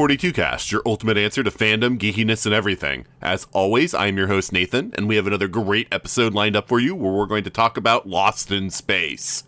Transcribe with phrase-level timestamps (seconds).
[0.00, 3.04] 42 Cast, your ultimate answer to fandom, geekiness, and everything.
[3.20, 6.80] As always, I'm your host Nathan, and we have another great episode lined up for
[6.80, 9.44] you where we're going to talk about Lost in Space.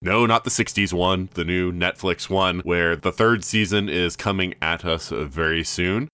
[0.00, 4.54] No, not the 60s one, the new Netflix one, where the third season is coming
[4.62, 6.08] at us very soon.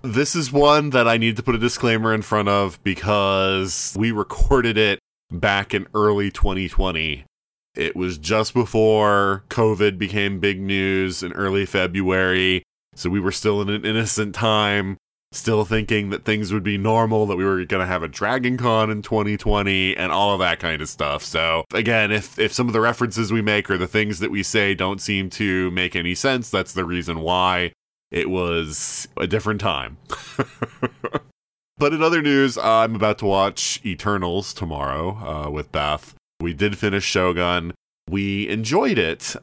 [0.00, 4.12] This is one that I need to put a disclaimer in front of because we
[4.12, 4.98] recorded it
[5.30, 7.26] back in early 2020
[7.74, 12.62] it was just before COVID became big news in early February.
[12.94, 14.96] So we were still in an innocent time,
[15.32, 18.56] still thinking that things would be normal, that we were going to have a Dragon
[18.56, 21.22] Con in 2020 and all of that kind of stuff.
[21.22, 24.42] So again, if, if some of the references we make or the things that we
[24.42, 27.72] say don't seem to make any sense, that's the reason why
[28.10, 29.96] it was a different time.
[31.78, 36.14] but in other news, I'm about to watch Eternals tomorrow uh, with Beth.
[36.40, 37.74] We did finish Shogun.
[38.08, 39.34] We enjoyed it.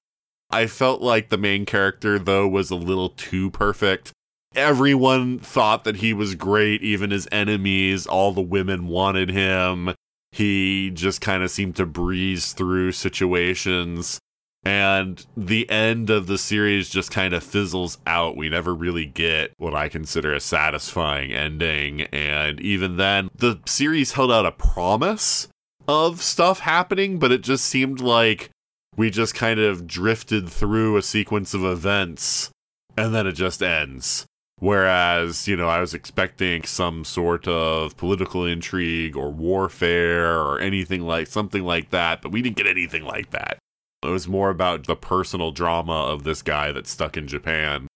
[0.52, 4.12] I felt like the main character, though, was a little too perfect.
[4.54, 8.06] Everyone thought that he was great, even his enemies.
[8.06, 9.94] All the women wanted him.
[10.32, 14.20] He just kind of seemed to breeze through situations.
[14.64, 18.38] And the end of the series just kind of fizzles out.
[18.38, 22.02] We never really get what I consider a satisfying ending.
[22.14, 25.48] And even then, the series held out a promise
[25.88, 28.51] of stuff happening, but it just seemed like
[28.98, 32.52] we just kind of drifted through a sequence of events
[32.98, 34.26] and then it just ends.
[34.60, 41.02] Whereas, you know, I was expecting some sort of political intrigue or warfare or anything
[41.02, 43.58] like something like that, but we didn't get anything like that.
[44.04, 47.88] It was more about the personal drama of this guy that's stuck in Japan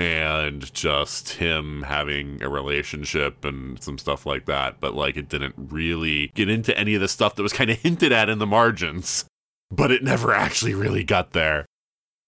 [0.00, 4.80] and just him having a relationship and some stuff like that.
[4.80, 7.78] But like, it didn't really get into any of the stuff that was kind of
[7.82, 9.26] hinted at in the margins,
[9.70, 11.66] but it never actually really got there.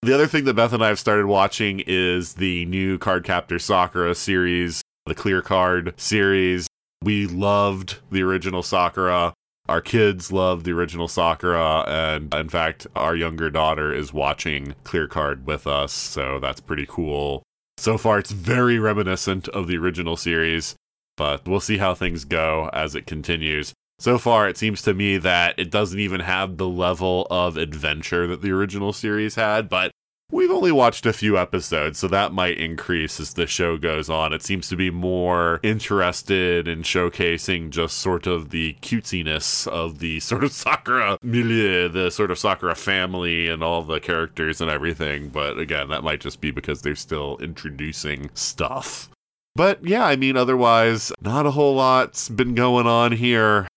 [0.02, 4.16] The other thing that Beth and I have started watching is the new Cardcaptor Sakura
[4.16, 6.66] series, the Clear Card series.
[7.02, 9.32] We loved the original Sakura.
[9.68, 15.06] Our kids loved the original Sakura, and in fact, our younger daughter is watching Clear
[15.06, 17.44] Card with us, so that's pretty cool.
[17.78, 20.74] So far, it's very reminiscent of the original series,
[21.16, 23.72] but we'll see how things go as it continues.
[24.02, 28.26] So far, it seems to me that it doesn't even have the level of adventure
[28.26, 29.92] that the original series had, but
[30.28, 34.32] we've only watched a few episodes, so that might increase as the show goes on.
[34.32, 40.18] It seems to be more interested in showcasing just sort of the cutesiness of the
[40.28, 45.28] sort of Sakura milieu, the sort of Sakura family, and all the characters and everything.
[45.28, 49.10] But again, that might just be because they're still introducing stuff.
[49.54, 53.68] But yeah, I mean, otherwise, not a whole lot's been going on here.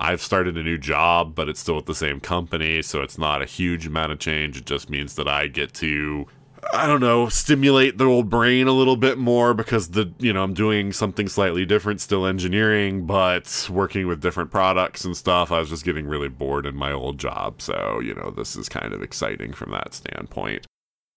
[0.00, 3.42] I've started a new job, but it's still at the same company, so it's not
[3.42, 4.56] a huge amount of change.
[4.56, 6.26] It just means that I get to
[6.72, 10.42] I don't know, stimulate the old brain a little bit more because the you know,
[10.42, 15.50] I'm doing something slightly different, still engineering, but working with different products and stuff.
[15.50, 17.62] I was just getting really bored in my old job.
[17.62, 20.66] So, you know, this is kind of exciting from that standpoint.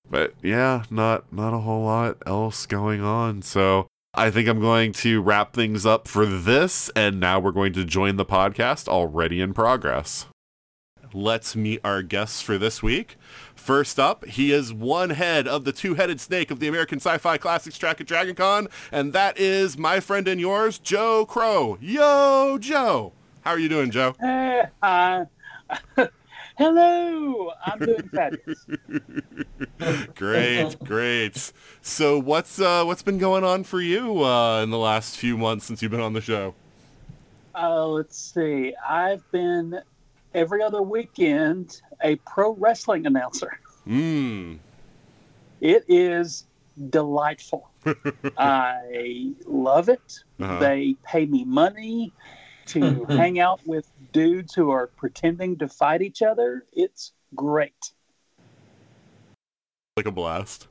[0.09, 3.41] But yeah, not not a whole lot else going on.
[3.41, 7.73] So I think I'm going to wrap things up for this, and now we're going
[7.73, 10.27] to join the podcast already in progress.
[11.15, 13.17] Let's meet our guests for this week.
[13.55, 17.17] First up, he is one head of the two headed snake of the American Sci
[17.17, 21.79] Fi Classics track at Dragon Con, and that is my friend and yours, Joe Crow.
[21.81, 23.13] Yo, Joe.
[23.41, 24.13] How are you doing, Joe?
[24.19, 25.25] Hey, uh,
[26.57, 27.51] hello.
[27.65, 28.65] I'm doing fabulous.
[30.15, 31.51] great, great.
[31.81, 35.65] So what's uh, what's been going on for you uh, in the last few months
[35.65, 36.55] since you've been on the show?
[37.55, 38.73] Uh, let's see.
[38.87, 39.79] I've been
[40.33, 43.59] every other weekend a pro wrestling announcer.
[43.87, 44.59] Mm.
[45.61, 46.45] It is
[46.89, 47.69] delightful.
[48.37, 50.23] I love it.
[50.39, 50.59] Uh-huh.
[50.59, 52.13] They pay me money
[52.67, 56.65] to hang out with dudes who are pretending to fight each other.
[56.73, 57.91] It's great.
[59.97, 60.67] like a blast.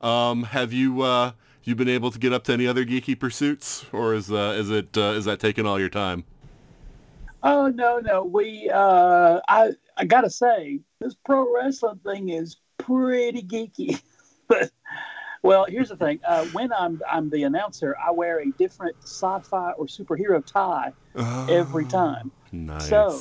[0.00, 1.32] Um, have you uh,
[1.64, 4.70] you been able to get up to any other geeky pursuits, or is uh, is
[4.70, 6.24] it uh, is that taking all your time?
[7.42, 8.24] Oh no, no.
[8.24, 14.00] We uh I I gotta say, this pro wrestling thing is pretty geeky.
[14.48, 14.70] but
[15.42, 16.20] well, here's the thing.
[16.26, 20.92] Uh, when I'm I'm the announcer, I wear a different sci-fi or superhero tie
[21.48, 22.30] every time.
[22.52, 22.88] Nice.
[22.88, 23.20] So-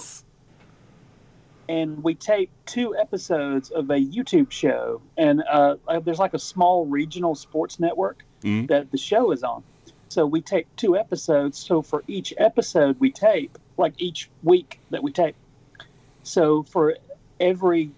[1.68, 6.39] and we tape two episodes of a YouTube show, and uh, uh, there's like a
[6.39, 8.68] small regional sports network Mhm.
[8.69, 9.63] that the show is on.
[10.10, 11.60] So we tape two episodes.
[11.60, 15.36] So for each episode we tape, like each week that we tape,
[16.24, 16.98] so for
[17.39, 17.92] every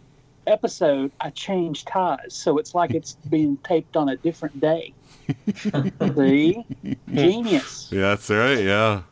[0.47, 2.33] episode I change ties.
[2.33, 4.93] So it's like it's being taped on a different day.
[5.55, 6.65] See,
[7.13, 7.89] genius.
[7.91, 8.59] yeah, that's right.
[8.59, 9.03] Yeah,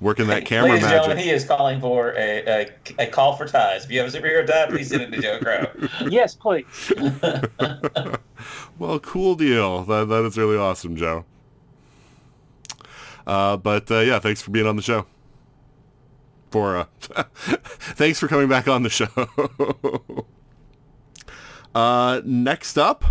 [0.00, 2.68] working that camera Ladies and gentlemen, he is calling for a,
[2.98, 3.84] a, a call for ties.
[3.84, 5.66] If you have a superhero tie, please send it to Joe Crow.
[6.10, 6.64] Yes, please.
[8.78, 9.82] Well, cool deal.
[9.84, 11.24] That that is really awesome, Joe.
[13.26, 15.06] Uh, but uh, yeah, thanks for being on the show.
[16.50, 16.84] For uh,
[17.34, 20.26] thanks for coming back on the show.
[21.74, 23.04] Uh, next up,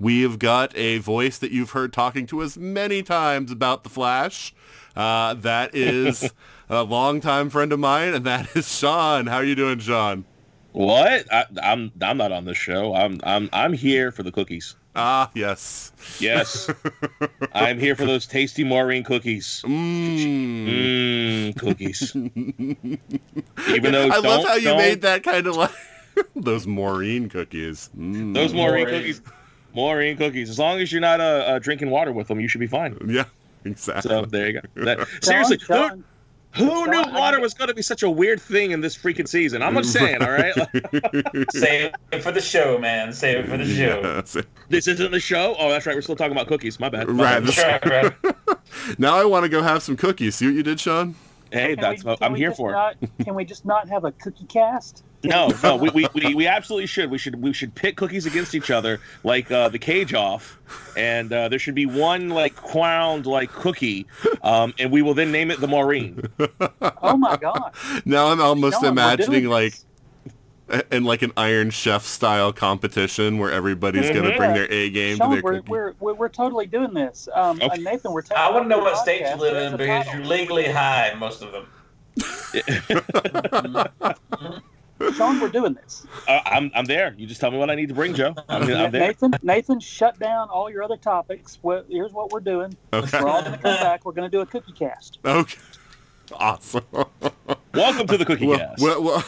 [0.00, 4.54] we've got a voice that you've heard talking to us many times about the Flash.
[4.96, 6.30] Uh, that is
[6.68, 9.26] a longtime friend of mine, and that is Shaun.
[9.26, 10.24] How are you doing, Shaun?
[10.72, 11.32] What?
[11.32, 12.94] I, I'm I'm not on the show.
[12.94, 14.76] I'm I'm I'm here for the cookies.
[14.94, 15.92] Ah, yes.
[16.18, 16.68] Yes,
[17.52, 19.62] I'm here for those tasty Maureen cookies.
[19.64, 21.52] Mmm.
[21.54, 22.14] Mmm, cookies.
[23.74, 25.70] Even though I love how you made that kind of like
[26.44, 27.90] those Maureen cookies.
[27.98, 28.34] Mm.
[28.34, 29.00] those Maureen Maureen.
[29.00, 29.22] cookies.
[29.74, 30.50] Maureen cookies.
[30.50, 32.96] As long as you're not uh, uh, drinking water with them, you should be fine.
[33.06, 33.24] yeah,
[33.64, 34.08] exactly.
[34.10, 34.84] So there you go.
[34.84, 36.02] That, seriously, Shaun,
[36.54, 38.96] who, Shaun, who knew water was going to be such a weird thing in this
[38.96, 39.62] freaking season?
[39.62, 40.54] I'm just saying, all right.
[40.92, 43.12] Like, Save it for the show, man.
[43.12, 44.00] Save it for the show.
[44.02, 44.36] Yes.
[44.70, 45.54] this isn't the show.
[45.58, 45.94] Oh, that's right.
[45.94, 46.80] We're still talking about cookies.
[46.80, 47.06] My bad.
[47.08, 47.56] My Right.
[47.56, 47.86] bad.
[47.86, 48.56] Right, right.
[48.98, 50.36] Now I want to go have some cookies.
[50.36, 51.14] See what you did, Shaun?
[51.52, 52.72] Hey, can that's we- what I'm here for.
[52.72, 55.04] Not, can we just not have a cookie cast?
[55.24, 57.10] No, no, we, we, we, we absolutely should.
[57.10, 60.58] We should we should pit cookies against each other like uh, the cage off,
[60.96, 64.06] and uh, there should be one like crowned like cookie,
[64.42, 66.22] um, and we will then name it the Maureen.
[67.02, 67.74] Oh my god!
[68.04, 69.74] Now I'm almost Shaun, we're imagining like
[70.68, 70.82] this.
[70.92, 74.36] in like an Iron Chef style competition where everybody's gonna Mhm.
[74.36, 75.68] bring their A game to their we're, cookie.
[75.68, 77.28] we're, we're we're totally doing this.
[77.34, 77.82] Um, Okay.
[77.82, 78.22] Nathan, we're.
[78.36, 81.18] I want to know your what state you live in because you're legally high in
[81.18, 81.66] most of them.
[85.14, 86.06] Shaun, we're doing this.
[86.26, 87.14] Uh, I'm I'm there.
[87.16, 88.34] You just tell me what I need to bring, Joe.
[88.48, 89.08] I'm, I'm there.
[89.08, 91.58] Nathan, Nathan, shut down all your other topics.
[91.62, 92.76] Well, here's what we're doing.
[92.92, 93.20] Okay.
[93.22, 94.04] We're all going to come back.
[94.04, 95.18] We're going to do a cookie cast.
[95.24, 95.58] Okay.
[96.34, 96.84] Awesome.
[97.72, 98.82] Welcome to the Cookie well, Cast.
[98.82, 99.24] well, well,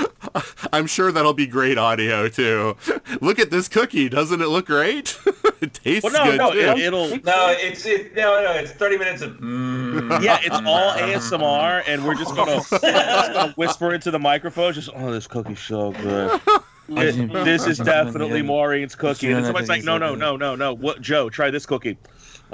[0.72, 2.76] I'm sure that'll be great audio too.
[3.20, 4.08] Look at this cookie.
[4.08, 5.18] Doesn't it look great?
[5.60, 6.58] it tastes well, no, good no, too.
[6.58, 7.08] it, it'll.
[7.08, 9.32] No, it's it, no, no, it's 30 minutes of.
[9.38, 14.72] Mm, Yeah, it's all ASMR, and we're just gonna, just gonna whisper into the microphone.
[14.72, 16.40] Just, oh, this cookie's so good.
[16.88, 19.30] This, this is definitely Maureen's cookie.
[19.30, 20.74] And somebody's like, no, no, no, no, no.
[20.74, 21.30] What, Joe?
[21.30, 21.96] Try this cookie.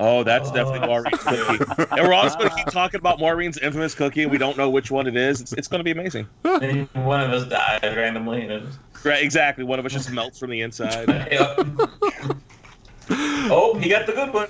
[0.01, 1.65] Oh, that's definitely Maureen's cookie.
[1.91, 4.71] And we're all just gonna keep talking about Maureen's infamous cookie, and we don't know
[4.71, 5.41] which one it is.
[5.41, 6.29] It's, it's gonna be amazing.
[6.45, 8.47] And one of us dies randomly.
[8.47, 8.69] And
[9.05, 9.23] Right?
[9.23, 9.63] Exactly.
[9.65, 11.09] One of us just melts from the inside.
[11.29, 11.59] Yep.
[13.51, 14.49] oh, he got the good one.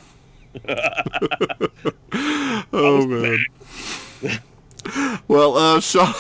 [2.73, 3.39] oh man.
[5.29, 6.13] Well, uh, Shaun,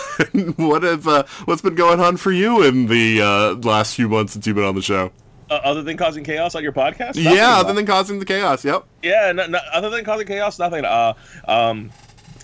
[0.57, 4.35] what have uh, what's been going on for you in the uh, last few months
[4.35, 5.11] since you've been on the show?
[5.51, 7.17] Uh, other than causing chaos on your podcast?
[7.17, 7.23] Nothing.
[7.23, 8.65] Yeah, other than causing the chaos.
[8.65, 8.85] Yep.
[9.03, 10.85] Yeah, no, no, other than causing chaos, nothing.
[10.85, 11.15] Uh,
[11.47, 11.91] um,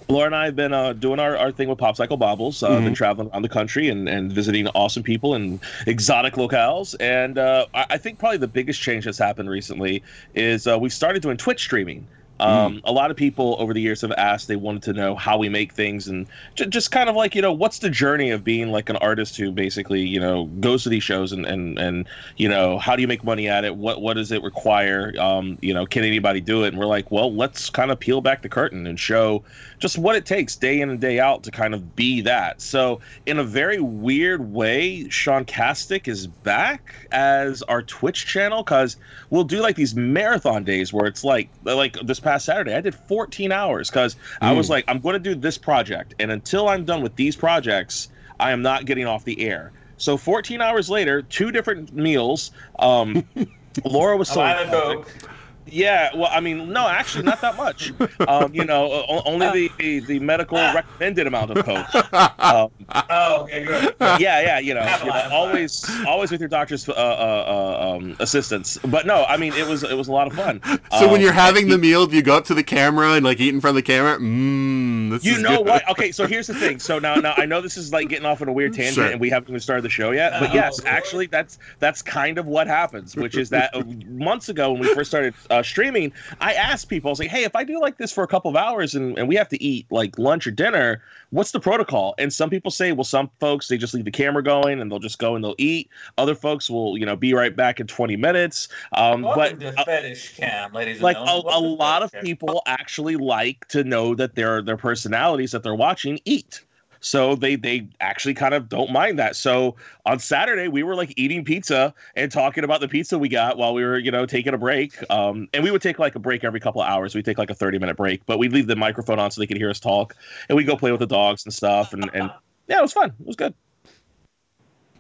[0.09, 2.63] Laura and I have been uh, doing our, our thing with Pop Cycle Bobbles.
[2.63, 6.95] Uh, Been traveling around the country and, and visiting awesome people and exotic locales.
[7.01, 10.03] And uh, I, I think probably the biggest change that's happened recently
[10.35, 12.07] is uh, we've started doing Twitch streaming.
[12.41, 15.39] Um, A lot of people over the years have asked, they wanted to know how
[15.39, 16.27] we make things and
[16.57, 19.37] j- just kind of like, you know, what's the journey of being like an artist
[19.37, 23.03] who basically, you know, goes to these shows and, and, and you know, how do
[23.03, 23.77] you make money at it?
[23.77, 25.13] What, what does it require?
[25.19, 26.69] Um, you know, can anybody do it?
[26.69, 29.45] And we're like, well, let's kind of peel back the curtain and show
[29.79, 32.61] just what it takes day in and day out to kind of be that.
[32.61, 38.97] So, in a very weird way, Sean Castic is back as our Twitch channel because
[39.31, 42.95] we'll do like these marathon days where it's like, like this past Saturday, I did
[42.95, 46.85] 14 hours because I was like, I'm going to do this project, and until I'm
[46.85, 48.09] done with these projects,
[48.41, 49.73] I am not getting off the air.
[49.97, 52.51] So 14 hours later, two different meals.
[52.79, 53.25] Um,
[53.85, 55.31] Laura was I'm so out of coke.
[55.67, 57.93] Yeah, well, I mean, no, actually, not that much.
[58.29, 62.13] Um, you know, o- only the, the, the medical recommended amount of coke.
[62.41, 62.71] Um,
[63.11, 63.95] Oh, okay, good.
[64.01, 68.17] yeah, yeah, you know, you know, always, always with your doctor's uh, uh, uh, um,
[68.21, 68.79] assistance.
[68.85, 70.61] But no, I mean, it was it was a lot of fun.
[70.99, 73.25] So when Um, you're having the meal, do you go up to the camera and
[73.25, 74.19] like eat in front of the camera?
[74.19, 75.67] Mmm, You is know good.
[75.67, 75.89] what?
[75.91, 76.79] Okay, so here's the thing.
[76.79, 79.07] So now, now I know this is like getting off on a weird tangent, Sure.
[79.11, 80.33] and we haven't even started the show yet.
[80.39, 80.89] But Oh, yes, Lord.
[80.95, 83.17] actually, that's that's kind of what happens.
[83.17, 87.09] Which is that uh, months ago when we first started uh, streaming, I asked people,
[87.09, 89.19] I was like, "Hey, if I do like this for a couple of hours and,
[89.19, 92.71] and we have to eat like lunch or dinner, what's the protocol?" And some people
[92.71, 95.45] say, "Well, some folks they just leave the camera going and they'll just go and
[95.45, 95.89] they'll eat.
[96.19, 99.85] Other folks will, you know, be right back in 20 minutes." Um, Welcome but to
[99.85, 104.35] Fetish Cam, ladies and like a, a lot of people actually like to know that
[104.35, 106.63] their their personalities that they're watching eat
[107.05, 111.13] so they they actually kind of don't mind that so on saturday we were like
[111.17, 114.55] eating pizza and talking about the pizza we got while we were you know taking
[114.55, 117.37] a break um and we would take like a break every couple hours we take
[117.39, 119.71] like a 30 minute break but we'd leave the microphone on so they could hear
[119.71, 120.17] us talk
[120.49, 122.31] and we go play with the dogs and stuff and and
[122.69, 123.55] yeah it was fun it was good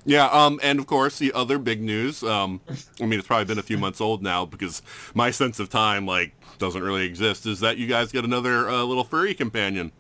[0.05, 2.23] Yeah, um, and of course the other big news.
[2.23, 2.61] Um,
[3.01, 4.83] I mean, it's probably been a few months old now because
[5.15, 7.47] my sense of time like doesn't really exist.
[7.47, 9.93] Is that you guys get another uh, little furry companion?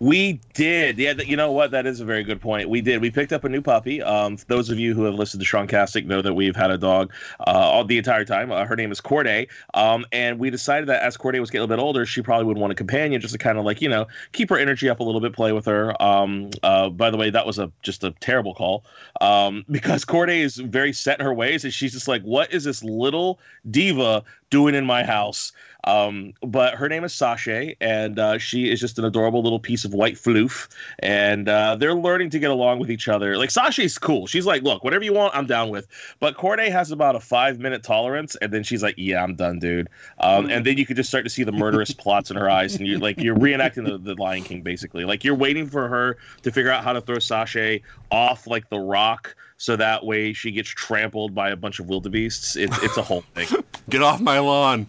[0.00, 0.98] We did.
[0.98, 1.72] Yeah, you know what?
[1.72, 2.68] That is a very good point.
[2.68, 3.00] We did.
[3.00, 4.00] We picked up a new puppy.
[4.00, 7.12] Um, those of you who have listened to Shroncastic know that we've had a dog
[7.40, 8.52] uh, all the entire time.
[8.52, 9.48] Uh, her name is Corday.
[9.74, 12.46] Um, and we decided that as Corday was getting a little bit older, she probably
[12.46, 15.00] would want a companion just to kind of like, you know, keep her energy up
[15.00, 16.00] a little bit, play with her.
[16.00, 18.84] Um, uh, by the way, that was a just a terrible call
[19.20, 21.64] um, because Corday is very set in her ways.
[21.64, 25.52] And she's just like, what is this little diva doing in my house?
[25.84, 29.84] Um, but her name is Sasha, and uh, she is just an adorable little piece
[29.84, 30.68] of white floof.
[30.98, 33.38] And uh, they're learning to get along with each other.
[33.38, 34.26] Like Sasha's cool.
[34.26, 35.86] She's like, "Look, whatever you want, I'm down with."
[36.20, 39.60] But Corday has about a five minute tolerance, and then she's like, "Yeah, I'm done,
[39.60, 39.88] dude."
[40.18, 42.76] Um, and then you could just start to see the murderous plots in her eyes,
[42.76, 45.04] and you're like, you're reenacting the, the Lion King, basically.
[45.04, 47.78] Like you're waiting for her to figure out how to throw Sasha
[48.10, 49.34] off like the rock.
[49.58, 52.56] So that way she gets trampled by a bunch of wildebeests.
[52.56, 53.48] It's it's a whole thing,
[53.90, 54.86] Get off my lawn.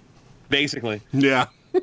[0.50, 1.02] basically.
[1.12, 1.48] Yeah.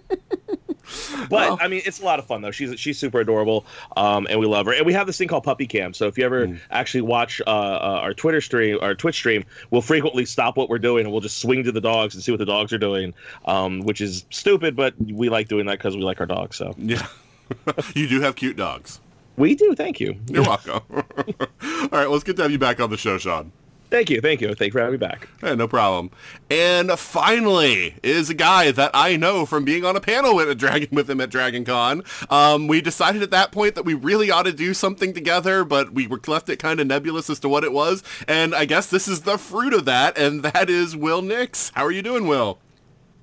[1.28, 2.52] But Well- I mean, it's a lot of fun though.
[2.52, 3.66] She's she's super adorable,
[3.96, 4.72] um, and we love her.
[4.72, 5.92] And we have this thing called Puppy Cam.
[5.92, 6.60] So if you ever Mm.
[6.70, 10.78] actually watch uh, uh, our Twitter stream, our Twitch stream, we'll frequently stop what we're
[10.78, 13.14] doing and we'll just swing to the dogs and see what the dogs are doing,
[13.46, 16.56] um, which is stupid, but we like doing that because we like our dogs.
[16.56, 17.04] So Yeah.
[17.96, 19.00] you do have cute dogs.
[19.36, 19.74] We do.
[19.74, 20.16] Thank you.
[20.30, 20.80] You're welcome.
[20.90, 20.98] All
[21.92, 23.52] right, well, it's good to have you back on the show, Shaun.
[23.88, 24.20] Thank you.
[24.20, 24.48] Thank you.
[24.48, 25.28] Thank you for having me back.
[25.42, 26.10] Yeah, no problem.
[26.50, 30.56] And finally is a guy that I know from being on a panel with a
[30.56, 32.02] dragon with him at Dragon Con.
[32.28, 35.92] Um, we decided at that point that we really ought to do something together, but
[35.92, 38.02] we were left it kind of nebulous as to what it was.
[38.26, 41.70] And I guess this is the fruit of that, and that is Wil Nix.
[41.74, 42.58] How are you doing, Will?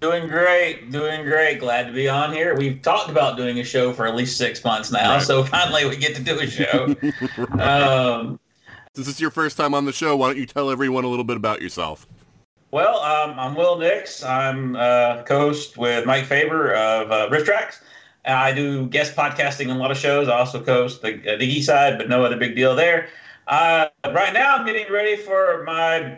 [0.04, 1.60] Doing great, doing great.
[1.62, 2.58] Glad to be on here.
[2.58, 5.24] We've talked about doing a show for at least six months now, Right.
[5.24, 6.94] so finally we get to do a show.
[7.58, 8.38] um,
[8.96, 11.24] Since it's your first time on the show, why don't you tell everyone a little
[11.24, 12.06] bit about yourself?
[12.72, 14.22] well, um, I'm Wil Nix.
[14.26, 17.82] I'm uh, co-host with Mike Faber of uh, Rift Tracks.
[18.26, 20.28] I do guest podcasting on a lot of shows.
[20.28, 23.08] I also co-host the uh, Diggy side, but no other big deal there.
[23.48, 26.18] Uh, right now, I'm getting ready for my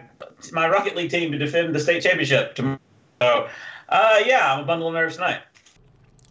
[0.51, 2.79] my Rocket League team to defend the state championship tomorrow.
[3.21, 3.47] So,
[3.89, 5.41] uh, yeah, I'm a bundle of nerves tonight.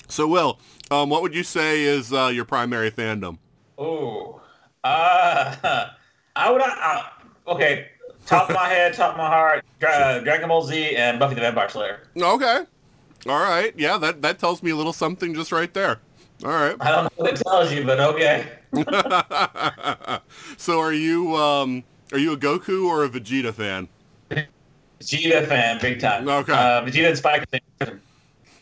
[0.09, 0.59] So, Will,
[0.91, 3.39] um, what would you say is uh, your primary fandom?
[3.79, 4.41] Oh,
[4.85, 5.89] uh,
[6.37, 6.61] I would.
[6.61, 7.03] Uh,
[7.49, 7.87] okay,
[8.27, 11.41] top of my head, top of my heart, Dra- Dragon Ball Z and Buffy the
[11.41, 12.01] Vampire Slayer.
[12.17, 12.61] Okay.
[13.27, 13.73] All right.
[13.77, 16.01] Yeah, that, that tells me a little something just right there.
[16.45, 16.77] All right.
[16.81, 18.49] I don't know what it tells you, but okay.
[20.57, 23.89] so are you um are you a Goku or a Vegeta fan?
[25.01, 26.29] Vegeta fan, big time.
[26.29, 26.53] Okay.
[26.53, 27.47] Uh, Vegeta and Spike.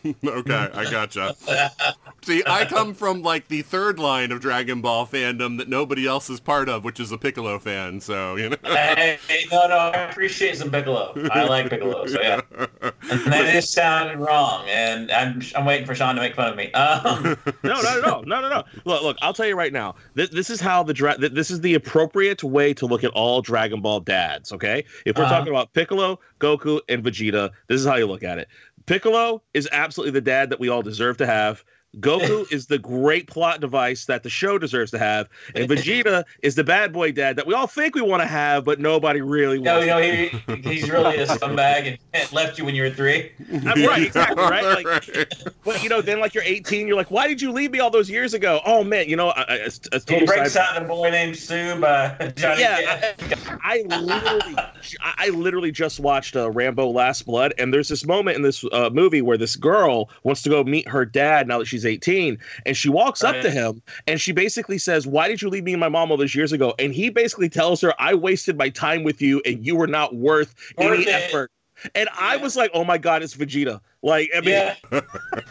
[0.25, 1.35] okay, I gotcha.
[2.23, 6.29] See, I come from like the third line of Dragon Ball fandom that nobody else
[6.29, 7.99] is part of, which is a Piccolo fan.
[7.99, 8.57] So you know.
[8.63, 11.13] hey, hey, no, no, I appreciate some Piccolo.
[11.31, 12.41] I like Piccolo, so yeah.
[13.11, 16.55] And that is sounding wrong, and I'm I'm waiting for Shaun to make fun of
[16.57, 16.71] me.
[16.83, 18.23] Um, No, not at all.
[18.23, 18.63] No, no, no.
[18.85, 19.17] Look, look.
[19.21, 19.95] I'll tell you right now.
[20.15, 23.41] This, this is how the dra- This is the appropriate way to look at all
[23.41, 24.51] Dragon Ball dads.
[24.53, 25.33] Okay, if we're Uh-huh.
[25.39, 28.47] talking about Piccolo, Goku, and Vegeta, this is how you look at it.
[28.85, 31.63] Piccolo is absolutely the dad that we all deserve to have.
[31.99, 36.55] Goku is the great plot device that the show deserves to have, and Vegeta is
[36.55, 39.59] the bad boy dad that we all think we want to have, but nobody really
[39.59, 39.85] No, wants.
[39.85, 43.31] you know, he, he's really a scumbag and left you when you were three.
[43.51, 44.85] I'm right, exactly, right?
[44.85, 45.29] Like,
[45.63, 47.89] but you know, then like you're 18, you're like, why did you leave me all
[47.91, 48.59] those years ago?
[48.65, 51.37] Oh man, you know, I, I, a, a He breaks out in a boy named
[51.37, 53.57] Sue by Johnny Yeah, Cash.
[53.63, 58.35] I literally, I I literally just watched uh, Rambo: Last Blood, and there's this moment
[58.35, 61.65] in this uh, movie where this girl wants to go meet her dad now that
[61.65, 63.43] she's 18, and she walks up Right.
[63.43, 66.17] to him and she basically says, "Why did you leave me and my mom all
[66.17, 69.65] those years ago?" And he basically tells her, "I wasted my time with you, and
[69.65, 71.09] you were not worth, Worth any it.
[71.09, 71.51] effort."
[71.95, 74.75] And I was like, "Oh my god, it's Vegeta!" Like, I mean, Yeah.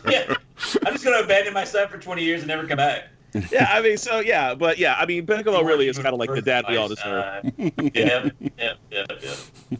[0.09, 0.35] yeah.
[0.87, 3.09] I'm just going to abandon my son for 20 years and never come back.
[3.51, 6.29] yeah, I mean, so yeah, but yeah, I mean, Piccolo really is kind of like
[6.35, 7.25] the dad we all deserve.
[7.25, 7.41] Uh,
[7.95, 9.35] yeah, yeah, yeah, yeah.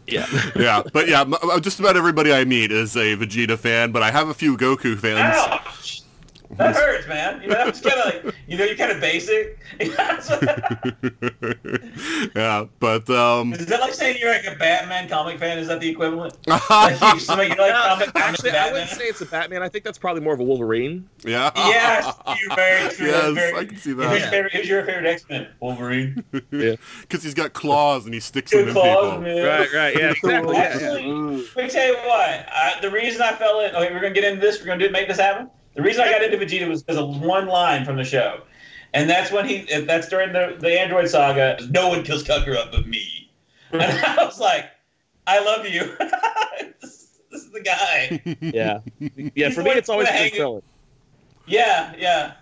[0.07, 0.25] Yeah.
[0.55, 4.09] yeah, but yeah, uh, just about everybody I meet is a Vegeta fan, but I
[4.09, 5.35] have a few Goku fans.
[5.37, 6.01] Ouch!
[6.57, 7.41] That hurts, man.
[7.41, 9.59] You know, it's kind of like, you know, you're kind of basic.
[12.35, 15.57] yeah, but um, Is that like saying you're like a Batman comic fan?
[15.57, 16.37] Is that the equivalent?
[16.69, 18.73] Like you, somebody you like comic Actually, I Batman?
[18.73, 19.61] wouldn't say it's a Batman.
[19.63, 21.07] I think that's probably more of a Wolverine.
[21.25, 23.07] yeah, Yes, you're very true.
[23.07, 24.19] Yes, very, I can see Who's that.
[24.19, 25.47] your favorite, who's your favorite X-Men?
[25.59, 26.23] Wolverine.
[26.51, 29.21] yeah, because he's got claws and he sticks them Good in claws, people.
[29.21, 29.45] man.
[29.45, 30.55] Right, right, yeah, exactly.
[30.55, 30.91] Yeah, yeah.
[31.55, 32.47] Let me tell you what.
[32.51, 33.75] I, the reason I fell in.
[33.75, 34.59] Okay, we're gonna get into this.
[34.59, 35.49] We're gonna do make this happen.
[35.75, 38.41] The reason I got into Vegeta was because of one line from the show,
[38.93, 39.65] and that's when he.
[39.85, 41.57] That's during the the Android saga.
[41.69, 43.31] No one kills Kakarot but me,
[43.71, 44.65] and I was like,
[45.25, 45.81] I love you.
[46.81, 48.21] this, this is the guy.
[48.39, 48.79] Yeah,
[49.35, 49.47] yeah.
[49.47, 50.61] He's For me, it's always who's been Krillin.
[51.47, 52.33] Yeah, yeah.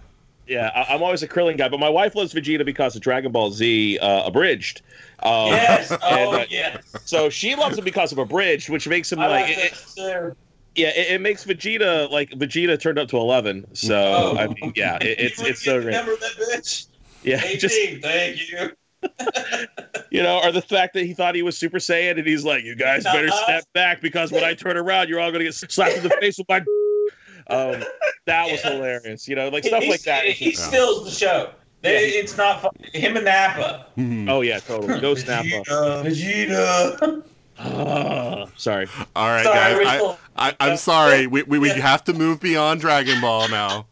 [0.48, 3.32] Yeah, I, I'm always a Krillin guy, but my wife loves Vegeta because of Dragon
[3.32, 4.82] Ball Z uh, abridged.
[5.24, 5.92] Um, Yes.
[5.92, 6.84] and, Oh, uh, yes.
[7.06, 9.94] So she loves him because of abridged, which makes him I like, like it, this
[9.96, 10.36] too.
[10.76, 13.66] Yeah, it, it makes Vegeta like Vegeta turned up to 11.
[13.74, 14.38] So Oh.
[14.38, 15.88] I mean, yeah, it, it's it's so great.
[15.96, 16.88] Remember that bitch?
[17.24, 18.72] Yeah, Hey, just thank you.
[20.12, 22.64] you know, or the fact that he thought he was Super Saiyan and he's like,
[22.64, 23.44] you guys better Uh-huh.
[23.44, 26.38] step back because when I turn around, you're all gonna get slapped in the face
[26.38, 26.58] with my.
[27.50, 27.84] Um,
[28.28, 28.72] that was Yeah.
[28.74, 29.28] hilarious.
[29.28, 30.26] You know, like stuff He- like that.
[30.26, 31.50] He, is steals the show.
[31.82, 32.72] They, Yeah, it's not fun.
[32.94, 33.88] Him and Nappa.
[33.98, 34.30] Mhm.
[34.30, 35.00] oh yeah, totally.
[35.00, 36.06] Go snap up.
[36.06, 37.24] Vegeta.
[37.64, 38.46] Vegeta.
[38.48, 38.88] Ah, sorry.
[39.16, 39.76] All right, Sorry, guys.
[39.78, 41.28] we're I, still- I, I'm sorry.
[41.28, 41.76] We, we, we Yeah.
[41.76, 43.86] have to move beyond Dragon Ball now.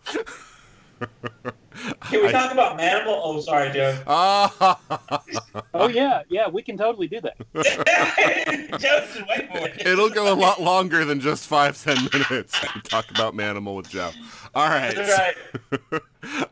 [2.10, 3.20] Can we I- talk about Manimal?
[3.24, 3.98] Oh, sorry, Joe.
[4.06, 4.80] Ah,
[5.74, 7.38] Oh yeah, yeah, we can totally do that.
[8.80, 9.88] Joe's just waiting it.
[9.88, 12.60] it'll go a lot longer than just five ten minutes.
[12.60, 14.12] to talk about Manimal with Joe.
[14.54, 14.96] All right.
[14.98, 15.36] right.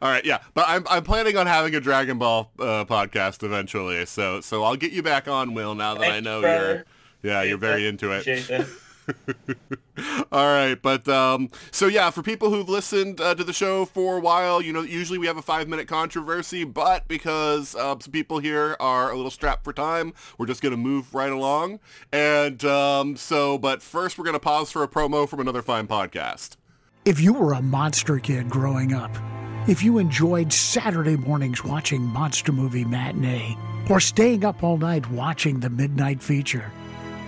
[0.01, 4.05] All right, yeah, but I'm I'm planning on having a Dragon Ball uh, podcast eventually,
[4.05, 5.75] so so I'll get you back on, Will.
[5.75, 6.73] Now that I Thank you, know brother.
[6.75, 6.85] you're
[7.23, 8.67] yeah you're very into it.
[10.31, 14.17] All right, but um, so yeah, for people who've listened uh, to the show for
[14.17, 18.39] a while, you know, usually we have a five-minute controversy, but because uh, some people
[18.39, 21.79] here are a little strapped for time, we're just gonna move right along.
[22.11, 26.57] And um, so, but first, we're gonna pause for a promo from another fine podcast.
[27.05, 29.15] If you were a monster kid growing up,
[29.67, 33.57] if you enjoyed Saturday mornings watching Monster Movie Matinee,
[33.89, 36.71] or staying up all night watching the midnight feature,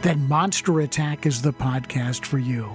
[0.02, 2.70] then Monster Attack is the podcast for you.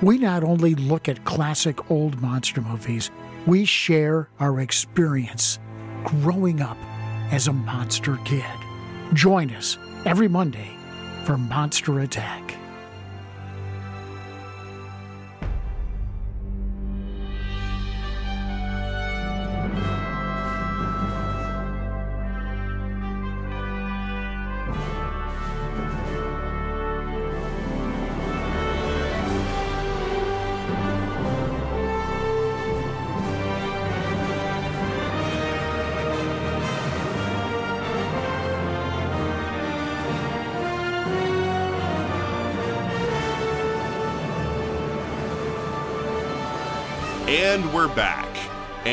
[0.00, 3.10] We not only look at classic old monster movies,
[3.46, 5.58] we share our experience
[6.04, 6.78] growing up
[7.30, 8.44] as a monster kid.
[9.14, 10.76] Join us every Monday
[11.24, 12.61] for Monster Attack.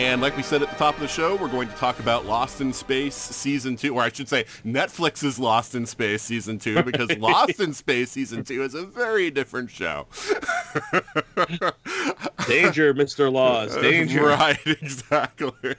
[0.10, 2.26] And like we said at the top of the show, we're going to talk about
[2.26, 6.82] Lost in Space Season 2, or I should say Netflix's Lost in Space Season 2,
[6.92, 10.08] because Lost in Space Season 2 is a very different show.
[12.48, 13.32] Danger, Mr.
[13.32, 13.76] Laws.
[13.76, 14.26] Danger.
[14.26, 15.76] Right, exactly.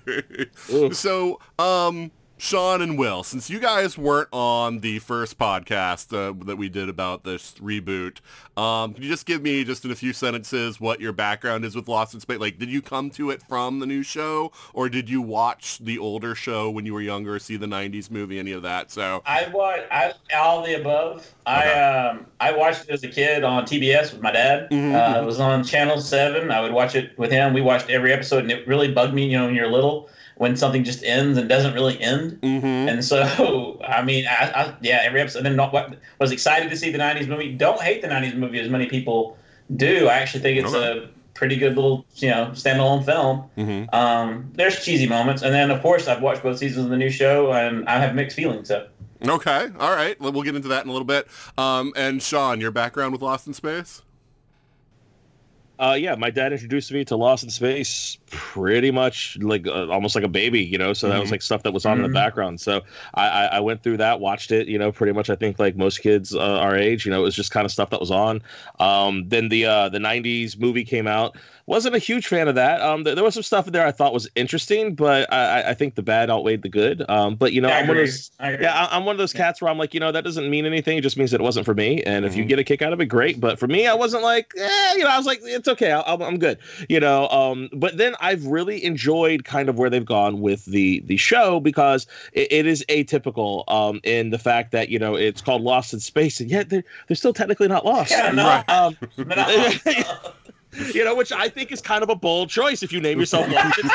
[0.72, 0.94] Oof.
[0.94, 6.56] So, um, Shaun and Will, since you guys weren't on the first podcast uh, that
[6.56, 8.20] we did about this reboot,
[8.56, 11.76] um, can you just give me just in a few sentences what your background is
[11.76, 12.38] with Lost in Space?
[12.38, 15.98] Like, did you come to it from the new show, or did you watch the
[15.98, 18.90] older show when you were younger, see the '90s movie, any of that?
[18.90, 21.30] So I watched I, all the above.
[21.44, 24.70] I um I watched it as a kid on TBS with my dad.
[24.70, 24.94] Mhm.
[24.94, 26.50] Uh, it was on Channel Seven.
[26.50, 27.52] I would watch it with him.
[27.52, 29.26] We watched every episode, and it really bugged me.
[29.26, 30.08] You know, when you're little,
[30.40, 32.40] when something just ends and doesn't really end.
[32.40, 32.88] Mm-hmm.
[32.88, 35.40] And so, I mean, I, I, yeah, every episode.
[35.40, 37.52] And then not, was excited to see the '90s movie.
[37.52, 39.36] Don't hate the '90s movie as many people
[39.76, 40.08] do.
[40.08, 40.98] I actually think it's Okay.
[41.04, 43.44] a pretty good little, you know, standalone film.
[43.58, 43.94] Mm-hmm.
[43.94, 47.10] Um, there's cheesy moments, and then of course I've watched both seasons of the new
[47.10, 48.68] show, and I have mixed feelings.
[48.68, 48.86] So
[49.22, 50.18] Okay, all right.
[50.18, 51.28] Well, We'll get into that in a little bit.
[51.58, 54.00] Um, and Shaun, your background with Lost in Space?
[55.80, 60.14] Uh, yeah, my dad introduced me to Lost in Space pretty much like uh, almost
[60.14, 60.92] like a baby, you know.
[60.92, 61.32] So that was Mhm.
[61.32, 62.08] like stuff that was on in Mhm.
[62.08, 62.60] the background.
[62.60, 62.82] So
[63.14, 65.30] I, I, I went through that, watched it, you know, pretty much.
[65.30, 67.72] I think like most kids uh, our age, you know, it was just kind of
[67.72, 68.42] stuff that was on.
[68.78, 71.38] Um, then the uh, the '90s movie came out.
[71.70, 72.80] Wasn't a huge fan of that.
[72.82, 75.70] Um, th- there was some stuff in there I thought was interesting, but I, I-
[75.70, 77.08] I think the bad outweighed the good.
[77.08, 78.32] Um, but you know, I I'm one of those.
[78.40, 78.58] I.
[78.58, 80.66] Yeah, I- I'm one of those cats where I'm like, you know, that doesn't mean
[80.66, 80.98] anything.
[80.98, 82.02] It just means that it wasn't for me.
[82.02, 82.48] And if you Mhm.
[82.48, 83.38] get a kick out of it, great.
[83.38, 85.92] But for me, I wasn't like, eh, you know, I was like, it's okay.
[85.92, 86.58] I- I'm, I'm good.
[86.88, 87.28] You know.
[87.28, 91.60] Um, but then I've really enjoyed kind of where they've gone with the the show
[91.60, 95.92] because it, it is atypical um, in the fact that you know it's called Lost
[95.94, 98.10] in Space, and yet they're they're still technically not lost.
[98.10, 98.44] Yeah, no.
[98.44, 98.68] Right.
[98.68, 99.80] Um, But I-
[100.94, 103.48] you know, which I think is kind of a bold choice if you name yourself
[103.50, 103.90] Lost in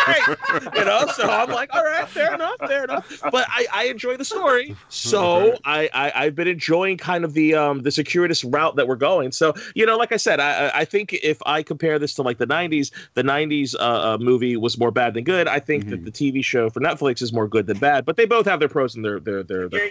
[0.76, 3.22] You know, so I'm like, all right, fair enough, fair enough.
[3.32, 7.56] But I, I enjoy the story, so I, I I've been enjoying kind of the
[7.56, 9.32] um the circuitous route that we're going.
[9.32, 12.22] So you know, like I said, I I- I think if I compare this to
[12.22, 15.48] like the '90s, the '90s uh, uh, movie was more bad than good.
[15.48, 18.26] I think that the TV show for Netflix is more good than bad, but they
[18.26, 19.70] both have their pros and their their their.
[19.70, 19.90] their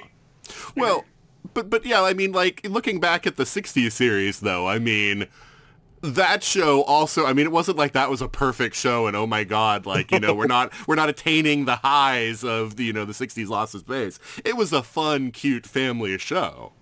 [0.76, 1.04] Well,
[1.54, 5.26] but but yeah, I mean, like looking back at the '60s series, though, I mean.
[6.04, 9.26] That show also, I mean, it wasn't like that was a perfect show, and oh
[9.26, 12.92] my god, like you know, we're not we're not attaining the highs of the you
[12.92, 14.18] know the '60s Lost in Space.
[14.44, 16.72] It was a fun, cute family show.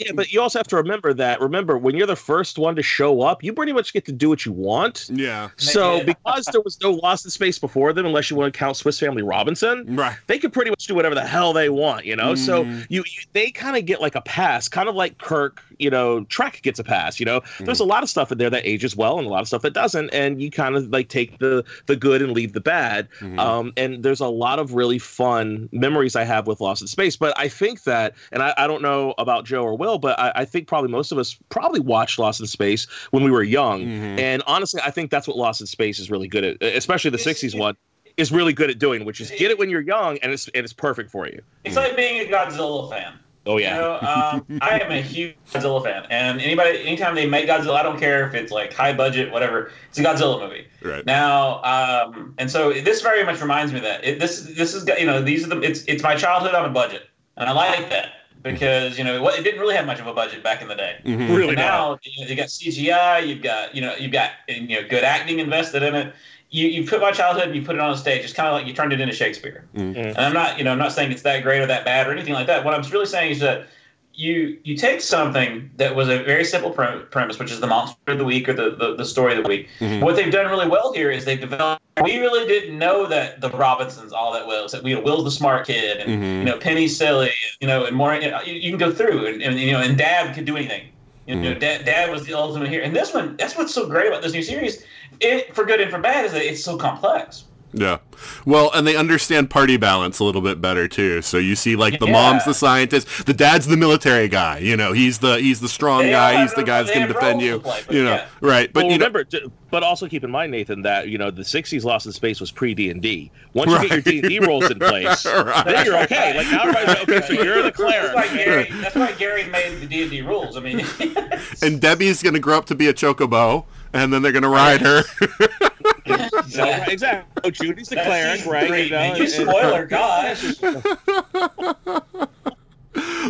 [0.00, 1.40] Yeah, but you also have to remember that.
[1.40, 4.28] Remember, when you're the first one to show up, you pretty much get to do
[4.30, 5.10] what you want.
[5.12, 8.58] Yeah, So, because there was no Lost in Space before them, unless you want to
[8.58, 10.16] count Swiss Family Robinson, right.
[10.26, 12.34] they could pretty much do whatever the hell they want, you know.
[12.34, 12.86] So Mhm.
[12.88, 16.24] you, you they kind of get like a pass, kind of like Kirk, you know,
[16.24, 17.20] Trek gets a pass.
[17.20, 19.42] You know, there's a lot of stuff in there that ages well, and a lot
[19.42, 22.54] of stuff that doesn't, and you kind of like take the the good and leave
[22.54, 23.08] the bad.
[23.20, 23.38] Mhm.
[23.38, 27.16] Um, and there's a lot of really fun memories I have with Lost in Space.
[27.16, 30.32] But I think that, and I, I don't know about Joe or Will, but I,
[30.36, 33.84] I think probably most of us probably watched Lost in Space when we were young.
[33.84, 34.18] Mhm.
[34.20, 37.16] And honestly, I think that's what Lost in Space is really good at, especially the
[37.18, 37.76] It's- 60s it- one.
[38.16, 40.62] Is really good at doing, which is get it when you're young, and it's and
[40.64, 41.40] it's perfect for you.
[41.64, 43.14] it's like being a Godzilla fan.
[43.46, 47.24] Oh yeah, You know, um, I am a huge Godzilla fan, and anybody, anytime they
[47.26, 49.70] make Godzilla, I don't care if it's like high budget, whatever.
[49.88, 50.66] It's a Godzilla movie.
[50.82, 51.06] Right.
[51.06, 54.86] Now, um, and so this very much reminds me of that it, this this is
[54.98, 57.88] you know these are the it's it's my childhood on a budget, and I like
[57.88, 58.08] that
[58.42, 60.96] because you know it, didn't really have much of a budget back in the day.
[61.04, 61.28] Mhm.
[61.28, 64.80] really And now you, know, you got CGI, you've got you know you've got you
[64.80, 66.14] know good acting invested in it.
[66.50, 68.24] You you put my childhood and you put it on a stage.
[68.24, 69.64] It's kind of like you turned it into Shakespeare.
[69.74, 69.94] Mm.
[69.96, 72.12] And I'm not you know I'm not saying it's that great or that bad or
[72.12, 72.64] anything like that.
[72.64, 73.66] What I'm really saying is that
[74.14, 78.18] you you take something that was a very simple premise, which is the monster of
[78.18, 79.68] the week or the, the, the story of the week.
[79.78, 80.00] Mhm.
[80.02, 81.82] What they've done really well here is they've developed.
[82.02, 84.68] We really didn't know that the Robinsons all that well.
[84.68, 86.38] So, you know, Will's the smart kid, and Mhm.
[86.40, 88.14] you know Penny's silly, you know, and more.
[88.14, 90.56] You, know, you, you can go through, and, and you know, and Dad could do
[90.56, 90.84] anything.
[91.26, 91.60] You know, Mhm.
[91.60, 92.82] Dad, Dad was the ultimate here.
[92.82, 94.84] And this one, that's what's so great about this new series,
[95.20, 97.44] it for good and for bad, is that it's so complex.
[97.72, 97.98] Yeah.
[98.44, 101.22] Well, and they understand party balance a little bit better too.
[101.22, 102.12] So you see like the Yeah.
[102.12, 106.02] mom's the scientist, the dad's the military guy, you know, he's the he's the strong
[106.02, 107.60] They guy, he's the guy that's going to defend you.
[107.60, 108.26] play, you know, yeah.
[108.40, 108.72] right.
[108.72, 111.42] But well, you remember, d- but also keep in mind, Nathan, that you know the
[111.42, 113.30] '60s Lost in Space was pre D and D.
[113.54, 115.64] Once you get your D and D roles in place, Right.
[115.64, 116.36] then you're okay.
[116.36, 117.26] Like now, everybody's okay.
[117.26, 118.26] So you're the That's why.
[118.36, 118.68] Gary.
[118.82, 120.56] That's why Gary made the D and D rules.
[120.56, 120.84] I mean,
[121.62, 124.48] and Debbie's going to grow up to be a chocobo and then they're going to
[124.48, 125.02] ride her.
[126.48, 127.42] So, exactly.
[127.44, 128.68] Oh, Judy's the That's cleric, right?
[128.68, 129.16] three, You know, man.
[129.16, 130.54] You and- spoiler, gosh.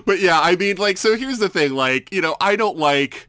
[0.07, 3.29] but yeah, I mean like so here's the thing, like, you know, I don't like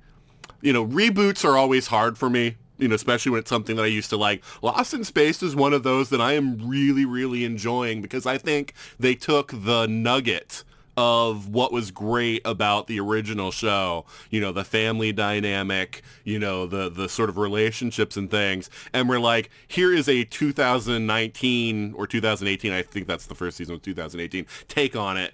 [0.62, 2.56] you know, reboots are always hard for me.
[2.78, 4.44] You know, especially when it's something that I used to like.
[4.64, 8.40] Lost in Space is one of those that I am really, really enjoying because I
[8.40, 10.64] think they took the nugget
[11.02, 14.06] of what was great about the original show.
[14.30, 18.70] You know, the family dynamic, you know, the the sort of relationships and things.
[18.94, 23.76] And we're like, here is a 2019 or 2018, I think that's the first season
[23.76, 25.34] of 2018, take on it,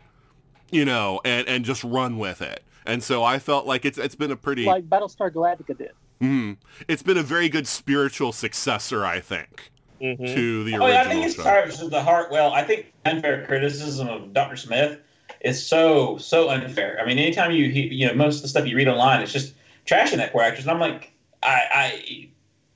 [0.72, 2.64] you know, and and just run with it.
[2.86, 5.92] And so I felt like it's it's been a pretty like Battlestar Galactica did.
[6.22, 9.70] Mm, it's been a very good spiritual successor, I think,
[10.02, 10.34] Mhm.
[10.34, 11.44] to the Oh, original yeah, I think it's show.
[11.44, 12.32] part of the heart.
[12.32, 14.56] Well, I think unfair criticism of Dr.
[14.56, 15.00] Smith
[15.42, 17.00] is so so unfair.
[17.02, 19.54] I mean, anytime you you know most of the stuff you read online, it's just
[19.86, 21.12] trashing that poor actress, and I'm like,
[21.44, 22.30] I, I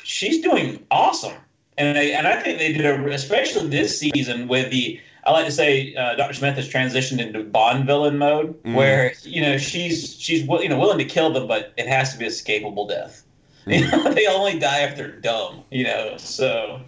[0.04, 1.34] she's doing awesome,
[1.78, 5.00] and I, and I think they did a especially this season with the.
[5.24, 6.34] I like to say uh, Dr.
[6.34, 8.74] Smith has transitioned into Bond villain mode, Mhm.
[8.74, 12.18] where you know she's she's you know willing to kill them, but it has to
[12.18, 13.24] be a escapable death.
[13.66, 16.18] They only die if they're dumb, you know.
[16.18, 16.82] So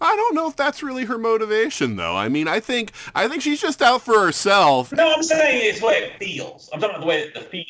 [0.00, 2.16] I don't know if that's really her motivation, though.
[2.16, 4.92] I mean, I think I think she's just out for herself.
[4.92, 6.68] No, I'm saying it's the way it feels.
[6.72, 7.64] I'm talking about the way that the feel.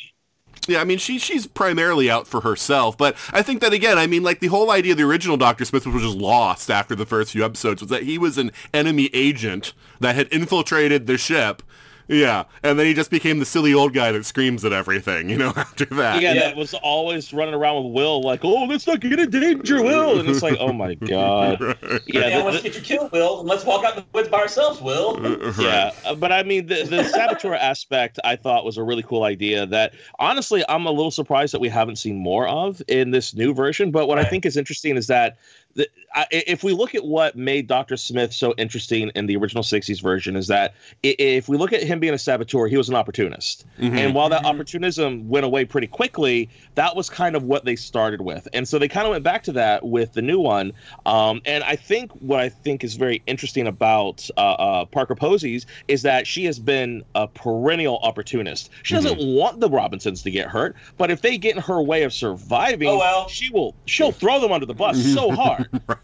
[0.66, 4.06] Yeah, I mean, she she's primarily out for herself, but I think that again, I
[4.06, 6.94] mean, like the whole idea of the original Doctor Smith, which was just lost after
[6.94, 11.16] the first few episodes, was that he was an enemy agent that had infiltrated the
[11.16, 11.62] ship.
[12.08, 15.36] Yeah, and then he just became the silly old guy that screams at everything, you
[15.36, 16.22] know, after that.
[16.22, 16.40] Yeah, Yeah.
[16.40, 20.18] that was always running around with Will, like, "Oh, let's not get in danger, Will,"
[20.18, 21.76] and it's like, "Oh my god." Right.
[21.82, 24.28] Yeah, Yeah, the- let's the- get your kill, Will, and let's walk out the woods
[24.28, 25.18] by ourselves, Will.
[25.20, 25.58] Right.
[25.58, 29.24] Yeah, uh, but I mean, the, the saboteur aspect I thought was a really cool
[29.24, 33.34] idea that honestly, I'm a little surprised that we haven't seen more of in this
[33.34, 33.90] new version.
[33.90, 35.36] But what I think is interesting is that
[35.74, 35.86] the,
[36.18, 37.96] I, if we look at what made Dr.
[37.96, 42.00] Smith so interesting in the original 60s version, is that if we look at him
[42.00, 43.64] being a saboteur, he was an opportunist.
[43.78, 43.96] Mhm.
[43.96, 44.46] And while that Mhm.
[44.50, 48.48] opportunism went away pretty quickly, that was kind of what they started with.
[48.52, 50.72] And so they kind of went back to that with the new one.
[51.06, 55.66] Um, and I think what I think is very interesting about uh, uh, Parker Posey's
[55.86, 58.70] is that she has been a perennial opportunist.
[58.82, 62.02] She doesn't want the Robinsons to get hurt, but if they get in her way
[62.02, 63.28] of surviving, Oh, well.
[63.28, 65.68] she will she'll throw them under the bus so hard.
[65.86, 65.98] right.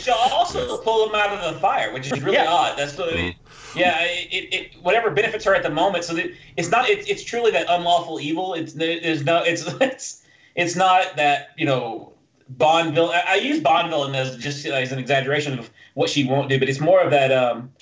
[0.00, 2.46] She'll also pull them out of the fire, which is really Yeah.
[2.50, 2.78] odd.
[2.78, 3.34] That's what it,
[3.74, 6.04] yeah, it, it, it whatever benefits her at the moment.
[6.04, 8.54] So that it's not it, it's truly that unlawful evil.
[8.54, 10.22] It's there's no it's it's
[10.54, 12.12] it's not that you know
[12.48, 13.20] Bond villain.
[13.26, 16.58] I, I use Bond villain as just as an exaggeration of what she won't do,
[16.58, 17.32] but it's more of that.
[17.32, 17.72] Um,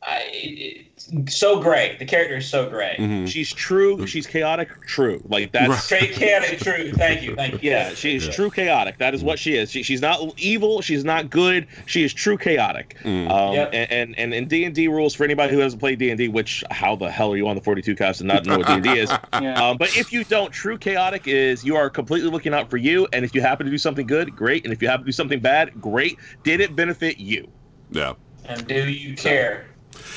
[0.00, 1.98] I, it's so great.
[1.98, 2.94] The character is so gray.
[3.00, 3.26] Mhm.
[3.28, 4.06] She's true.
[4.06, 4.68] She's chaotic.
[4.86, 5.20] True.
[5.28, 5.78] Like that's Right.
[5.80, 6.92] Straight chaotic, true.
[6.92, 7.70] Thank you, thank you.
[7.70, 8.32] Yeah, she's Yeah.
[8.32, 8.98] true chaotic.
[8.98, 9.72] That is what she is.
[9.72, 10.82] She, she's not evil.
[10.82, 11.66] She's not good.
[11.86, 12.96] She is true chaotic.
[13.02, 13.28] Mm.
[13.28, 13.70] Um, Yep.
[13.72, 16.18] and, and and in D and D rules for anybody who hasn't played D and
[16.18, 18.58] D, which how the hell are you on the forty two cast and not know
[18.58, 19.10] what D and D is?
[19.42, 19.60] Yeah.
[19.60, 23.08] Um, but if you don't, true chaotic is you are completely looking out for you.
[23.12, 24.62] And if you happen to do something good, great.
[24.62, 26.18] And if you happen to do something bad, great.
[26.44, 27.48] Did it benefit you?
[27.90, 28.12] Yeah.
[28.44, 29.66] And do you care?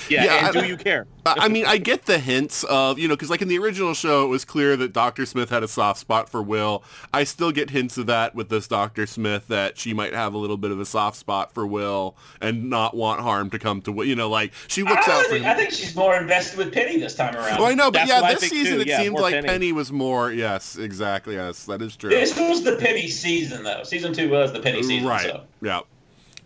[0.10, 0.24] Yeah.
[0.26, 1.08] Yeah, and I- do you care?
[1.24, 3.94] I I mean, I get the hints of, you know, because like in the original
[3.94, 5.28] show, it was clear that Dr.
[5.28, 6.84] Smith had a soft spot for Will.
[7.13, 9.06] I still get hints of that with this Dr.
[9.06, 12.72] Smith that she might have a little bit of a soft spot for Will and
[12.72, 14.06] not want harm to come to Will.
[14.06, 15.46] You know, like she looks I, out for him.
[15.46, 17.60] I think she's more invested with Penny this time around.
[17.60, 18.82] Well, I know, but That's yeah, this season too.
[18.82, 19.48] it Yeah, seemed like Penny.
[19.48, 19.72] Penny.
[19.74, 20.32] was more.
[20.32, 21.36] Yes, exactly.
[21.36, 22.10] Yes, that is true.
[22.10, 23.84] This was the Penny season, though.
[23.84, 25.08] Season two was the Penny season.
[25.08, 25.22] right.
[25.22, 25.44] So.
[25.62, 25.82] Yeah.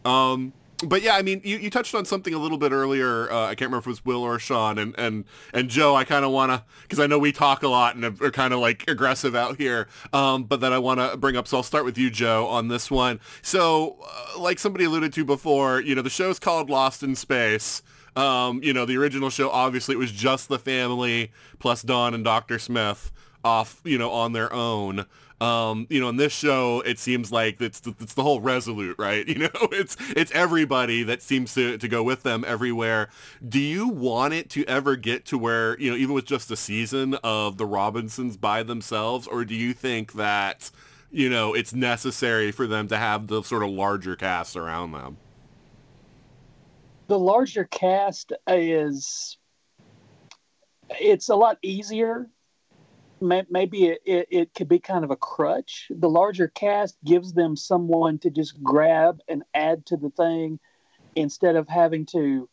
[0.03, 0.51] Um.
[0.83, 3.31] But yeah, I mean, you, you touched on something a little bit earlier.
[3.31, 5.95] Uh, I can't remember if it was Will or Shaun, and and and Joe.
[5.95, 8.53] I kind of want to because I know we talk a lot and are kind
[8.53, 9.87] of like aggressive out here.
[10.11, 11.47] Um, but that I want to bring up.
[11.47, 13.21] So I'll start with you, Joe, on this one.
[13.41, 17.81] So, uh, like somebody alluded to before, you know, the show's called Lost in Space.
[18.17, 22.23] Um, you know, the original show obviously it was just the family plus Don and
[22.23, 23.11] Doctor Smith
[23.43, 25.05] off, you know, on their own.
[25.45, 28.97] Um, you know, in this show, it seems like it's the, it's the whole Resolute,
[28.97, 29.25] right?
[29.35, 33.09] You know, it's it's everybody that seems to, to go with them everywhere.
[33.47, 36.55] Do you want it to ever get to where, you know, even with just a
[36.55, 40.71] season of the Robinsons by themselves, or do you think that,
[41.11, 45.17] you know, it's necessary for them to have the sort of larger cast around them?
[47.07, 49.37] the larger cast is
[50.99, 52.27] it's a lot easier
[53.21, 57.55] maybe it, it, it could be kind of a crutch the larger cast gives them
[57.55, 60.59] someone to just grab and add to the thing
[61.15, 62.49] instead of having to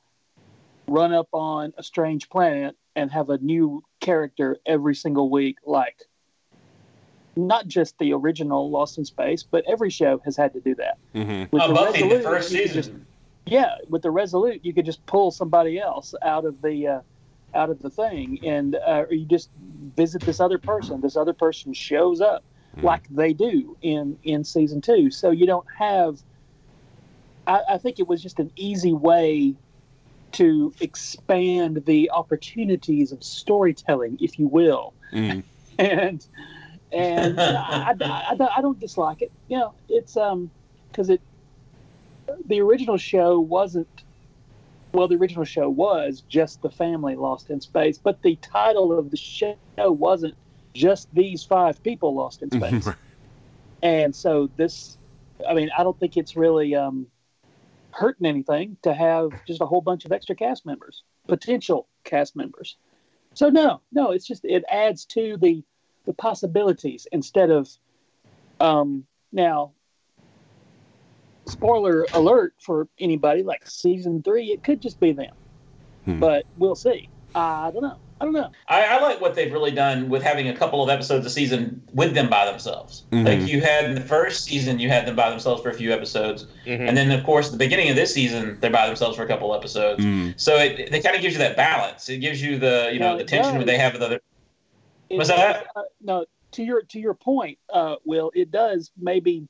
[0.89, 6.03] run up on a strange planet and have a new character every single week like
[7.35, 10.97] not just the original lost in space but every show has had to do that
[11.15, 11.55] Mm-hmm.
[11.55, 12.75] with Oh, Buffy, the first season.
[12.75, 12.91] just-
[13.45, 17.01] yeah, with the Resolute, you could just pull somebody else out of the uh,
[17.55, 19.51] out of the thing, and uh, you just
[19.97, 21.01] visit this other person.
[21.01, 22.45] This other person shows up
[22.77, 22.85] Mhm.
[22.85, 25.11] like they do in in season two.
[25.11, 26.23] So you don't have.
[27.47, 29.55] I, I think it was just an easy way
[30.33, 34.95] to expand the opportunities of storytelling, if you will.
[35.13, 35.45] Mm.
[35.79, 36.27] And
[36.93, 39.33] and I, I, I, I don't dislike it.
[39.49, 40.51] You know, it's um
[40.91, 41.21] because it
[42.47, 43.89] the original show wasn't
[44.93, 49.11] well the original show was just the family lost in space but the title of
[49.11, 50.35] the show wasn't
[50.75, 52.89] just these five people lost in space.
[53.83, 54.99] And so this
[55.49, 57.07] i mean i don't think it's really um
[57.91, 62.77] hurting anything to have just a whole bunch of extra cast members potential cast members.
[63.35, 65.65] So no no it's just it adds to the
[66.05, 67.69] the possibilities instead of
[68.61, 69.73] um now
[71.47, 75.35] spoiler alert for anybody like season three it could just be them
[76.05, 76.19] Hmm.
[76.19, 79.71] but we'll see i don't know i don't know I, I like what they've really
[79.71, 83.05] done with having a couple of episodes a season with them by themselves.
[83.13, 83.25] Mhm.
[83.27, 85.93] Like you had in the first season, you had them by themselves for a few
[85.93, 86.89] episodes, Mhm.
[86.89, 89.55] and then of course the beginning of this season they're by themselves for a couple
[89.55, 90.05] episodes.
[90.05, 90.35] Mm.
[90.41, 92.09] So it, it kind of gives you that balance.
[92.09, 93.67] It gives you the you know Well, the tension does.
[93.67, 94.21] they have with other.
[95.09, 95.67] It What's that?
[95.77, 99.47] uh, no to your to your point uh will it does maybe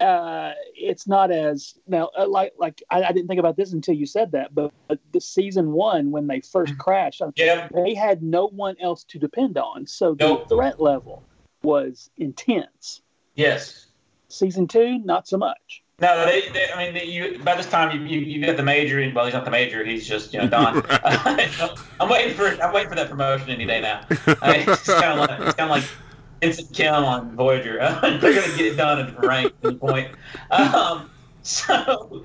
[0.00, 3.94] uh it's not as now uh, like like I, I didn't think about this until
[3.94, 7.94] you said that but, but the season one when they first crashed uh, Yeah, they
[7.94, 10.48] had no one else to depend on so the Nope.
[10.48, 11.22] threat level
[11.62, 13.02] was intense
[13.36, 13.86] yes.
[14.28, 16.66] season two not so much No, they, they.
[16.74, 17.38] I mean, they, you.
[17.44, 18.98] By this time, you, you you got the major.
[18.98, 19.84] And, Well, he's not the major.
[19.84, 20.82] He's just you know Don.
[22.00, 24.00] I'm waiting for I'm waiting for that promotion any day now.
[24.42, 25.84] I mean, it's kind of like it's kind of like
[26.44, 27.78] Ensign Kim on Voyager.
[28.02, 30.08] They're gonna get it done at rank at any point.
[30.50, 31.10] Um,
[31.42, 32.24] so,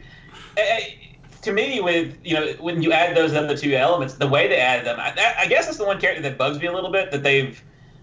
[1.41, 4.57] to me, with you know when you add those other two elements, the way they
[4.57, 7.11] added them, I, I guess that's the one character that bugs me a little bit
[7.11, 7.61] that they've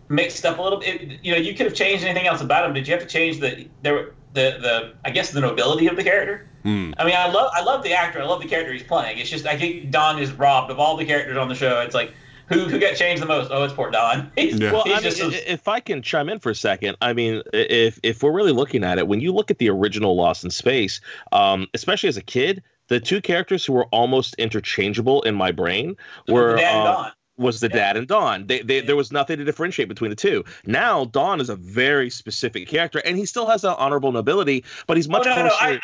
[0.09, 1.19] mixed up a little bit.
[1.23, 2.75] You know, you could have changed anything else about him.
[2.75, 6.05] Did you have to change the there the the I guess the nobility of the
[6.05, 6.49] character?
[6.65, 6.95] Mm.
[6.99, 8.21] I mean, I love I love the actor.
[8.21, 9.19] I love the character he's playing.
[9.19, 11.81] It's just I think Don is robbed of all the characters on the show.
[11.81, 12.13] It's like
[12.49, 13.51] who who got changed the most?
[13.53, 14.31] Oh, it's Port Don.
[14.37, 14.73] He's, Yeah.
[14.73, 16.97] Well, he's I mean, just i- a- if I can chime in for a second,
[17.01, 20.17] I mean, if if we're really looking at it, when you look at the original
[20.17, 21.01] Lost in Space,
[21.33, 25.97] um, especially as a kid, the two characters who were almost interchangeable in my brain
[26.29, 27.13] were Dan uh, Don.
[27.37, 28.47] was the dad and Don.
[28.47, 30.45] They, they, there was nothing to differentiate between the two.
[30.67, 34.97] Now Don is a very specific character, and he still has that honorable nobility, but
[34.97, 35.81] he's Oh, much no, no, no, closer I-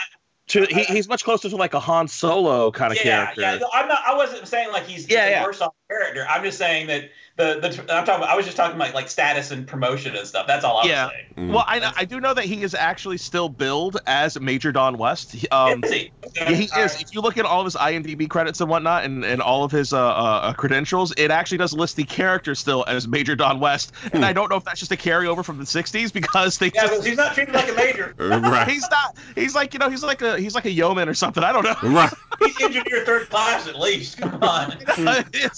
[0.49, 3.41] to he, he's much closer to like a Han Solo kind of yeah, character.
[3.43, 3.59] yeah.
[3.73, 4.01] I'm not.
[4.07, 5.45] I wasn't saying like he's Yeah, the yeah.
[5.45, 6.27] worse off character.
[6.29, 8.23] I'm just saying that the the I'm talking.
[8.23, 10.47] About, I was just talking about like status and promotion and stuff.
[10.47, 11.09] That's all I was Yeah.
[11.09, 11.49] saying.
[11.49, 11.53] Mm.
[11.55, 15.33] Well, I, I do know that he is actually still billed as Major Don West.
[15.33, 16.11] He- Um, Is he?
[16.37, 17.01] Yeah, he is.
[17.01, 19.73] If you look at all of his IMDb credits and whatnot, and, and all of
[19.73, 23.93] his uh, uh, credentials, it actually does list the character still as Major Don West.
[24.13, 26.83] And I don't know if that's just a carryover from the '60s because they Yeah,
[26.87, 28.15] just but he's not treated like a major.
[28.19, 28.69] right.
[28.69, 29.17] he's not.
[29.35, 31.43] He's like you know he's like a he's like a yeoman or something.
[31.43, 31.91] I don't know.
[31.91, 32.13] right.
[32.41, 34.19] He's engineer third class at least.
[34.19, 34.77] Come on.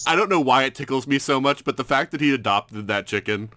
[0.06, 2.86] I don't know why it tickles me so much, but the fact that he adopted
[2.88, 3.50] that chicken.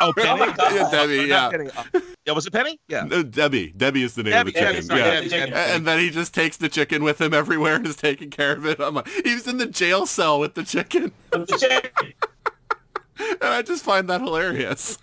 [0.00, 0.38] oh, Penny.
[0.46, 0.74] my God.
[0.74, 1.50] Yeah, Debbie, yeah.
[1.50, 1.94] not.
[1.94, 2.78] Uh, yeah, was it Penny?
[2.88, 3.04] Yeah.
[3.04, 3.72] No, Debbie.
[3.76, 4.88] Debbie is the name Debbie, of the Debbie, chicken.
[4.88, 5.14] sorry, yeah.
[5.14, 5.52] Debbie, Debbie.
[5.54, 8.66] And then he just takes the chicken with him everywhere and is taking care of
[8.66, 8.78] it.
[8.80, 12.12] I'm like, he was in the jail cell with the chicken, The chicken.
[13.18, 14.98] and I just find that hilarious.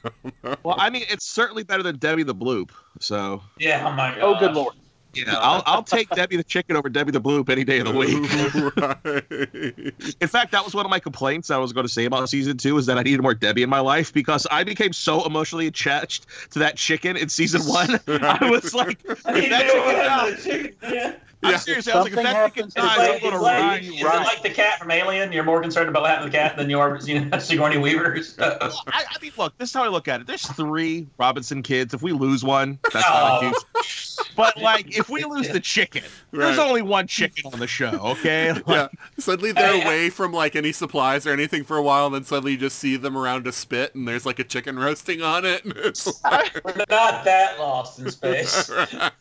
[0.63, 2.69] Well, I mean, it's certainly better than Debbie the Bloop.
[2.99, 3.86] So Yeah.
[3.88, 4.19] Oh my god.
[4.21, 4.75] oh good lord
[5.15, 7.93] yeah, I'll I'll take Debbie the chicken over Debbie the Bloop any day of the
[7.95, 8.75] week.
[8.75, 10.15] right.
[10.21, 12.58] In fact, that was one of my complaints I was going to say about season
[12.58, 15.67] two is that I needed more Debbie in my life because I became so emotionally
[15.67, 17.99] attached to that chicken in season one.
[18.08, 21.81] I was like, if I need that to know chicken what happened dies, to the
[21.81, 21.86] chicken.
[21.86, 21.86] Yeah.
[21.86, 21.86] I'm Yeah.
[21.86, 21.88] serious.
[21.88, 23.39] I was like, if that chicken happens It's to dies, the I'm like, going to
[23.41, 23.84] like, ride.
[23.84, 24.21] is right.
[24.21, 25.31] it like the cat from Alien?
[25.31, 27.77] You're more concerned about what happened to the cat than you are, you know, Sigourney
[27.77, 28.36] Weaver's.
[28.38, 30.27] Well, I, I mean, look, this is how I look at it.
[30.27, 31.93] There's three Robinson kids.
[31.93, 33.51] If we lose one, that's not a Oh.
[33.51, 34.15] huge.
[34.36, 37.89] But like, if we lose the chicken, there's only one chicken on the show.
[38.19, 38.51] Okay.
[38.65, 38.88] Like, Yeah.
[39.17, 42.15] Suddenly they're Hey, I- away from like any supplies or anything for a while, and
[42.15, 45.21] then suddenly you just see them around a spit, and there's like a chicken roasting
[45.21, 45.63] on it.
[45.65, 48.69] and it's We're not that lost in space.
[48.69, 49.12] Right.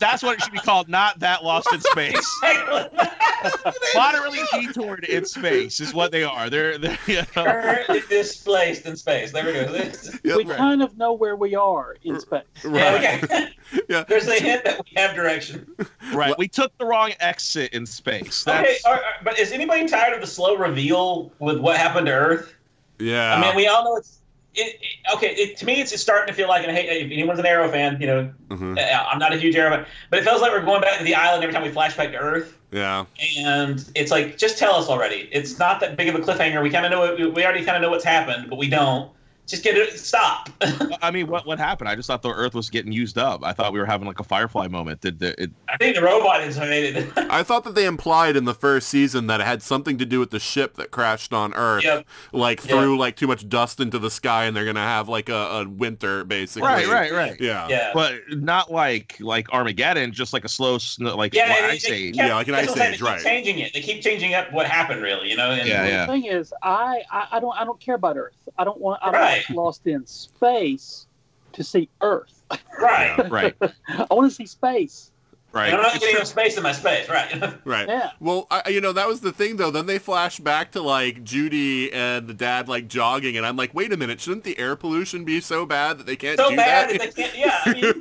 [0.00, 0.88] That's what it should be called.
[0.88, 2.40] Not that lost in space.
[3.94, 6.50] Moderately detoured in space is what they are.
[6.50, 9.32] They're, they're you know, Currently displaced in space.
[9.32, 9.90] There we go.
[10.24, 10.36] Yep.
[10.36, 13.48] we kind of know where we are in space Yeah, okay.
[13.88, 14.04] Yeah.
[14.08, 15.66] There's a hint that we have direction.
[16.12, 16.36] right.
[16.38, 18.44] We took the wrong exit in space.
[18.44, 22.06] That's, Okay, all right, but is anybody tired of the slow reveal with what happened
[22.06, 22.54] to Earth?
[22.98, 23.34] Yeah.
[23.34, 24.19] I mean, we all know it's.
[24.54, 27.10] It, it- okay, it, to me, it's, it's starting to feel like, and hey, if
[27.12, 28.78] anyone's an Arrow fan, you know, Mhm.
[28.78, 31.04] uh, I'm not a huge Arrow fan, but it feels like we're going back to
[31.04, 32.56] the island every time we flash back to Earth.
[32.72, 33.04] Yeah.
[33.38, 35.28] And it's like, just tell us already.
[35.32, 36.62] It's not that big of a cliffhanger.
[36.62, 37.30] We kind of know.
[37.30, 39.10] We already kind of know what's happened, but we don't.
[39.50, 39.98] Just get it.
[39.98, 40.48] Stop.
[41.02, 41.88] I mean, what what happened?
[41.88, 43.44] I just thought the Earth was getting used up.
[43.44, 45.00] I thought we were having like a Firefly moment.
[45.00, 45.50] Did the, it?
[45.68, 47.12] I think the robot has made it.
[47.16, 50.20] I thought that they implied in the first season that it had something to do
[50.20, 52.06] with the ship that crashed on Earth, Yep.
[52.32, 52.70] like Yeah.
[52.80, 55.68] threw like too much dust into the sky, and they're gonna have like a, a
[55.68, 56.68] winter basically.
[56.68, 57.40] Right, right, right.
[57.40, 57.66] Yeah.
[57.68, 57.90] yeah.
[57.92, 61.94] But not like like Armageddon, just like a slow, snow, like Yeah, they, ice they
[61.94, 62.16] age.
[62.16, 63.20] kept- Yeah, like an ice what I'm saying, age, right.
[63.22, 63.74] Changing it.
[63.74, 65.28] They keep changing up what happened, really.
[65.30, 65.50] You know.
[65.50, 66.06] And, Yeah, yeah.
[66.06, 68.34] The thing is, I, I I don't I don't care about Earth.
[68.58, 69.00] I don't want.
[69.02, 69.38] I'm Right.
[69.38, 71.06] not lost in space
[71.52, 72.42] to see Earth.
[72.80, 73.14] Right.
[73.18, 73.28] Yeah.
[73.30, 73.54] Right,
[73.88, 75.10] I want to see space.
[75.52, 75.66] right.
[75.66, 76.18] And I'm not It's getting true.
[76.20, 77.08] enough space in my space.
[77.08, 77.54] Right.
[77.64, 77.88] Right.
[77.88, 78.10] Yeah.
[78.20, 79.70] Well, I, you know that was the thing though.
[79.70, 83.74] Then they flash back to like Judy and the dad like jogging, and I'm like,
[83.74, 86.56] wait a minute, shouldn't the air pollution be so bad that they can't so do
[86.56, 87.00] bad that?
[87.00, 87.36] that they can't.
[87.38, 87.60] Yeah.
[87.66, 87.92] I mean,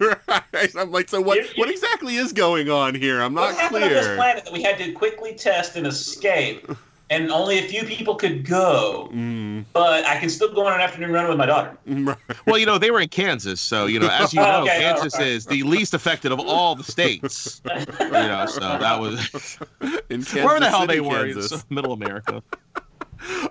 [0.53, 0.75] right.
[0.77, 1.37] I'm like, so what?
[1.37, 3.21] You- you- what exactly is going on here?
[3.21, 4.15] I'm what not happened on this clear.
[4.17, 6.67] planet that we had to quickly test and escape,
[7.09, 9.09] and only a few people could go?
[9.13, 11.77] Mm, But I can still go on an afternoon run with my daughter.
[12.45, 15.15] Well, you know, they were in Kansas, so you know, as you know, okay, Kansas
[15.17, 15.27] right.
[15.27, 17.61] is the least affected of all the states.
[17.65, 19.57] You know, so that was
[20.09, 21.25] In Kansas where the hell City, they were.
[21.25, 21.51] Kansas.
[21.51, 22.41] It's middle America.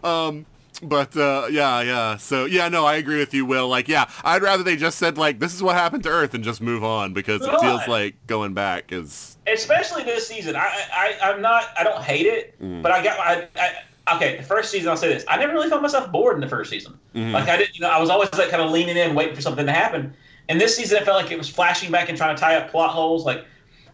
[0.03, 0.47] Um,
[0.83, 2.17] but uh, yeah, yeah.
[2.17, 3.69] So yeah, no, I agree with you, Wil.
[3.69, 6.43] Like, yeah, I'd rather they just said like, this is what happened to Earth, and
[6.45, 9.37] just move on because it feels like going back is.
[9.53, 10.57] Especially this season.
[10.57, 11.65] I, I, I'm not.
[11.79, 12.83] I don't hate it, Mm.
[12.83, 13.19] but I got.
[13.19, 13.49] I,
[14.07, 14.89] I, okay, the first season.
[14.89, 15.25] I'll say this.
[15.29, 16.99] I never really found myself bored in the first season.
[17.15, 17.33] Mhm.
[17.33, 17.75] Like I didn't.
[17.75, 20.15] You know, I was always like kind of leaning in, waiting for something to happen.
[20.49, 22.71] And this season, I felt like it was flashing back and trying to tie up
[22.71, 23.25] plot holes.
[23.27, 23.45] Like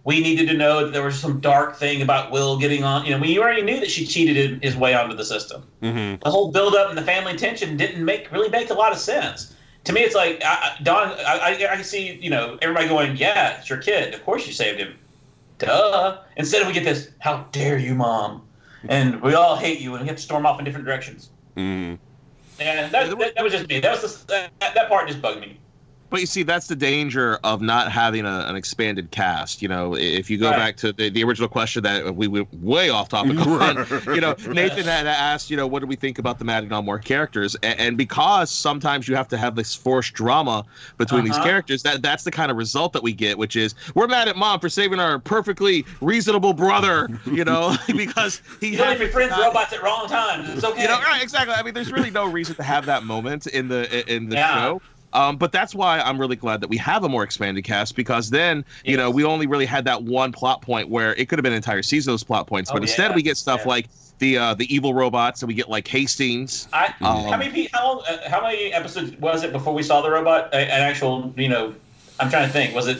[0.04, 3.04] we needed to know that there was some dark thing about Will getting on.
[3.06, 5.64] You know, we already knew that she cheated his way onto the system.
[5.82, 6.22] Mhm.
[6.22, 9.52] The whole buildup and the family tension didn't make really make a lot of sense.
[9.84, 11.08] To me, it's like I, I- Don.
[11.26, 14.14] I, I, I see you know everybody going, "Yeah, it's your kid.
[14.14, 14.94] Of course you saved him."
[15.58, 16.18] Duh.
[16.36, 18.42] Instead, we get this, "How dare you, mom?"
[18.88, 21.30] And we all hate you, and we have to storm off in different directions.
[21.56, 21.98] Mhm.
[22.60, 23.80] And that, that, that was just me.
[23.80, 25.58] That was just, that, that part just bugged me.
[26.10, 29.60] But you see, that's the danger of not having a, an expanded cast.
[29.62, 30.56] You know, if you go Right.
[30.56, 33.84] back to the, the original question that we were way off topic on,
[34.14, 36.86] you know, Nathan had asked, you know, what do we think about the Mad and
[36.86, 37.56] more characters?
[37.64, 40.64] And, and because sometimes you have to have this forced drama
[40.98, 41.44] between these Uh-huh.
[41.44, 44.36] characters, that that's the kind of result that we get, which is we're mad at
[44.36, 49.46] mom for saving our perfectly reasonable brother, you know, because he had your friends not-
[49.48, 50.48] robots at wrong times.
[50.50, 50.82] It's okay.
[50.82, 51.22] you know, right?
[51.22, 51.54] Exactly.
[51.54, 54.54] I mean, there's really no reason to have that moment in the in the Yeah.
[54.62, 54.82] show.
[55.14, 58.30] Um, but that's why I'm really glad that we have a more expanded cast because
[58.30, 61.44] then you know we only really had that one plot point where it could have
[61.44, 63.16] been an entire season of those plot points, Oh, but instead yeah.
[63.16, 63.68] we get stuff Yeah.
[63.68, 63.86] like
[64.18, 66.68] the uh, the evil robots and we get like Hastings.
[66.72, 70.00] I, Um, how many how long, uh, how many episodes was it before we saw
[70.02, 70.50] the robot?
[70.52, 71.74] A- An actual, you know,
[72.20, 72.74] I'm trying to think.
[72.74, 72.98] Was it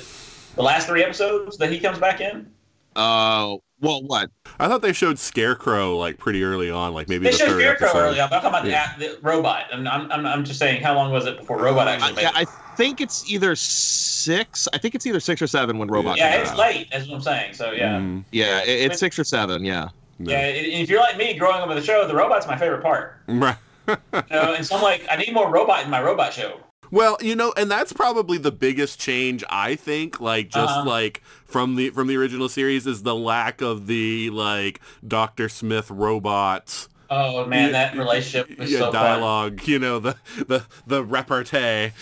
[0.57, 2.49] the last three episodes that he comes back in?
[2.97, 4.31] Uh, well, what?
[4.59, 7.61] I thought they showed Scarecrow like pretty early on, like maybe They the showed third
[7.61, 7.99] Scarecrow episode.
[8.01, 8.31] early on.
[8.31, 8.97] but I'm talking about Yeah.
[8.99, 9.67] the, the robot.
[9.73, 12.23] And I'm, I'm, I'm just saying, how long was it before robot I, actually made
[12.23, 12.49] yeah, it?
[12.49, 14.69] I think it's either six.
[14.73, 16.17] I think it's either six or seven when robot.
[16.17, 16.59] Yeah, comes it's out.
[16.59, 16.89] late.
[16.93, 17.55] That's what I'm saying.
[17.55, 18.25] So yeah, Mhm.
[18.33, 19.65] Yeah, it, it's six or seven.
[19.65, 19.89] Yeah.
[20.19, 20.39] yeah.
[20.39, 23.17] i- If you're like me, growing up with the show, the robot's my favorite part.
[23.29, 23.57] Right.
[23.87, 23.97] You
[24.31, 26.59] know, and so I'm like, I need more robot in my robot show.
[26.95, 30.89] Well, you know, and that's probably the biggest change I think, like just Uh-huh.
[30.89, 35.49] like from the from the original series is the lack of the like Dr.
[35.49, 38.93] Smith robots Oh man, Yeah, that relationship was yeah, so fun.
[38.95, 41.93] dialogue, you know, the the the repartee.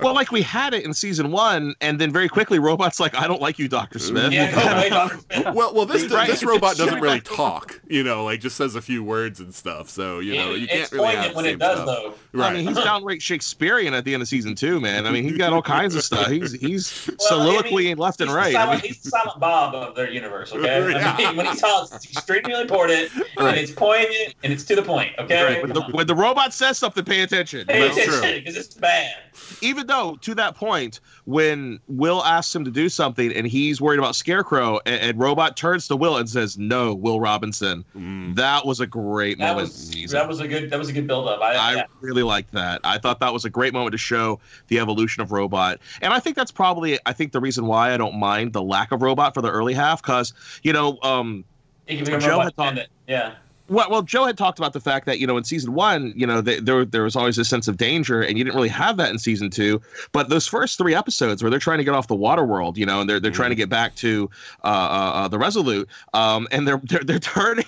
[0.00, 3.26] Well, like we had it in season one, and then very quickly, robots like, "I
[3.26, 5.18] don't like you, Doctor Smith." Yeah, go away, Dr.
[5.18, 5.54] Smith.
[5.54, 6.26] well, well, this Right.
[6.28, 9.88] this robot doesn't really talk, you know, like just says a few words and stuff.
[9.88, 11.86] So you know, you can't really poignant have when it same does, stuff.
[11.86, 12.14] though.
[12.38, 12.50] Right.
[12.50, 15.06] I mean, he's downright Shakespearean at the end of season two, man.
[15.06, 16.28] I mean, he's got all kinds of stuff.
[16.28, 18.52] He's he's Well, I mean, left and he's right.
[18.52, 20.90] The I mean, he's the silent Bob of their universe, okay?
[20.90, 21.14] Yeah.
[21.18, 23.48] I mean, when he talks, it's extremely important, Right.
[23.50, 25.42] and it's poignant, and it's to the point, okay?
[25.42, 25.62] right.
[25.62, 27.66] when, the, when the robot says something, pay attention.
[27.66, 29.14] Pay That's attention, because it's bad.
[29.60, 33.98] Even though, to that point, when Will asks him to do something and he's worried
[33.98, 38.36] about Scarecrow, and, and Robot turns to Will and says, "No, Will Robinson." Mm.
[38.36, 39.68] That was a great That moment.
[39.68, 40.18] was in the season.
[40.18, 41.40] that was a good that was a good build up.
[41.40, 41.84] I, I yeah.
[42.00, 42.80] really liked that.
[42.84, 45.80] I thought that was a great moment to show the evolution of Robot.
[46.00, 48.92] And I think that's probably I think the reason why I don't mind the lack
[48.92, 50.32] of Robot for the early half cuz
[50.62, 51.44] you know um
[51.86, 52.88] Become Joe had talked-.
[53.06, 53.34] Yeah.
[53.68, 56.26] Well, well, Joe had talked about the fact that you know in season one, you
[56.26, 58.96] know, they, there there was always a sense of danger, and you didn't really have
[58.98, 59.80] that in season two.
[60.12, 62.84] But those first three episodes where they're trying to get off the water world, you
[62.84, 64.28] know, and they're they're trying to get back to
[64.64, 67.64] uh, uh, uh, the Resolute, um, and they're they're, they're turning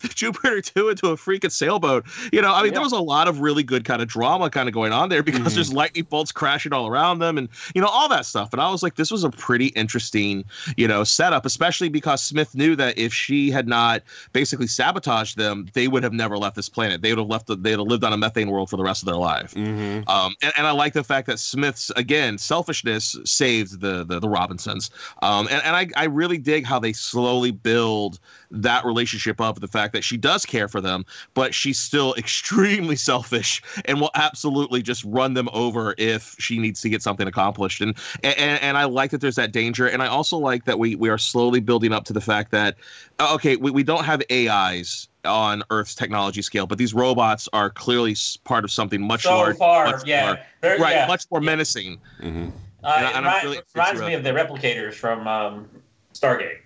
[0.00, 2.06] the Jupiter two into a freaking sailboat.
[2.32, 4.68] You know, I mean, there was a lot of really good kind of drama kind
[4.68, 5.54] of going on there because Mhm.
[5.54, 8.52] there's lightning bolts crashing all around them, and you know all that stuff.
[8.52, 10.44] And I was like, this was a pretty interesting,
[10.76, 15.66] you know, setup, especially because Smith knew that if she had not basically sabotaged them,
[15.74, 17.02] they would have never left this planet.
[17.02, 17.46] They would have left.
[17.46, 19.54] The, they would have lived on a methane world for the rest of their life.
[19.54, 20.08] Mm-hmm.
[20.08, 24.28] Um, and, and I like the fact that Smith's again selfishness saved the the, the
[24.28, 24.90] Robinsons.
[25.22, 28.18] Um, and and I, I really dig how they slowly build
[28.50, 29.60] that relationship up.
[29.60, 31.04] The fact that she does care for them,
[31.34, 36.80] but she's still extremely selfish and will absolutely just run them over if she needs
[36.82, 37.80] to get something accomplished.
[37.80, 39.86] And and, and I like that there's that danger.
[39.86, 42.76] And I also like that we we are slowly building up to the fact that
[43.20, 48.16] okay, we, we don't have AIs on Earth's technology scale, but these robots are clearly
[48.44, 50.36] part of something much So larger, far, much yeah.
[50.62, 51.06] more, right, yeah.
[51.06, 52.00] much more menacing.
[52.20, 52.48] Mm-hmm.
[52.82, 55.68] Uh, And I- it and I'm really- reminds me of the replicators from um,
[56.12, 56.58] Stargate.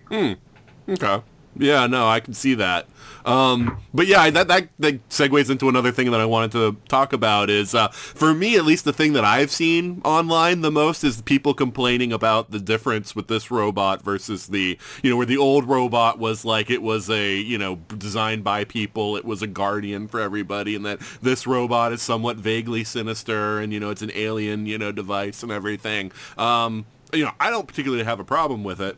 [0.89, 1.23] Okay.
[1.59, 2.87] Yeah, no, I can see that.
[3.25, 7.11] Um, but yeah, that, that that segues into another thing that I wanted to talk
[7.11, 11.03] about is uh, for me at least the thing that I've seen online the most
[11.03, 15.37] is people complaining about the difference with this robot versus the you know where the
[15.37, 19.47] old robot was like it was a you know designed by people it was a
[19.47, 24.01] guardian for everybody and that this robot is somewhat vaguely sinister and you know it's
[24.01, 26.11] an alien you know device and everything.
[26.37, 28.97] Um, you know I don't particularly have a problem with it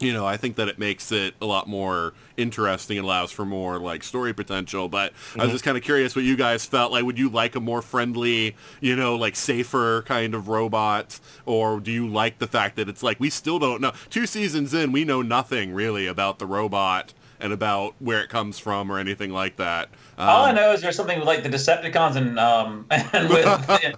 [0.00, 3.44] you know, I think that it makes it a lot more interesting and allows for
[3.44, 4.88] more like story potential.
[4.88, 5.52] But I was mm-hmm.
[5.52, 7.04] just kind of curious what you guys felt like.
[7.04, 11.92] Would you like a more friendly, you know, like safer kind of robot, or do
[11.92, 13.92] you like the fact that it's like we still don't know?
[14.08, 18.58] Two seasons in, we know nothing really about the robot and about where it comes
[18.58, 19.88] from or anything like that.
[20.18, 23.46] Um, All I know is there's something with like the Decepticons and um and with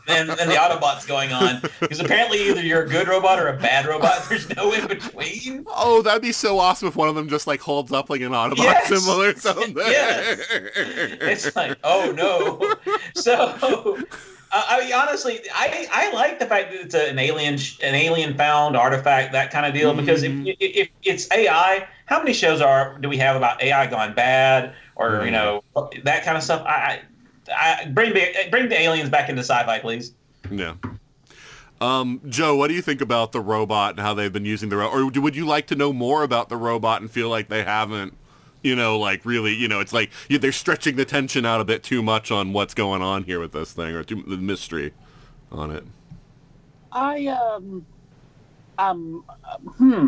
[0.09, 3.59] and, and the Autobots going on because apparently either you're a good robot or a
[3.59, 4.25] bad robot.
[4.29, 5.65] There's no in between.
[5.69, 8.33] Oh, that'd be so awesome if one of them just like holds up like an
[8.33, 8.89] Autobot Yes!
[8.89, 9.77] symbol or something.
[9.77, 10.41] Yes!
[10.55, 12.75] It's like oh no.
[13.15, 13.99] So
[14.53, 18.37] uh, I mean, honestly, I I like the fact that it's an alien an alien
[18.37, 22.61] found artifact that kind of deal because if, if if it's AI, how many shows
[22.61, 25.65] are do we have about AI gone bad or you know
[26.05, 26.63] that kind of stuff?
[26.67, 26.71] I.
[26.71, 27.03] I
[27.51, 30.13] I, bring the bring the aliens back into sci-fi, please.
[30.51, 30.75] Yeah.
[31.81, 34.77] Um, Joe, what do you think about the robot and how they've been using the
[34.77, 34.95] robot?
[34.95, 38.17] Or would you like to know more about the robot and feel like they haven't,
[38.63, 41.65] you know, like really, you know, it's like yeah, they're stretching the tension out a
[41.65, 44.93] bit too much on what's going on here with this thing or too, the mystery
[45.51, 45.85] on it.
[46.93, 47.85] I um,
[48.79, 49.25] I'm
[49.77, 50.07] hmm,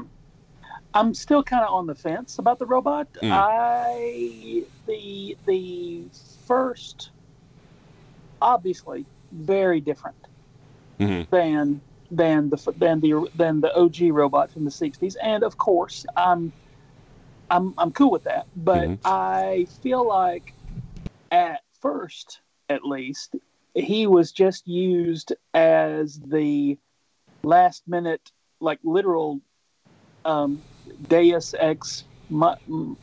[0.95, 3.09] I'm still kind of on the fence about the robot.
[3.23, 3.31] Mm.
[3.33, 6.03] I the the
[6.47, 7.11] first,
[8.41, 10.17] obviously, very different
[11.01, 11.29] Mhm.
[11.31, 11.81] than
[12.11, 16.53] than the than the than the OG robot from the '60s, and of course, I'm
[17.51, 18.47] I'm I'm cool with that.
[18.57, 18.99] But Mhm.
[19.05, 20.55] I feel like
[21.30, 23.36] at first, at least,
[23.74, 26.78] he was just used as the
[27.42, 28.30] last minute,
[28.61, 29.40] like literal
[30.24, 30.62] um,
[31.07, 32.05] Deus ex.
[32.30, 32.97] ma- m-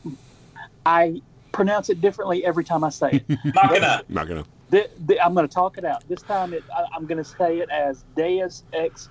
[0.84, 1.22] I
[1.52, 3.38] pronounce it differently every time I say it.
[3.54, 4.02] Machina.
[4.08, 4.44] I'm not gonna.
[4.70, 6.02] the, the, I'm going to talk it out.
[6.08, 9.10] This time, it, I, I'm going to say it as Deus ex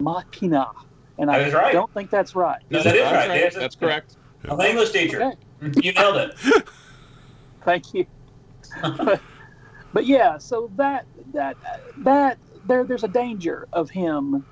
[0.00, 0.66] machina,
[1.18, 1.72] and I right.
[1.72, 2.58] don't think that's right.
[2.70, 3.28] No, that is That's right.
[3.28, 3.40] right.
[3.40, 4.16] There's That's correct.
[4.48, 5.22] I'm an English teacher.
[5.22, 5.36] Okay.
[5.82, 6.34] You nailed it.
[7.64, 8.06] Thank you.
[8.82, 9.22] but,
[9.92, 11.56] but yeah, so that that
[11.98, 14.44] that there there's a danger of him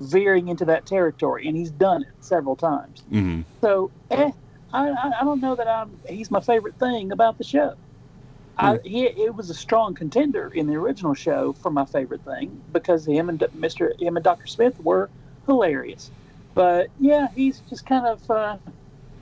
[0.00, 3.02] veering into that territory, and he's done it several times.
[3.08, 4.30] hmm So, eh,
[4.72, 7.74] I, I I don't know that I'm he's my favorite thing about the show.
[8.60, 12.60] I, he, it was a strong contender in the original show for my favorite thing
[12.72, 13.90] because him and Mr.
[14.00, 14.48] him and Dr.
[14.48, 15.10] Smith were
[15.46, 16.10] hilarious.
[16.54, 18.58] But yeah, he's just kind of uh,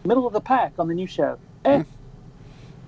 [0.06, 1.38] middle of the pack on the new show.
[1.64, 1.82] Eh,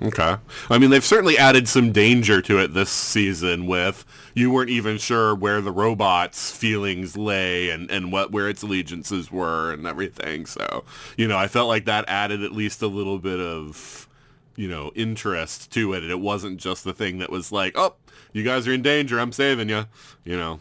[0.00, 0.36] Okay.
[0.70, 4.96] I mean, they've certainly added some danger to it this season with you weren't even
[4.96, 10.46] sure where the robot's feelings lay and, and what where its allegiances were and everything.
[10.46, 10.84] So,
[11.16, 14.08] you know, I felt like that added at least a little bit of,
[14.54, 16.02] you know, interest to it.
[16.04, 17.96] And it wasn't just the thing that was like, oh,
[18.32, 19.18] you guys are in danger.
[19.18, 19.84] I'm saving you.
[20.24, 20.60] You know,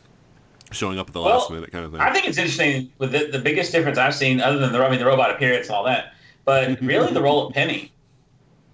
[0.71, 2.01] showing up at the Well, last minute kind of thing.
[2.01, 4.89] I think it's interesting with the, the biggest difference I've seen, other than the I
[4.89, 6.13] mean the robot appearance and all that,
[6.47, 7.91] but really the role of Penny.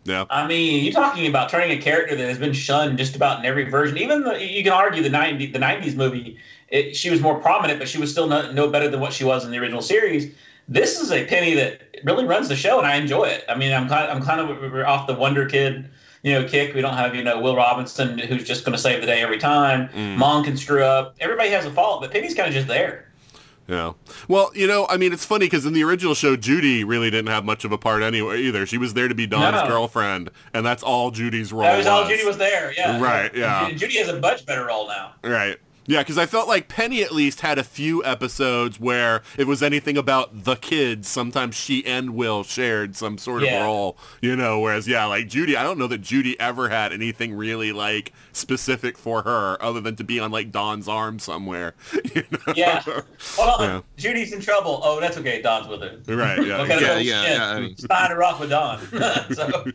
[0.06, 0.26] yeah.
[0.30, 3.46] I mean, you're talking about turning a character that has been shunned just about in
[3.46, 3.98] every version.
[3.98, 6.38] Even the, you can argue the 90, the 90s movie,
[6.70, 9.24] it, she was more prominent, but she was still no, no better than what she
[9.26, 10.34] was in the original series.
[10.70, 13.44] This is a Penny that really runs the show, and I enjoy it.
[13.50, 15.90] I mean, I'm kind, I'm kind of we're off the Wonder Kid,
[16.22, 16.74] you know, kick.
[16.74, 19.40] We don't have you know Will Robinson who's just going to save the day every
[19.40, 19.90] time.
[19.90, 20.16] Mm.
[20.16, 21.16] Mom can screw up.
[21.20, 23.10] Everybody has a fault, but Penny's kind of just there.
[23.68, 23.94] Yeah.
[24.28, 27.32] Well, you know, I mean, it's funny because in the original show, Judy really didn't
[27.32, 28.66] have much of a part anyway either.
[28.66, 29.68] She was there to be Don's No.
[29.68, 32.74] girlfriend, and that's all Judy's role That was all Judy was there.
[32.78, 33.66] Yeah, Right, yeah.
[33.68, 35.14] Judy, Judy has a much better role now.
[35.24, 35.58] Right.
[35.86, 39.62] Yeah, because I felt like Penny at least had a few episodes where it was
[39.62, 41.10] anything about the kids.
[41.10, 43.58] Sometimes she and Will shared some sort Yeah.
[43.58, 44.62] of role, you know.
[44.62, 48.98] Whereas, yeah, like Judy, I don't know that Judy ever had anything really like specific
[48.98, 51.76] for her, other than to be on like Don's arm somewhere.
[52.14, 52.54] You know?
[52.56, 52.82] Yeah.
[52.82, 53.62] Hold on.
[53.62, 53.82] Yeah.
[53.98, 54.82] Judy's in trouble.
[54.84, 55.42] Oh, that's okay.
[55.42, 55.98] Don's with her.
[56.16, 56.46] Right.
[56.46, 56.60] Yeah.
[56.60, 57.32] What kind Yeah, yeah, shit?
[57.32, 58.80] yeah, I mean- It's fine rock with Don.
[59.34, 59.66] so,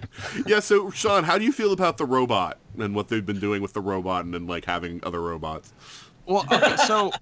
[0.46, 0.60] yeah.
[0.60, 3.72] So, Shaun, how do you feel about the robot and what they've been doing with
[3.72, 5.72] the robot and then like having other robots?
[6.26, 7.12] Well, okay, so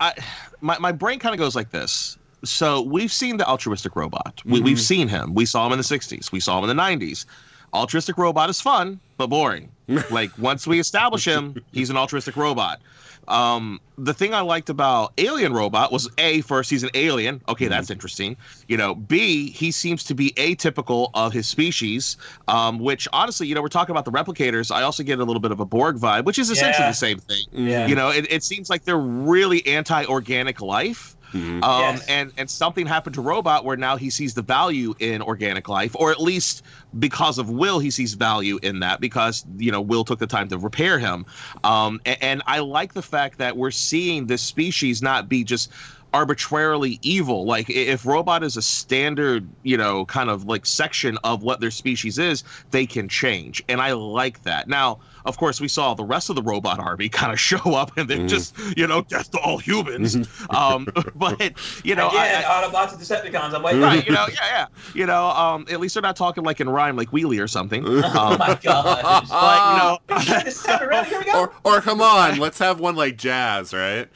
[0.00, 0.14] I
[0.60, 2.16] my my brain kind of goes like this.
[2.44, 4.40] So we've seen the altruistic robot.
[4.44, 4.82] We, We've mm-hmm.
[4.82, 5.34] seen him.
[5.34, 6.32] We saw him in the '60s.
[6.32, 7.26] We saw him in the '90s.
[7.74, 9.70] Altruistic robot is fun, but boring.
[10.10, 12.80] like once we establish him, he's an altruistic robot.
[13.28, 17.40] Um, the thing I liked about Alien Robot was a first he's an alien.
[17.48, 18.36] Okay, that's interesting.
[18.66, 22.16] You know, B he seems to be atypical of his species.
[22.48, 24.74] Um, which honestly, you know, we're talking about the replicators.
[24.74, 26.90] I also get a little bit of a Borg vibe, which is essentially Yeah.
[26.90, 27.44] the same thing.
[27.52, 27.86] yeah.
[27.86, 31.16] You know, it, it seems like they're really anti-organic life.
[31.32, 31.62] Mhm.
[31.64, 32.04] Um, Yes.
[32.08, 35.94] and and something happened to Robot where now he sees the value in organic life,
[35.94, 36.62] or at least
[36.98, 40.48] because of Will, he sees value in that because you know Will took the time
[40.48, 41.24] to repair him.
[41.64, 45.70] Um, a- and, I like the fact that we're seeing this species not be just
[46.14, 47.46] arbitrarily evil.
[47.46, 51.70] Like if Robot is a standard, you know, kind of like section of what their
[51.70, 54.68] species is, they can change, and I like that.
[54.68, 57.92] Now, of course, we saw the rest of the robot army kind of show up,
[57.96, 58.28] and they're Mhm.
[58.28, 60.16] just you know death to all humans.
[60.50, 61.40] um, but
[61.84, 63.54] you know, I- Again, I- Autobots and Decepticons.
[63.54, 63.80] I'm waiting.
[63.82, 66.68] right, you know, yeah, yeah, you know, um, at least they're not talking like in
[66.68, 67.84] rhyme, like Wheelie or something.
[68.04, 69.28] Oh Um, my god.
[69.28, 70.64] but you know, This.
[70.66, 71.40] Here we go.
[71.40, 74.08] Or, or come on, let's have one like Jazz, right?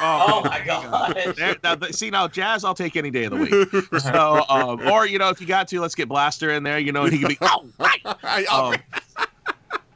[0.00, 1.16] Oh my god.
[1.36, 4.00] There, now, see now, Jazz, I'll take any day of the week.
[4.00, 6.78] So, um, or you know, if you got to, let's get Blaster in there.
[6.78, 7.38] You know, and he can be.
[7.40, 8.46] Oh, right.
[8.46, 8.76] Um,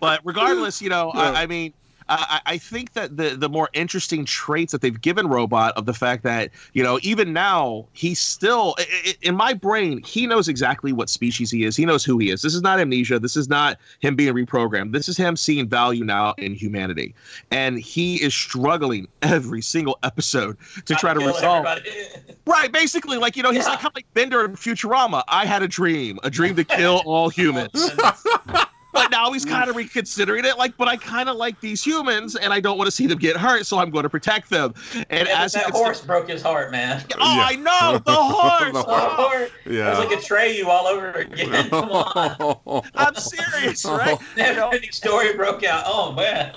[0.05, 1.73] but regardless, you know, I, I mean,
[2.07, 5.95] I, I think that the the more interesting traits that they've given Robot of the
[5.95, 10.47] fact that you know even now he's still i- i- in my brain he knows
[10.47, 11.77] exactly what species he is.
[11.79, 12.43] He knows who he is.
[12.43, 13.19] This is not amnesia.
[13.19, 14.93] This is not him being reprogrammed.
[14.93, 17.15] This is him seeing value now in humanity,
[17.51, 21.65] and he is struggling every single episode to try to resolve.
[21.65, 21.91] everybody.
[22.47, 23.71] Right, basically, like you know, he's Yeah.
[23.71, 25.23] like kind of like Bender in Futurama.
[25.29, 27.91] I had a dream, a dream to kill all humans.
[28.95, 29.51] But now he's mm.
[29.51, 30.57] kind of reconsidering it.
[30.57, 33.19] Like, but I kind of like these humans, and I don't want to see them
[33.19, 34.73] get hurt, so I'm going to protect them.
[35.11, 37.05] And Yeah, as that he gets- horse broke his heart, man.
[37.19, 37.43] oh, Yeah.
[37.45, 38.73] I know the horse.
[38.73, 39.51] The The Oh, horse.
[39.67, 39.87] Yeah.
[39.87, 41.69] It was like a you all over again.
[41.71, 42.83] Come on.
[42.95, 44.19] I'm serious, right?
[44.37, 45.85] You know, Every story broke out.
[45.87, 46.55] Oh man.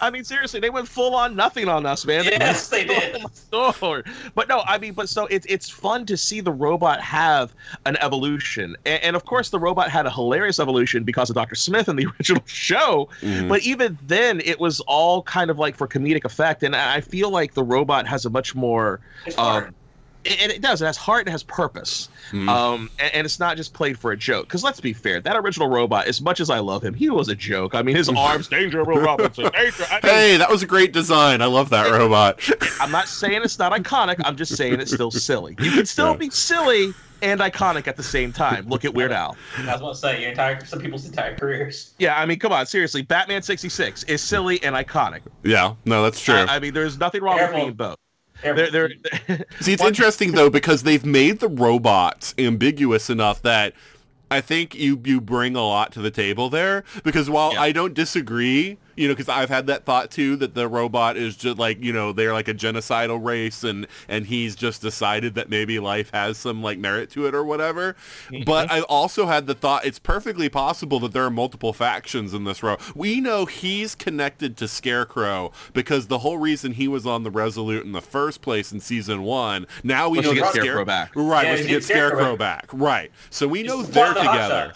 [0.00, 2.24] I mean, seriously, they went full on nothing on us, man.
[2.24, 3.22] Yes, they did.
[3.52, 4.06] Lord.
[4.34, 7.54] But no, I mean, but so it's it's fun to see the robot have
[7.86, 11.54] an evolution, and, and of course, the robot had a hilarious evolution because of Doctor
[11.54, 13.08] Smith in the original show.
[13.20, 13.48] Mhm.
[13.48, 17.30] But even then, it was all kind of like for comedic effect, and I feel
[17.30, 19.00] like the robot has a much more.
[19.26, 19.38] It's.
[19.38, 19.74] Um,
[20.24, 20.82] and it does.
[20.82, 21.26] It has heart.
[21.26, 22.08] It has purpose.
[22.32, 22.48] Mhm.
[22.48, 24.46] Um, and, and it's not just played for a joke.
[24.46, 27.28] Because let's be fair, that original robot, as much as I love him, he was
[27.28, 27.74] a joke.
[27.74, 29.84] I mean, his arms, danger, Will Robinson, danger.
[29.90, 31.40] I mean, Hey, that was a great design.
[31.42, 32.40] I love that robot.
[32.80, 34.16] I'm not saying it's not iconic.
[34.24, 35.56] I'm just saying it's still silly.
[35.60, 36.16] You can still Yeah.
[36.16, 36.92] be silly
[37.22, 38.66] and iconic at the same time.
[38.68, 39.36] Look at Weird Al.
[39.58, 41.92] I was going to say your entire some people's entire careers.
[41.98, 43.02] Yeah, I mean, come on, seriously.
[43.02, 45.20] Batman 66 is silly and iconic.
[45.44, 46.34] yeah, no, that's true.
[46.34, 47.56] I, I mean, there's nothing wrong Careful.
[47.56, 47.96] with being both.
[48.42, 48.70] Careful.
[48.70, 48.90] They're,
[49.26, 53.74] they're, See, it's interesting though because they've made the robots ambiguous enough that
[54.30, 56.84] I think you you bring a lot to the table there.
[57.04, 57.62] Because while Yeah.
[57.62, 61.34] I don't disagree, you know, because I've had that thought too that the robot is
[61.34, 65.48] just like you know they're like a genocidal race and and he's just decided that
[65.48, 67.96] maybe life has some like merit to it or whatever.
[68.44, 68.74] But mm-hmm.
[68.74, 72.62] I also had the thought it's perfectly possible that there are multiple factions in this
[72.62, 72.76] row.
[72.94, 77.86] We know he's connected to Scarecrow because the whole reason he was on the Resolute
[77.86, 79.66] in the first place in season one.
[79.82, 81.12] Now we Was know to that get Scare- Scarecrow back.
[81.14, 82.68] Right, Yeah, was to to get get Scarecrow Scarecrow back.
[82.74, 83.10] Right.
[83.30, 84.74] So we know He's they're the together.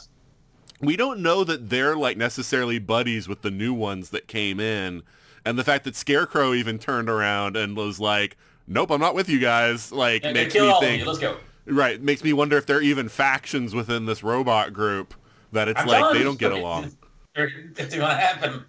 [0.85, 5.03] We don't know that they're like necessarily buddies with the new ones that came in.
[5.45, 9.29] And the fact that Scarecrow even turned around and was like, "Nope, I'm not with
[9.29, 11.07] you guys." Like Yeah, makes me think.
[11.07, 11.37] Let's go.
[11.67, 15.15] Right, makes me wonder if there are even factions within this robot group
[15.53, 16.97] that it's I'm like they don't get it's- along.
[17.37, 18.65] It's going to happen.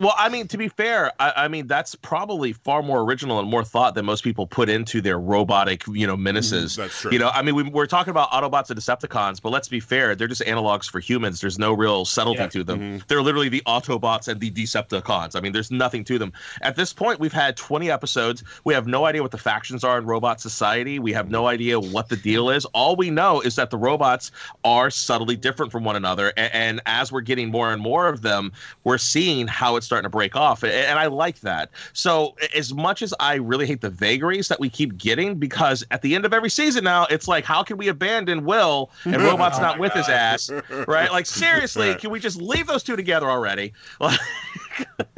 [0.00, 3.48] Well, I mean, to be fair, I, I mean that's probably far more original and
[3.50, 6.76] more thought than most people put into their robotic, you know, menaces.
[6.76, 7.12] That's true.
[7.12, 10.14] You know, I mean, we, we're talking about Autobots and Decepticons, but let's be fair,
[10.14, 11.42] they're just analogs for humans.
[11.42, 12.46] There's no real subtlety Yeah.
[12.48, 12.80] to them.
[12.80, 13.06] Mhm.
[13.08, 15.36] They're literally the Autobots and the Decepticons.
[15.36, 16.32] I mean, there's nothing to them.
[16.62, 18.42] At this point, we've had 20 episodes.
[18.64, 20.98] We have no idea what the factions are in Robot Society.
[20.98, 22.64] We have no idea what the deal is.
[22.66, 24.30] All we know is that the robots
[24.64, 28.22] are subtly different from one another, and, and as we're getting more and more of
[28.22, 28.50] them,
[28.84, 31.70] we're seeing how it's starting to break off, and, and I like that.
[31.94, 36.00] So as much as I really hate the vagaries that we keep getting, because at
[36.02, 39.58] the end of every season now, it's like, how can we abandon Will and Robot's
[39.58, 40.50] Oh not my with his oh ass,
[40.86, 41.10] right?
[41.10, 43.72] Like seriously, can we just leave those two together already?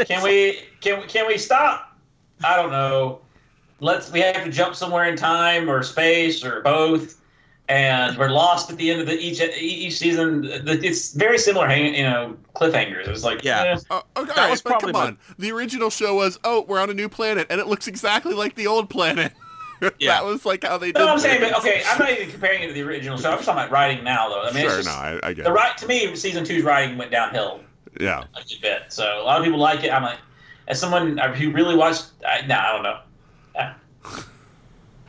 [0.06, 1.96] Can we can we can we stop?
[2.42, 3.20] I don't know.
[3.78, 7.21] Let's we have to jump somewhere in time or space or both,
[7.68, 10.44] and we're lost at the end of the each each season.
[10.66, 13.06] It's very similar, hang, you know, cliffhangers.
[13.06, 13.62] It was like Yeah.
[13.62, 13.78] eh.
[13.90, 15.18] Uh, okay, That was but probably come my- on.
[15.38, 18.54] The original show was, oh, we're on a new planet, and it looks exactly like
[18.56, 19.32] the old planet.
[19.98, 20.12] Yeah.
[20.12, 21.00] that was like how they did.
[21.00, 23.30] No, I'm saying, but okay, I'm not even comparing it to the original show.
[23.30, 24.42] I'm just talking about writing now, though.
[24.42, 25.54] I mean, sure, it's no, I, I get the it.
[25.54, 27.62] right to me, season two's writing went downhill
[28.00, 28.22] Yeah.
[28.36, 28.82] a good bit.
[28.90, 29.92] So a lot of people like it.
[29.92, 30.18] I'm like,
[30.68, 34.12] as someone who really watched, I, no, I don't know.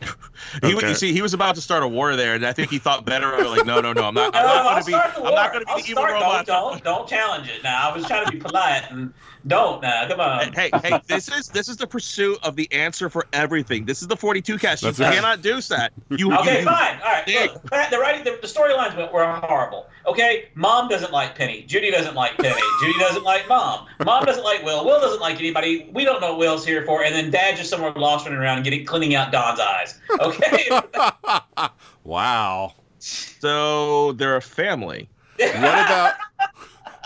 [0.61, 0.89] He, Okay.
[0.89, 3.05] you see, he was about to start a war there, and I think he thought
[3.05, 3.47] better of it.
[3.49, 4.35] Like, no, no, no, I'm not.
[4.35, 4.91] I'm No, not going to be.
[4.91, 6.45] the I'm not going to be I'll the evil start, robot.
[6.45, 7.63] Don't, don't, don't challenge it.
[7.63, 9.13] Now I was trying to be polite and
[9.47, 9.81] don't.
[9.81, 10.53] Now come on.
[10.53, 13.85] Hey, hey, this is this is the pursuit of the answer for everything.
[13.85, 14.83] This is the 42 cast.
[14.83, 15.13] You right.
[15.15, 15.91] cannot do that.
[16.09, 16.99] You, Okay, you, fine.
[17.01, 17.27] All right.
[17.27, 19.87] Look, the writing, the, the storylines were- were horrible.
[20.05, 21.63] Okay, mom doesn't like Penny.
[21.63, 22.59] Judy doesn't like Penny.
[22.81, 23.85] Judy doesn't like mom.
[24.03, 24.83] Mom doesn't like Will.
[24.85, 25.89] Will doesn't like anybody.
[25.93, 27.03] We don't know what Will's here for.
[27.03, 29.99] And then dad just somewhere lost running around and getting cleaning out Don's eyes.
[30.19, 30.32] Okay.
[32.03, 32.73] wow.
[32.99, 35.09] So they're a family.
[35.37, 36.13] What about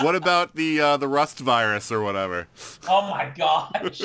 [0.01, 2.47] what about the uh, the rust virus or whatever?
[2.88, 3.99] oh my gosh.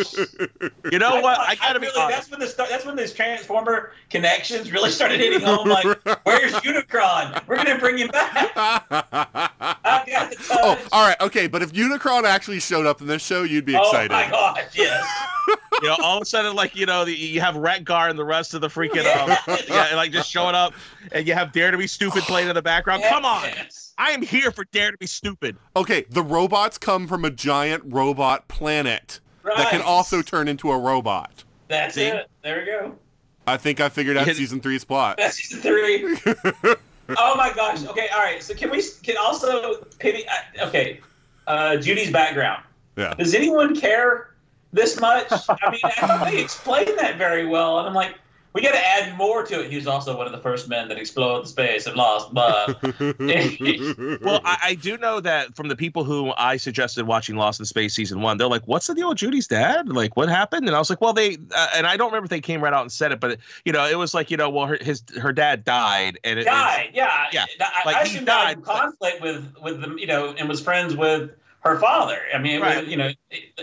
[0.91, 1.37] You know what?
[1.37, 2.17] thought- I gotta be really, honest.
[2.19, 5.69] That's when the start, that's when these Transformer connections really started hitting home.
[5.69, 5.85] Like,
[6.25, 7.47] where's Unicron?
[7.47, 8.53] We're gonna bring him back.
[8.57, 10.59] I got the touch.
[10.63, 13.77] oh, all right, okay, but if Unicron actually showed up in this show, you'd be
[13.77, 14.13] excited.
[14.13, 15.07] Oh my gosh, yes.
[15.83, 18.25] You know, all of a sudden, like you know, the, you have Wreck-Gar and the
[18.25, 19.37] rest of the freaking, um,
[19.69, 20.75] yeah, like just showing up,
[21.11, 23.03] and you have Dare to Be Stupid playing in the background.
[23.09, 23.49] Come on,
[23.99, 25.57] I am here for Dare to Be Stupid.
[25.75, 30.79] Okay, the robots come from a giant robot planet that can also turn into a
[30.79, 31.45] robot.
[31.69, 32.05] That's See?
[32.05, 32.29] it.
[32.43, 32.97] There we go.
[33.47, 35.17] I think I figured out season three's plot.
[35.19, 36.17] That's season three.
[37.19, 37.85] oh my gosh.
[37.85, 38.09] Okay.
[38.15, 38.43] All right.
[38.43, 40.25] So can we can also Penny?
[40.29, 41.01] uh, Okay.
[41.47, 42.63] Uh, Judy's background.
[42.97, 43.15] Yeah.
[43.15, 44.32] Does anyone care
[44.73, 45.27] this much?
[45.31, 48.17] I mean, I thought they explained that very well, and I'm like,
[48.55, 49.71] we got to add more to it.
[49.71, 52.35] He was also one of the first men that explored the space and lost.
[52.35, 52.83] But
[54.21, 57.67] Well, I, I do know that from the people who I suggested watching Lost in
[57.67, 59.89] Space season one, they're like, "What's the deal with Judy's dad?
[59.89, 62.31] Like, what happened?" And I was like, "Well, they," uh, and I don't remember if
[62.31, 64.51] they came right out and said it, but you know, it was like, you know,
[64.51, 66.91] well, her his her dad died, and it, died.
[66.93, 67.27] Yeah.
[67.33, 67.47] Yeah.
[67.59, 70.61] I, Like, I he died, in but- conflict with with them, you know and was
[70.61, 72.19] friends with her father.
[72.35, 72.83] I mean, Right.
[72.83, 73.11] was, you know,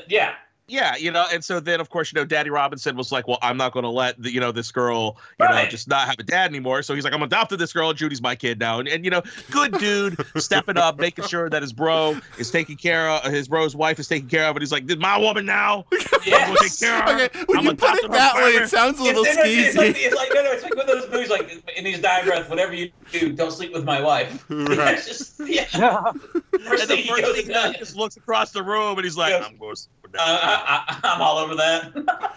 [0.08, 0.34] yeah.
[0.70, 3.40] Yeah, you know, and so then of course, you know, Daddy Robinson was like, "Well,
[3.42, 6.20] I'm not going to let the, you know this girl, you know, just not have
[6.20, 7.92] a dad anymore." So he's like, "I'm adopted this girl.
[7.94, 11.62] Judy's my kid now." And, and you know, good dude, stepping up, making sure that
[11.62, 14.72] his bro is taken care of, his bro's wife is taken care of, and he's
[14.72, 15.86] like, "This my woman now.
[15.92, 16.80] I'm going to take Yes.
[16.80, 17.26] care of her.
[17.26, 19.78] Okay, when I'm you put adopting it that way, it sounds a little it's, it's,
[19.78, 20.06] like, skeezy.
[20.06, 22.50] it's like no, no, it's like one of those movies like in these dying breath,
[22.50, 24.46] whatever you do, don't sleep with my wife.
[24.50, 24.96] Right.
[24.96, 25.66] It's just yeah.
[25.74, 26.12] Yeah.
[26.12, 27.76] First And the thing he first goes thing and he does.
[27.78, 29.46] just looks across the room and he's like, Yes.
[29.50, 32.36] "I'm going to sleep with Uh, that." I, I, I'm all over that.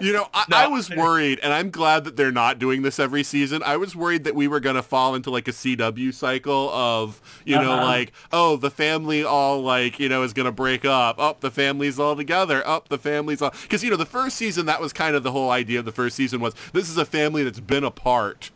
[0.00, 0.56] You know, I, No.
[0.56, 3.62] I was worried, and I'm glad that they're not doing this every season.
[3.64, 7.20] I was worried that we were going to fall into like a CW cycle of,
[7.44, 7.84] you know, Uh-huh.
[7.84, 11.18] like, oh, the family all like, you know, is going to break up.
[11.18, 12.66] Up, the family's all together.
[12.66, 13.54] Up, the family's all.
[13.62, 15.92] Because, you know, the first season, that was kind of the whole idea of the
[15.92, 18.50] first season was this is a family that's been apart.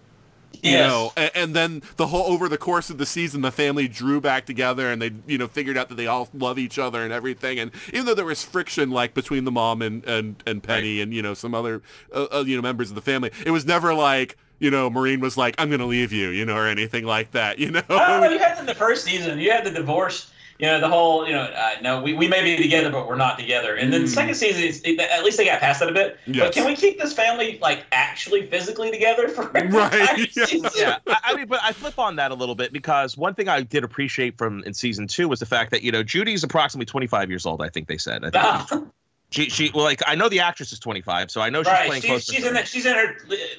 [0.62, 0.88] You Yes.
[0.88, 4.20] know, and, and then the whole over the course of the season, the family drew
[4.20, 7.12] back together, and they, you know, figured out that they all love each other and
[7.12, 7.58] everything.
[7.60, 11.14] And even though there was friction, like between the mom and and, and Penny and
[11.14, 11.80] you know some other,
[12.12, 15.20] uh, uh, you know, members of the family, it was never like you know Maureen
[15.20, 17.58] was like, "I'm going to leave you," you know, or anything like that.
[17.58, 19.38] You know, Oh, you had in the first season.
[19.38, 20.30] You had the divorce.
[20.58, 21.26] You know the whole.
[21.26, 23.76] You know, uh, no, we, we may be together, but we're not together.
[23.76, 26.18] And then the second season, it's, it, at least they got past that a bit.
[26.26, 26.34] Mm.
[26.34, 26.46] Yes.
[26.46, 30.70] But can we keep this family like actually physically together for Right, yeah.
[30.76, 33.48] yeah, I, I mean, but I flip on that a little bit because one thing
[33.48, 36.86] I did appreciate from in season two was the fact that you know Judy's approximately
[36.86, 37.62] 25 years old.
[37.62, 38.24] I think they said.
[38.24, 38.92] I think
[39.30, 41.86] she she well, like I know the actress is 25, so I know she's right.
[41.86, 42.24] playing She's, close.
[42.24, 42.66] she's to in that.
[42.66, 43.16] She's in her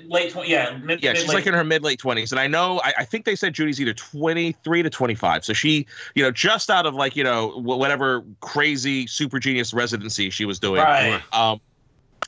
[0.08, 0.50] late twenty.
[0.50, 0.76] Yeah.
[0.78, 3.06] Mid, yeah, she's mid-late like in her mid late 20s, and I know I, I
[3.06, 6.96] think they said Judy's either 23 to 25, so she you know just out of
[6.96, 10.82] like you know whatever crazy super genius residency she was doing.
[10.82, 11.22] Right.
[11.34, 11.62] Um,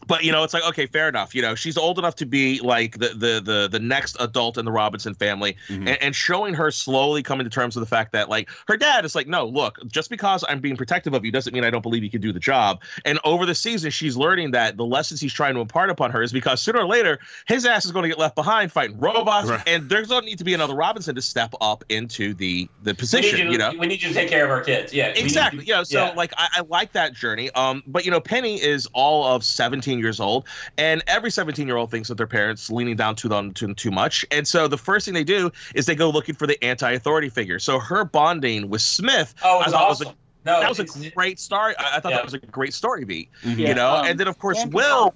[0.08, 2.60] but you know it's like okay fair enough you know she's old enough to be
[2.62, 5.78] like the the the, the next adult in the robinson family Mhm.
[5.88, 9.06] and, and showing her slowly coming to terms with the fact that like her dad
[9.06, 11.82] is like no look just because i'm being protective of you doesn't mean i don't
[11.82, 15.20] believe you can do the job and over the season she's learning that the lessons
[15.22, 18.04] he's trying to impart upon her is because sooner or later his ass is going
[18.04, 19.62] to get left behind fighting robots Right.
[19.68, 22.90] and there's going to need to be another robinson to step up into the the
[22.90, 24.94] We need, position you, you know we need you to take care of our kids.
[24.94, 26.14] Yeah, exactly you- yeah so yeah.
[26.16, 29.44] like I, I like that journey um but you know penny is all of
[29.82, 33.28] 17 years old and every 17 year old thinks that their parents leaning down to
[33.28, 36.36] them too, too much and so the first thing they do is they go looking
[36.36, 40.02] for the anti-authority figure so her bonding with smith Oh, it I was thought was
[40.02, 40.16] awesome.
[40.46, 42.18] no, that was a great story i, I thought Yeah.
[42.18, 43.58] that was a great story beat Mhm.
[43.58, 45.16] Yeah, you know um, and then of course can will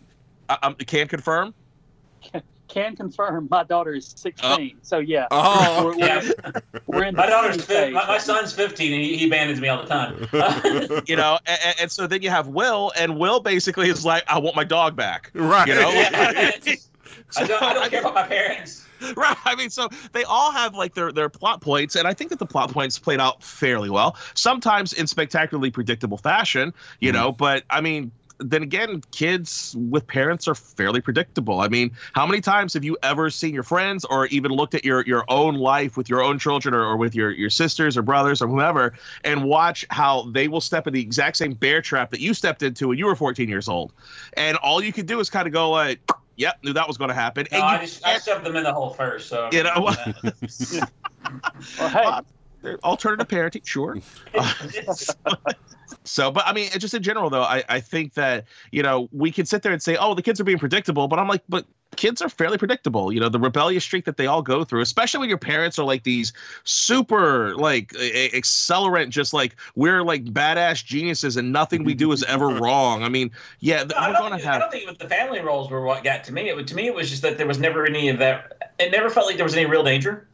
[0.50, 1.54] uh, um, can confirm
[2.76, 4.80] Can confirm my daughter is 16.
[4.82, 6.32] so yeah, Oh, we're, we're, Yeah.
[6.88, 7.94] we're in My daughter's teen fif- phase.
[7.94, 11.04] my, my son's 15 and he, he abandons me all the time.
[11.08, 14.38] you know and, and so then you have Wil and will basically is like i
[14.40, 15.68] want my dog back right.
[15.70, 15.90] You know?
[15.90, 16.90] Yeah, it's-
[17.38, 18.86] I don't, I don't care about my parents.
[19.16, 22.30] right i mean so they all have like their their plot points and i think
[22.32, 27.16] that the plot points played out fairly well sometimes in spectacularly predictable fashion you Mhm.
[27.16, 32.26] know but i mean then again kids with parents are fairly predictable i mean how
[32.26, 35.56] many times have you ever seen your friends or even looked at your your own
[35.56, 38.94] life with your own children or, or with your your sisters or brothers or whoever
[39.24, 42.64] and watch how they will step in the exact same bear trap that you stepped
[42.64, 43.94] into when you were 14 years old
[44.34, 46.00] and all you could do is kind of go like
[46.36, 48.56] yep knew that was going to happen No, and I you just I shoved them
[48.56, 49.30] in the hole first.
[49.30, 49.94] So You know?
[51.80, 52.22] Well, hey, Uh,
[52.66, 53.98] they're alternative parenting, sure.
[56.04, 59.32] So, but I mean, just in general, though, I, I think that, you know, we
[59.32, 61.66] can sit there and say, oh, the kids are being predictable, but I'm like, but
[61.96, 63.12] kids are fairly predictable.
[63.12, 65.84] You know, the rebellious streak that they all go through, especially when your parents are
[65.86, 66.32] like these
[66.64, 72.12] super, like, a- a- accelerant, just like we're like badass geniuses and nothing we do
[72.12, 73.02] is ever wrong.
[73.04, 75.40] I mean, yeah, No, I we're don't, going to think, I don't think the family
[75.42, 76.50] roles were what got to me.
[76.50, 78.74] It, was- to me, it was just that there was never any of that.
[78.80, 80.28] It never felt like there was any real danger.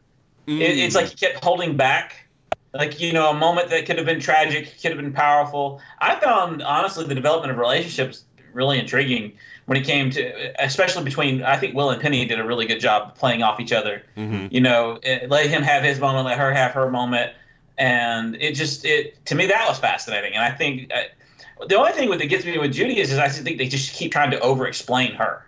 [0.46, 2.26] It, it's like he kept holding back.
[2.74, 5.80] Like, you know, a moment that could have been tragic, could have been powerful.
[5.98, 8.24] I found, honestly, the development of relationships
[8.54, 9.32] really intriguing
[9.66, 12.80] when it came to, especially between, I think Will and Penny did a really good
[12.80, 14.02] job playing off each other.
[14.16, 14.50] Mhm.
[14.50, 17.32] You know, it, let him have his moment, let her have her moment.
[17.78, 20.34] And it just, it to me, that was fascinating.
[20.34, 23.28] And I think uh, the only thing that gets me with Judy is, is I
[23.28, 25.46] think they just keep trying to over explain her.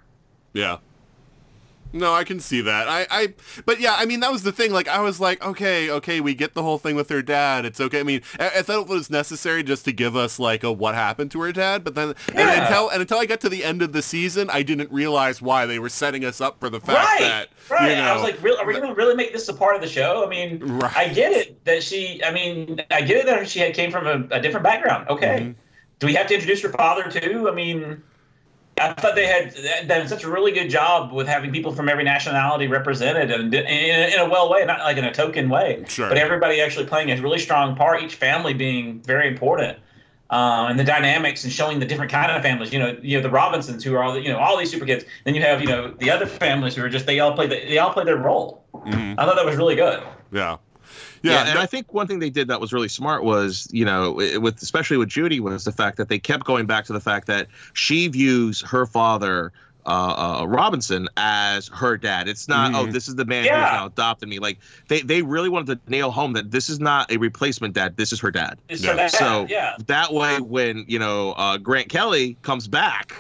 [0.53, 0.79] Yeah.
[1.95, 2.89] No, I can see that.
[2.89, 3.35] I, I,
[3.65, 4.73] but yeah, I mean, that was the thing.
[4.73, 7.65] Like, I was like, okay, okay, we get the whole thing with her dad.
[7.65, 8.01] It's okay.
[8.01, 10.97] I mean, I, I thought it was necessary just to give us like a what
[10.97, 11.85] happened to her dad.
[11.85, 14.65] But then, and until and until I got to the end of the season, I
[14.65, 17.91] didn't realize why they were setting us up for the fact right, that right.
[17.91, 19.77] you know, I was like, real, are we going to really make this a part
[19.77, 20.27] of the show?
[20.27, 20.97] I mean, Right.
[20.97, 22.21] I get it that she.
[22.25, 25.09] I mean, I get it that she had came from a, a different background.
[25.11, 25.55] Okay, Mhm.
[26.01, 27.49] do we have to introduce her father too?
[27.49, 28.03] I mean,
[28.81, 32.03] I thought they had done such a really good job with having people from every
[32.05, 36.09] nationality represented and in, in a well way, not like in a token way, Sure.
[36.09, 38.03] but everybody actually playing a really strong part.
[38.03, 39.79] Each family being very important.
[40.31, 43.22] Um, and the dynamics and showing the different kind of families, you know, you know
[43.22, 45.05] the Robinsons who are all the, you know all these super kids.
[45.25, 47.57] Then you have you know the other families who are just they all play the,
[47.68, 48.64] they all play their role.
[48.75, 49.14] Mhm.
[49.18, 50.03] I thought that was really good.
[50.33, 50.57] yeah,
[51.22, 53.68] Yeah, yeah, and no- I think one thing they did that was really smart was,
[53.70, 56.93] you know, with especially with Judy was the fact that they kept going back to
[56.93, 59.53] the fact that she views her father
[59.87, 62.26] uh, uh, Robinson as her dad.
[62.26, 62.93] It's not, oh, Mhm.
[62.93, 63.61] this is the man Yeah.
[63.68, 64.39] who's now adopted me.
[64.39, 64.59] Like
[64.89, 67.95] they they really wanted to nail home that this is not a replacement dad.
[67.99, 68.59] This is her dad.
[68.70, 68.91] Yeah.
[68.93, 73.14] for that, So yeah, that way, when you know uh, Grant Kelly comes back,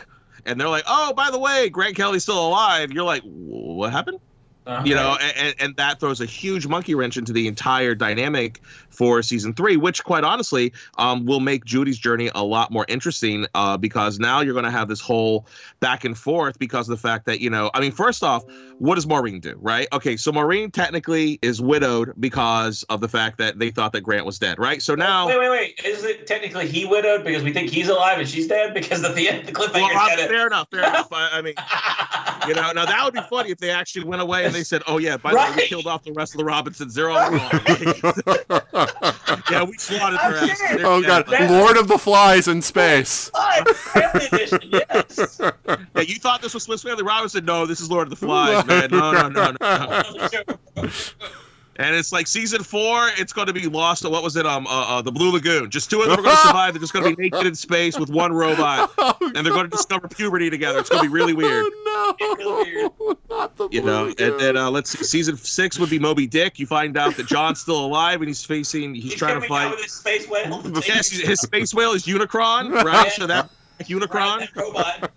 [0.46, 4.20] and they're like, "Oh, by the way, Grant Kelly's still alive," you're like, "What happened?"
[4.84, 9.22] You know and, and that throws a huge monkey wrench into the entire dynamic for
[9.22, 13.76] season three which quite honestly um, will make judy's journey a lot more interesting uh,
[13.76, 15.46] because now you're going to have this whole
[15.80, 18.44] back and forth because of the fact that you know i mean first off
[18.78, 19.86] what does maureen do right?
[19.92, 24.26] Okay so maureen technically is widowed because of the fact that they thought that grant
[24.26, 24.82] was dead right?
[24.82, 25.80] So now Wait, wait, wait.
[25.84, 28.74] Is it technically he widowed because we think he's alive and she's dead?
[28.74, 31.12] Because at the end, the cliffhanger well, Rob, fair enough fair enough.
[31.12, 31.54] I, I mean
[32.48, 34.82] you know now that would be funny if they actually went away and they said
[34.86, 37.30] oh yeah by the way we killed off the rest of the robinsons they're all
[37.30, 37.40] gone
[39.50, 40.60] yeah, we slaughtered their I'm ass.
[40.84, 41.26] oh dead.
[41.26, 43.30] god, Lord of the Flies in space.
[43.34, 45.40] Live, family edition, yes.
[45.40, 47.44] Yeah, you thought this was Swiss Family Robinson?
[47.44, 48.90] No, this is Lord of the Flies, man.
[48.90, 50.88] No, no, no, no.
[51.76, 54.08] And it's like season four, it's going to be lost.
[54.08, 54.46] What was it?
[54.46, 55.70] Um, uh, uh, the Blue Lagoon.
[55.70, 56.74] Just two of them are going to survive.
[56.74, 59.76] They're just going to be naked in space with one robot, and they're going to
[59.76, 60.78] discover puberty together.
[60.78, 61.64] It's going to be really weird.
[61.66, 65.04] Oh no, not the Blue You know, Blue and then uh, let's see.
[65.04, 66.58] Season six would be Moby Dick.
[66.58, 68.94] You find out that John's still alive and he's facing.
[68.94, 69.70] He's, trying to fight.
[69.70, 70.62] with his space whale.
[70.86, 73.10] Yes, his space whale is Unicron, right?
[73.10, 73.50] So that
[73.80, 74.48] Unicron.
[74.54, 75.10] robot.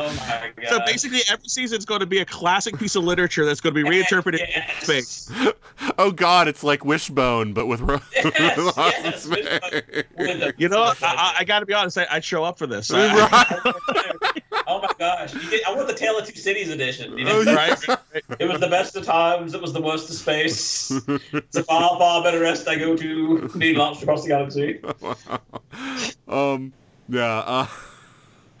[0.00, 0.68] Oh my god!
[0.68, 3.74] So basically, every season is going to be a classic piece of literature that's going
[3.74, 4.82] to be reinterpreted in Yes.
[4.84, 5.30] space.
[5.96, 9.44] Oh God, it's like Wishbone, but with, ro- Yes, with Lost in yes, Space.
[10.16, 11.98] With the- You know, I, I, I got to be honest.
[11.98, 12.90] I, I'd show up for this.
[12.92, 14.42] I- Right.
[14.66, 15.34] oh my gosh!
[15.34, 17.16] You get, I want the Tale of Two Cities edition.
[17.16, 17.38] You know?
[17.38, 17.54] Oh, yeah.
[17.54, 17.84] right?
[18.38, 19.54] It was the best of times.
[19.54, 20.90] It was the worst of space.
[21.32, 23.48] It's a far, far better rest I go to.
[23.56, 24.80] Being launched across the galaxy.
[26.28, 26.72] um,
[27.08, 27.38] yeah.
[27.38, 27.66] Uh,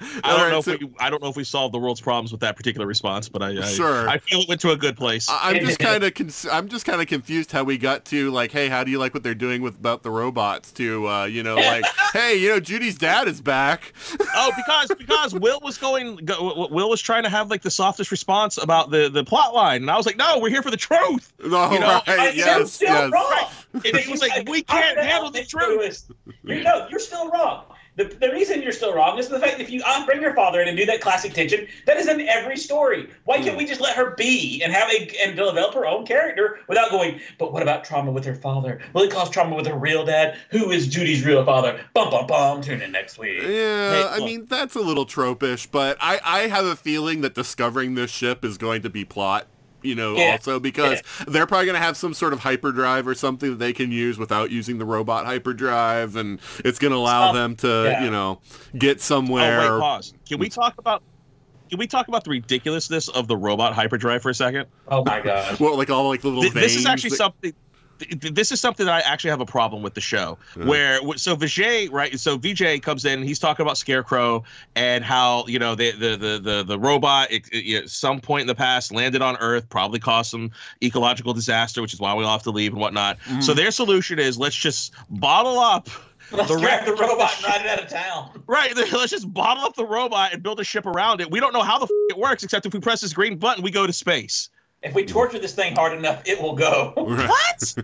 [0.00, 2.00] I don't Alright, know so- if we, I don't know if we solved the world's
[2.00, 4.08] problems with that particular response, but I, I, Sure.
[4.08, 5.28] I feel it went to a good place.
[5.28, 8.30] I- I'm just kind of cons- I'm just kind of confused how we got to
[8.30, 10.72] like, hey, how do you like what they're doing with about the robots?
[10.72, 13.92] To uh, you know, like, hey, you know, Judy's dad is back.
[14.34, 18.10] oh, because because Wil was going, go, Wil was trying to have like the softest
[18.10, 20.76] response about the the plot line, and I was like, no, we're here for the
[20.76, 21.32] truth.
[21.44, 22.02] No, You know, right?
[22.08, 23.12] I- yes, you're still yes.
[23.12, 23.82] wrong.
[23.84, 26.10] And he was like, we can't handle the truth.
[26.42, 27.64] You're, no, you're still wrong.
[27.98, 30.60] The, the reason you're still wrong is the fact that if you bring your father
[30.60, 33.10] in and do that classic tension, that is in every story.
[33.24, 36.60] Why can't we just let her be and have a and develop her own character
[36.68, 37.20] without going?
[37.38, 38.80] But what about trauma with her father?
[38.92, 40.38] Will it cause trauma with her real dad?
[40.52, 41.84] Who is Judy's real father?
[41.92, 42.62] Bum bum bum.
[42.62, 43.42] Tune in next week.
[43.42, 47.96] Yeah, I mean that's a little tropish, but I I have a feeling that discovering
[47.96, 49.48] this ship is going to be plot.
[49.82, 50.32] You know, Yeah.
[50.32, 53.72] also because they're probably going to have some sort of hyperdrive or something that they
[53.72, 57.84] can use without using the robot hyperdrive, and it's going to allow Um, them to,
[57.90, 58.04] yeah.
[58.04, 58.40] you know,
[58.76, 59.60] get Oh somewhere.
[59.74, 60.14] wait, pause.
[60.28, 61.02] Can we talk about?
[61.70, 64.66] Can we talk about the ridiculousness of the robot hyperdrive for a second?
[64.88, 65.60] Oh my gosh.
[65.60, 67.52] Well, like all like the little Th- this is actually that- something.
[67.98, 70.38] Th- th- This is something that I actually have a problem with the show.
[70.54, 72.18] Where so Vijay, right?
[72.18, 74.44] So Vijay comes in, he's talking about Scarecrow
[74.76, 78.42] and how you know the the the the, the robot it, it- at some point
[78.42, 80.50] in the past landed on Earth, probably caused some
[80.82, 83.18] ecological disaster, which is why we all have to leave and whatnot.
[83.20, 83.40] Mm-hmm.
[83.40, 85.88] So their solution is let's just bottle up.
[86.30, 87.46] Let's the grab the wreck the robot ship.
[87.46, 88.42] and ride it out of town.
[88.46, 91.30] Right, let's just bottle up the robot and build a ship around it.
[91.30, 93.62] We don't know how the f- it works, except if we press this green button,
[93.64, 94.50] we go to space.
[94.82, 96.92] If we torture this thing hard enough, it will go.
[97.28, 97.74] What?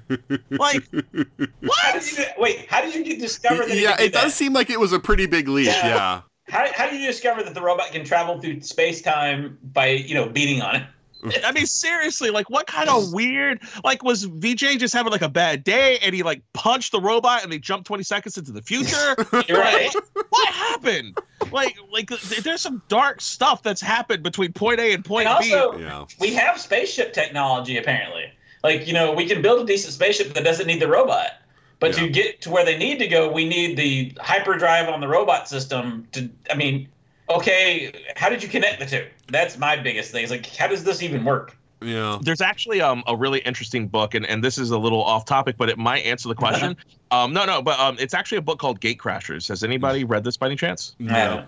[0.50, 1.94] like, How what?
[1.94, 2.66] did you wait?
[2.68, 3.76] How did you discover that?
[3.76, 4.30] yeah, it, could do it does that?
[4.32, 5.66] seem like it was a pretty big leap.
[5.66, 5.86] Yeah.
[5.86, 6.20] Yeah.
[6.48, 10.14] How, how did you discover that the robot can travel through space time by you
[10.14, 10.82] know beating on it?
[11.44, 13.62] I mean, seriously, like, what kind of weird?
[13.82, 17.42] Like, was Vijay just having like a bad day and he like punched the robot
[17.42, 19.16] and they jumped twenty seconds into the future?
[19.48, 19.90] You're right.
[20.28, 21.18] what happened?
[21.52, 22.08] Like, like,
[22.42, 25.54] there's some dark stuff that's happened between point A and point And B.
[25.54, 26.04] also, Yeah.
[26.20, 28.24] we have spaceship technology apparently.
[28.62, 31.28] Like you know, we can build a decent spaceship that doesn't need the robot.
[31.80, 32.04] But Yeah.
[32.04, 35.48] to get to where they need to go, we need the hyperdrive on the robot
[35.48, 36.06] system.
[36.12, 36.88] To I mean,
[37.28, 39.06] okay, how did you connect the two?
[39.28, 40.22] That's my biggest thing.
[40.22, 41.56] It's like, how does this even work?
[41.82, 42.18] Yeah.
[42.22, 45.56] There's actually um, a really interesting book, and, and this is a little off topic,
[45.56, 46.76] but it might answer the question.
[47.10, 49.48] um, no, no, but um, it's actually a book called Gate Crashers.
[49.48, 50.94] Has anybody read this by any chance?
[50.98, 51.44] No.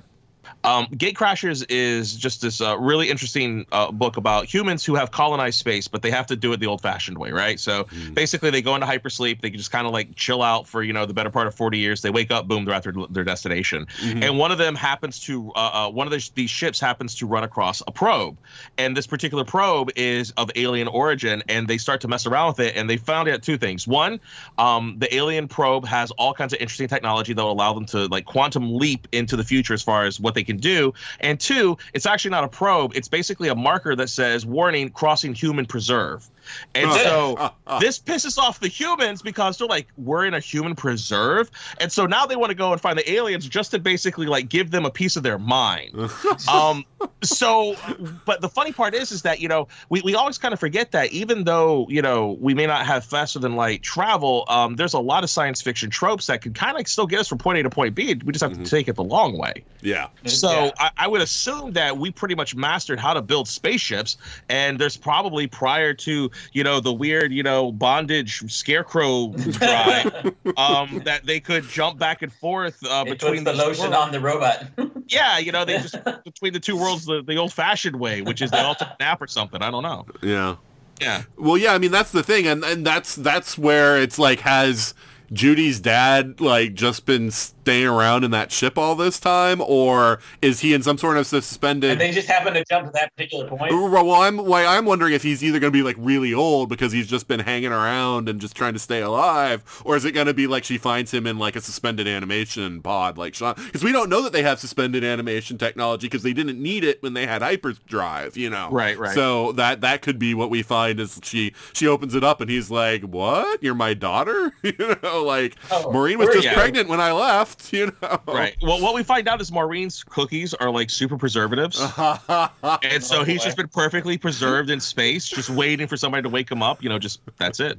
[0.66, 5.12] Um, Gate Crashers is just this uh, really interesting uh, book about humans who have
[5.12, 7.58] colonized space, but they have to do it the old-fashioned way, right?
[7.60, 9.40] So basically, they go into hypersleep.
[9.40, 11.54] They can just kind of like chill out for you know the better part of
[11.54, 12.02] 40 years.
[12.02, 13.86] They wake up, boom, they're at their, their destination.
[14.22, 17.26] And one of them happens to uh, uh, one of the, these ships happens to
[17.26, 18.36] run across a probe,
[18.76, 21.44] and this particular probe is of alien origin.
[21.48, 23.86] And they start to mess around with it, and they found out two things.
[23.86, 24.18] One,
[24.58, 28.06] um, the alien probe has all kinds of interesting technology that will allow them to
[28.08, 30.94] like quantum leap into the future as far as what they can do.
[31.20, 35.34] And two, it's actually not a probe; it's basically a marker that says "warning: crossing
[35.34, 36.28] human preserve."
[36.74, 41.50] And so this pisses off the humans because they're like, we're in a human preserve.
[41.80, 44.48] And so now they want to go and find the aliens just to basically like
[44.48, 45.94] give them a piece of their mind.
[46.50, 46.84] um,
[47.22, 47.76] so,
[48.24, 50.92] but the funny part is, is that, you know, we, we always kind of forget
[50.92, 54.94] that even though, you know, we may not have faster than light travel, um, there's
[54.94, 57.58] a lot of science fiction tropes that can kind of still get us from point
[57.58, 58.14] A to point B.
[58.24, 59.64] We just have to take it the long way.
[59.80, 60.08] Yeah.
[60.24, 60.70] So Yeah.
[60.78, 64.16] I, I would assume that we pretty much mastered how to build spaceships,
[64.48, 71.00] and there's probably prior to you know the weird you know bondage scarecrow drive, um,
[71.04, 73.96] that they could jump back and forth uh, It puts between the lotion worlds.
[73.96, 74.64] on the robot.
[75.08, 78.50] Yeah, you know they just between the two worlds the, the old-fashioned way, which is
[78.50, 79.62] they all the ultimate nap or something.
[79.62, 80.04] I don't know.
[80.20, 80.56] Yeah.
[81.00, 81.22] Yeah.
[81.36, 84.94] Well, yeah, I mean that's the thing, and and that's that's where it's like has
[85.32, 87.30] Judy's dad like just been
[87.66, 91.26] staying around in that ship all this time, or is he in some sort of
[91.26, 91.90] suspended?
[91.90, 93.72] and they just happen to jump to that particular point.
[93.72, 96.92] well, I'm why I'm wondering if he's either going to be like really old because
[96.92, 100.28] he's just been hanging around and just trying to stay alive, or is it going
[100.28, 103.54] to be like she finds him in like a suspended animation pod, like Sean?
[103.56, 107.02] Because we don't know that they have suspended animation technology because they didn't need it
[107.02, 108.68] when they had hyperdrive, you know?
[108.70, 109.12] Right, right.
[109.12, 112.48] So that that could be what we find is she she opens it up and
[112.48, 113.60] he's like, "What?
[113.60, 116.54] You're my daughter?" you know, like Oh, Maureen was just are you?
[116.54, 117.55] pregnant when I left.
[117.56, 118.20] Left, you know.
[118.26, 118.56] Right.
[118.62, 123.42] Well, what we find out is Maureen's cookies are like super preservatives, and so he's
[123.42, 126.82] just been perfectly preserved in space, just waiting for somebody to wake him up.
[126.82, 127.78] You know, just that's it.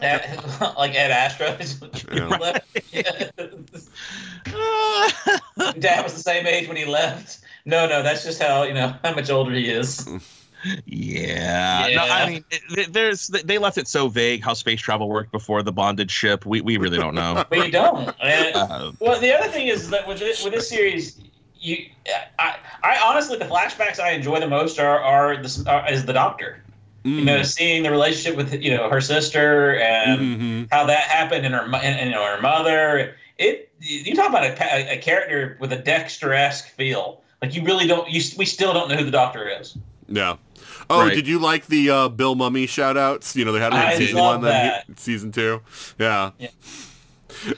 [0.00, 0.42] Ed-
[0.76, 1.56] like Ad Astra.
[5.78, 7.40] Dad was the same age when he left.
[7.64, 10.08] No, no, that's just how you know how much older he is.
[10.86, 11.86] Yeah.
[11.88, 11.96] Yeah.
[11.96, 15.62] No, I mean, it- there's they left it so vague how space travel worked before
[15.62, 16.44] the bonded ship.
[16.46, 17.44] We we really don't know.
[17.48, 18.14] But you don't.
[18.20, 21.20] And, Uh, well, the other thing is that with this, with this series,
[21.60, 21.86] you,
[22.38, 26.12] I, I honestly the flashbacks I enjoy the most are are the are, is the
[26.12, 26.62] Doctor.
[27.04, 30.68] You know, seeing the relationship with you know her sister and Mhm.
[30.70, 33.14] how that happened and her and, and, you know her mother.
[33.38, 37.22] It you talk about a, a character with a Dexter-esque feel.
[37.40, 38.10] Like you really don't.
[38.10, 39.78] You we still don't know who the Doctor is.
[40.08, 40.36] Yeah.
[40.90, 41.14] Oh, Right.
[41.14, 43.36] did you like the uh, Bill Mummy shout outs?
[43.36, 44.86] You know, they had them in I season love one, then that.
[44.86, 45.60] hit season two.
[45.98, 46.30] Yeah.
[46.38, 46.48] Yeah.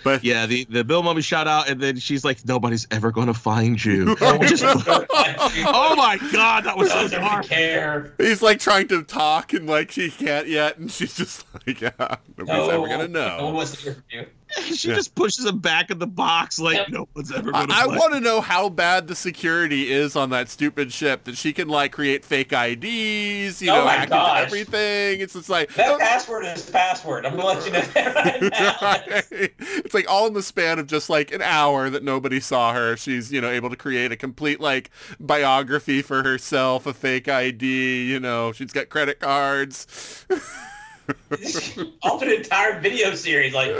[0.04, 3.32] But yeah, the the Bill Mummy shout out, and then she's like, "Nobody's ever gonna
[3.32, 7.46] find you." Just- oh my god, that was so doesn't dark.
[7.46, 8.12] care.
[8.18, 11.90] he's like trying to talk and like she can't yet, and she's just like, yeah,
[12.36, 13.50] nobody's ever gonna No one know.
[13.52, 14.26] wants to hear from you.
[14.74, 14.94] She Yeah.
[14.94, 16.88] just pushes him back in the box, like Yep.
[16.90, 17.74] no one's ever I, gonna.
[17.74, 21.52] I want to know how bad the security is on that stupid ship that she
[21.52, 25.20] can like create fake IDs, you Oh know, my hack into everything.
[25.20, 25.98] It's just like That oh.
[25.98, 27.26] password is the password.
[27.26, 29.20] I'm gonna let you know that right now.
[29.84, 32.96] it's like all in the span of just like an hour that nobody saw her.
[32.96, 38.04] She's, you know, able to create a complete like biography for herself, a fake ID,
[38.06, 40.26] you know, she's got credit cards.
[42.02, 43.54] Altered entire video series.
[43.54, 43.70] Like,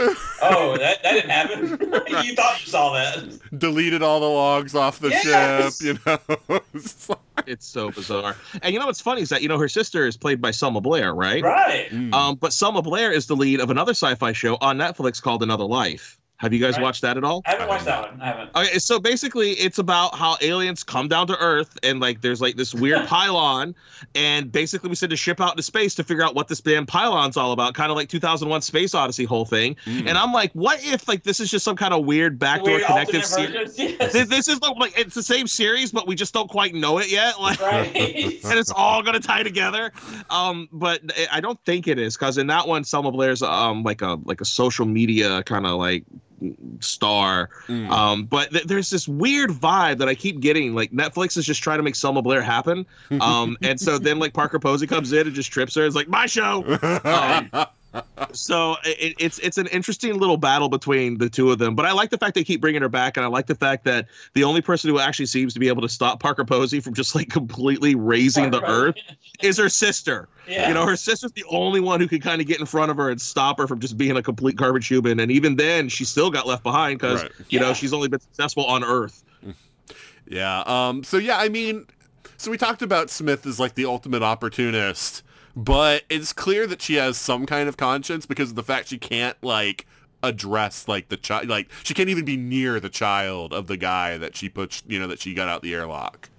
[0.41, 1.61] oh, that, that didn't happen.
[2.25, 3.39] you thought you saw that.
[3.57, 5.81] Deleted all the logs off the Yes!
[5.81, 6.11] ship, you
[6.49, 6.59] know.
[6.73, 7.17] It's like-
[7.47, 8.35] It's so bizarre.
[8.61, 10.79] And you know what's funny is that you know her sister is played by Selma
[10.81, 11.43] Blair, right?
[11.43, 11.89] Right.
[11.89, 12.13] Mm.
[12.13, 15.63] Um, but Selma Blair is the lead of another sci-fi show on Netflix called Another
[15.65, 16.17] Life.
[16.41, 16.81] Have you guys Right.
[16.83, 17.43] watched that at all?
[17.45, 18.19] I haven't watched that one.
[18.21, 18.49] I haven't.
[18.55, 22.55] Okay, so basically, it's about how aliens come down to Earth, and like there's like
[22.55, 23.75] this weird pylon,
[24.15, 26.87] and basically we send a ship out into space to figure out what this damn
[26.87, 29.75] pylon's all about, kind of like 2001: Space Odyssey whole thing.
[29.85, 30.07] Mm.
[30.09, 32.85] And I'm like, what if like this is just some kind of weird backdoor Weird
[32.85, 33.77] connected series?
[33.77, 34.11] Yes.
[34.11, 36.97] This, this is like, like it's the same series, but we just don't quite know
[36.97, 37.39] it yet.
[37.39, 37.95] Like, Right.
[38.45, 39.91] and it's all gonna tie together.
[40.31, 44.01] Um, but I don't think it is because in that one, Selma Blair's um like
[44.01, 46.03] a like a social media kind of like
[46.79, 47.49] star.
[47.67, 47.89] Mm.
[47.89, 50.73] Um, but th- there's this weird vibe that I keep getting.
[50.73, 52.85] Like Netflix is just trying to make Selma Blair happen.
[53.21, 55.85] Um, and so then like Parker Posey comes in and just trips her.
[55.85, 56.65] It's like my show.
[57.03, 57.49] Um,
[58.31, 61.75] so it, it's it's an interesting little battle between the two of them.
[61.75, 63.83] But I like the fact they keep bringing her back, and I like the fact
[63.85, 66.93] that the only person who actually seems to be able to stop Parker Posey from
[66.93, 68.95] just like completely raising the earth
[69.43, 70.29] is her sister.
[70.47, 70.67] Yeah.
[70.69, 72.97] You know, her sister's the only one who could kind of get in front of
[72.97, 75.19] her and stop her from just being a complete garbage human.
[75.19, 77.31] And even then, she still got left behind because Right.
[77.49, 79.23] you know she's only been successful on Earth.
[80.27, 80.63] Yeah.
[80.65, 81.03] Um.
[81.03, 81.85] So yeah, I mean,
[82.37, 85.23] so we talked about Smith as like the ultimate opportunist,
[85.55, 88.97] but it's clear that she has some kind of conscience because of the fact she
[88.97, 89.85] can't like
[90.23, 94.17] address like the child, like she can't even be near the child of the guy
[94.17, 96.29] that she put, you know, that she got out the airlock.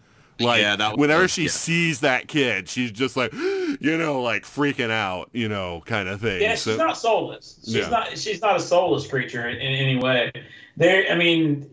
[0.41, 1.49] Like Yeah, that was- whenever she yeah.
[1.51, 6.21] sees that kid, she's just like, you know, like freaking out, you know, kind of
[6.21, 6.41] thing.
[6.41, 7.59] Yeah, So- she's not soulless.
[7.65, 7.89] She's Yeah.
[7.89, 8.17] not.
[8.19, 10.33] She's not a soulless creature in, in any way.
[10.77, 11.05] There.
[11.11, 11.69] I mean,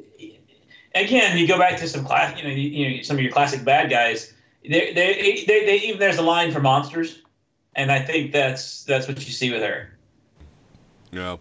[0.96, 2.38] again, you go back to some class.
[2.38, 4.34] You know, you, you know, some of your classic bad guys.
[4.64, 7.22] They, they, they, they, even there's a line for monsters,
[7.76, 9.98] and I think that's that's what you see with her.
[11.12, 11.38] yeah.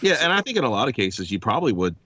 [0.00, 1.96] Yeah, and I think in a lot of cases you probably would.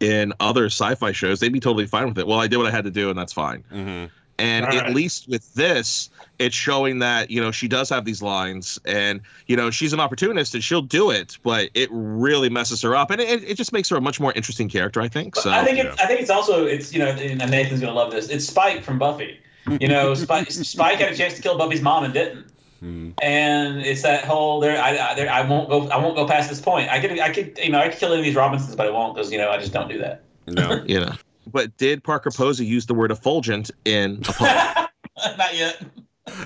[0.00, 2.26] In other sci-fi shows, they'd be totally fine with it.
[2.26, 3.62] Well, I did what I had to do, and that's fine.
[3.70, 4.06] hmm
[4.38, 4.76] And Right.
[4.76, 9.20] at least with this, it's showing that you know she does have these lines, and
[9.48, 13.10] you know she's an opportunist, and she'll do it, but it really messes her up,
[13.10, 15.34] and it, it just makes her a much more interesting character, I think.
[15.34, 17.92] But So I think it's, I think it's also it's you know and Nathan's gonna
[17.92, 18.30] love this.
[18.30, 19.38] It's Spike from Buffy.
[19.78, 22.46] You know, Spike, Spike had a chance to kill Buffy's mom and didn't.
[22.82, 23.14] Mhm.
[23.22, 24.80] And it's that whole there.
[24.80, 25.88] I, I, there, I won't go.
[25.88, 26.88] I won't go past this point.
[26.88, 27.18] I could.
[27.18, 27.58] I could.
[27.62, 27.78] You know.
[27.78, 29.72] I could kill any of these Robinsons, but I won't because you know I just
[29.72, 30.22] don't do that.
[30.46, 30.82] No.
[30.86, 31.12] you know.
[31.46, 34.88] But did Parker Posey use the word effulgent in a?
[35.36, 35.82] Not yet.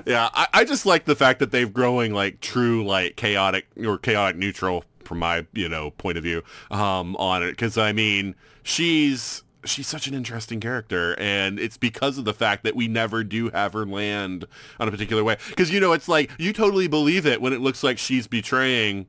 [0.06, 3.98] Yeah, I, I just like the fact that they've growing like true like chaotic or
[3.98, 8.34] chaotic neutral from my you know point of view um on it because I mean
[8.62, 13.24] she's she's such an interesting character and it's because of the fact that we never
[13.24, 14.44] do have her land
[14.78, 15.36] on a particular way.
[15.48, 19.06] Because you know it's like you totally believe it when it looks like she's betraying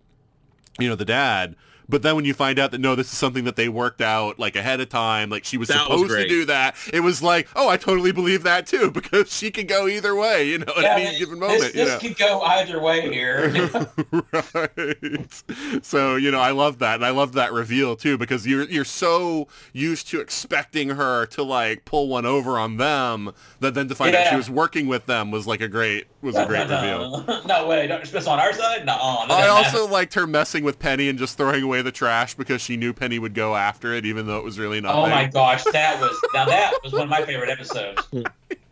[0.79, 1.55] you know the dad
[1.87, 4.39] But then when you find out that no, this is something that they worked out
[4.39, 7.21] like ahead of time, like she was That was supposed to do that, it was
[7.21, 10.73] like, oh, I totally believe that too because she could go either way, you know,
[10.77, 11.73] at Yeah, any given moment.
[11.73, 11.99] this you know?
[11.99, 13.49] could go either way here.
[14.63, 15.43] right.
[15.81, 18.85] So you know, I love that, and I love that reveal too because you're you're
[18.85, 23.95] so used to expecting her to like pull one over on them that then to
[23.95, 27.23] find out she was working with them was like a great was a great reveal.
[27.25, 27.87] no, no way.
[28.03, 28.85] Smith's on our side?
[28.85, 28.93] No.
[28.99, 32.75] I also liked her messing with Penny and just throwing away the trash because she
[32.75, 34.95] knew Penny would go after it, even though it was really not.
[34.95, 38.01] Oh my gosh, that was now that was one of my favorite episodes.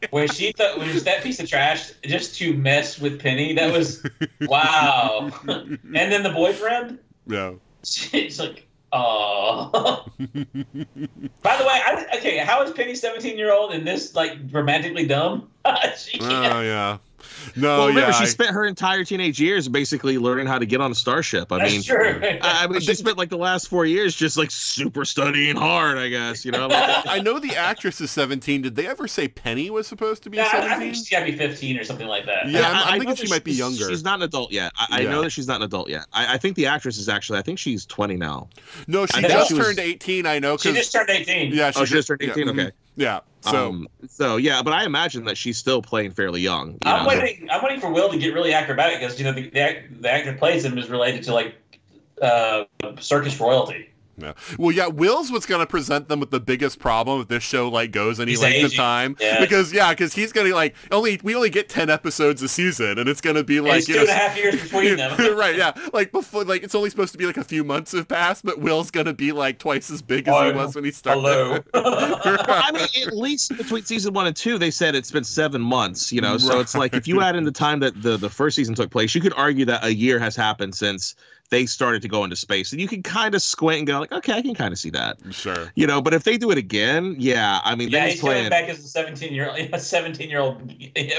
[0.10, 4.06] Where she thought was that piece of trash just to mess with Penny, that was
[4.42, 5.32] wow.
[5.48, 7.60] and then the boyfriend, No.
[7.84, 10.06] she's like, oh.
[11.42, 15.08] By the way, I, okay, how is Penny seventeen year old and this like romantically
[15.08, 15.50] dumb?
[15.66, 15.80] Oh
[16.62, 16.98] yeah.
[17.56, 18.18] No, well, remember yeah.
[18.18, 21.52] she I- spent her entire teenage years basically learning how to get on a starship.
[21.52, 22.20] I mean, true.
[22.42, 25.98] I, I mean, she spent like the last four years just like super studying hard.
[25.98, 26.68] I guess you know.
[26.72, 28.62] I know the actress is 17.
[28.62, 31.20] Did they ever say Penny was supposed to be Yeah, I, I think she's got
[31.20, 32.48] to be fifteen or something like that.
[32.50, 33.90] Yeah, I'm- I- I'm I thinking she might be younger.
[33.90, 34.72] She's not an adult yet.
[34.78, 35.12] I, I Yeah.
[35.12, 36.06] know that she's not an adult yet.
[36.14, 37.40] I, I think the actress is actually.
[37.40, 38.50] I think she's 20 now.
[38.88, 40.26] No, she I just she was- turned 18.
[40.26, 41.54] I know She just turned eighteen.
[41.54, 42.48] yeah, Oh, she just turned yeah, 18.
[42.48, 42.72] mhm.
[42.98, 43.04] Okay.
[43.04, 43.20] Yeah.
[43.42, 46.72] So um, so yeah, but I imagine that she's still playing fairly young.
[46.72, 47.10] you I'm know?
[47.10, 47.50] waiting.
[47.50, 50.10] I'm waiting for Will to get really acrobatic because you know the, the, act, the
[50.10, 51.56] actor plays him is related to like
[52.22, 52.64] uh,
[53.00, 53.90] circus royalty.
[54.18, 54.34] Yeah.
[54.60, 57.68] Well, yeah, Will's what's going to present them with the biggest problem if this show
[57.70, 59.16] like goes any He's length of time.
[59.20, 59.40] Yeah.
[59.40, 63.00] Because yeah, because he's going to like only we only get ten episodes a season,
[63.00, 64.12] and it's going to be like it's you two know.
[64.12, 65.18] and a half years between them.
[65.38, 68.08] right, yeah, like before, like it's only supposed to be like a few months have
[68.08, 70.92] passed, but Will's gonna be like twice as big as he Oh, was when he
[70.92, 71.22] started.
[71.22, 71.60] Hello.
[71.74, 76.12] I mean, at least between season one and two, they said it's been seven months.
[76.12, 78.56] You know, so it's like if you add in the time that the the first
[78.56, 81.16] season took place, you could argue that a year has happened since
[81.54, 84.12] they started to go into space, and you can kind of squint and go like,
[84.12, 85.18] okay, I can kind of see that.
[85.32, 85.72] Sure.
[85.76, 88.22] You know, but if they do it again, yeah, I mean, yeah, then he's he's
[88.22, 88.50] playing.
[88.50, 90.66] coming back as a 17 year old, a 17 year old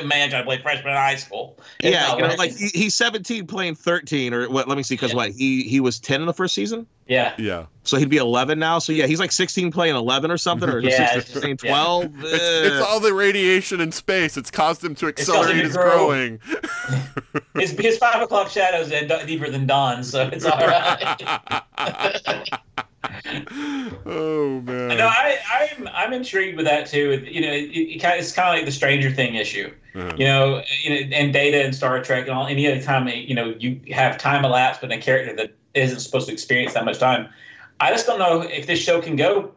[0.04, 1.56] man trying to play freshman in high school.
[1.80, 4.66] Yeah, you know, like he, he's 17 playing 13 or what?
[4.68, 5.16] Let me see, because Yeah.
[5.16, 7.34] what he he was 10 in the first season, yeah.
[7.38, 7.66] Yeah.
[7.82, 8.78] so he'd be 11 now.
[8.78, 11.58] So yeah, he's like 16 playing 11 or something, or Yeah, 16 it's just- playing
[11.62, 11.70] yeah.
[11.70, 12.24] 12.
[12.24, 14.36] It's, it's all the radiation in space.
[14.36, 16.06] It's caused him to It's caused him to his grow.
[16.08, 16.40] growing.
[17.54, 21.22] His, his five o'clock shadows are deeper than dawn, so it's all right.
[24.06, 24.96] oh man.
[24.98, 27.24] no, I, I'm I'm intrigued with that too.
[27.30, 29.72] You know, it, it, it's kind of like the Stranger Thing issue.
[29.94, 30.12] Uh-huh.
[30.18, 32.46] You know, you know, and Data and Star Trek and all.
[32.46, 36.26] Any other time, you know, you have time elapsed with a character that isn't supposed
[36.28, 37.28] to experience that much time.
[37.80, 39.52] I just don't know if this show can go,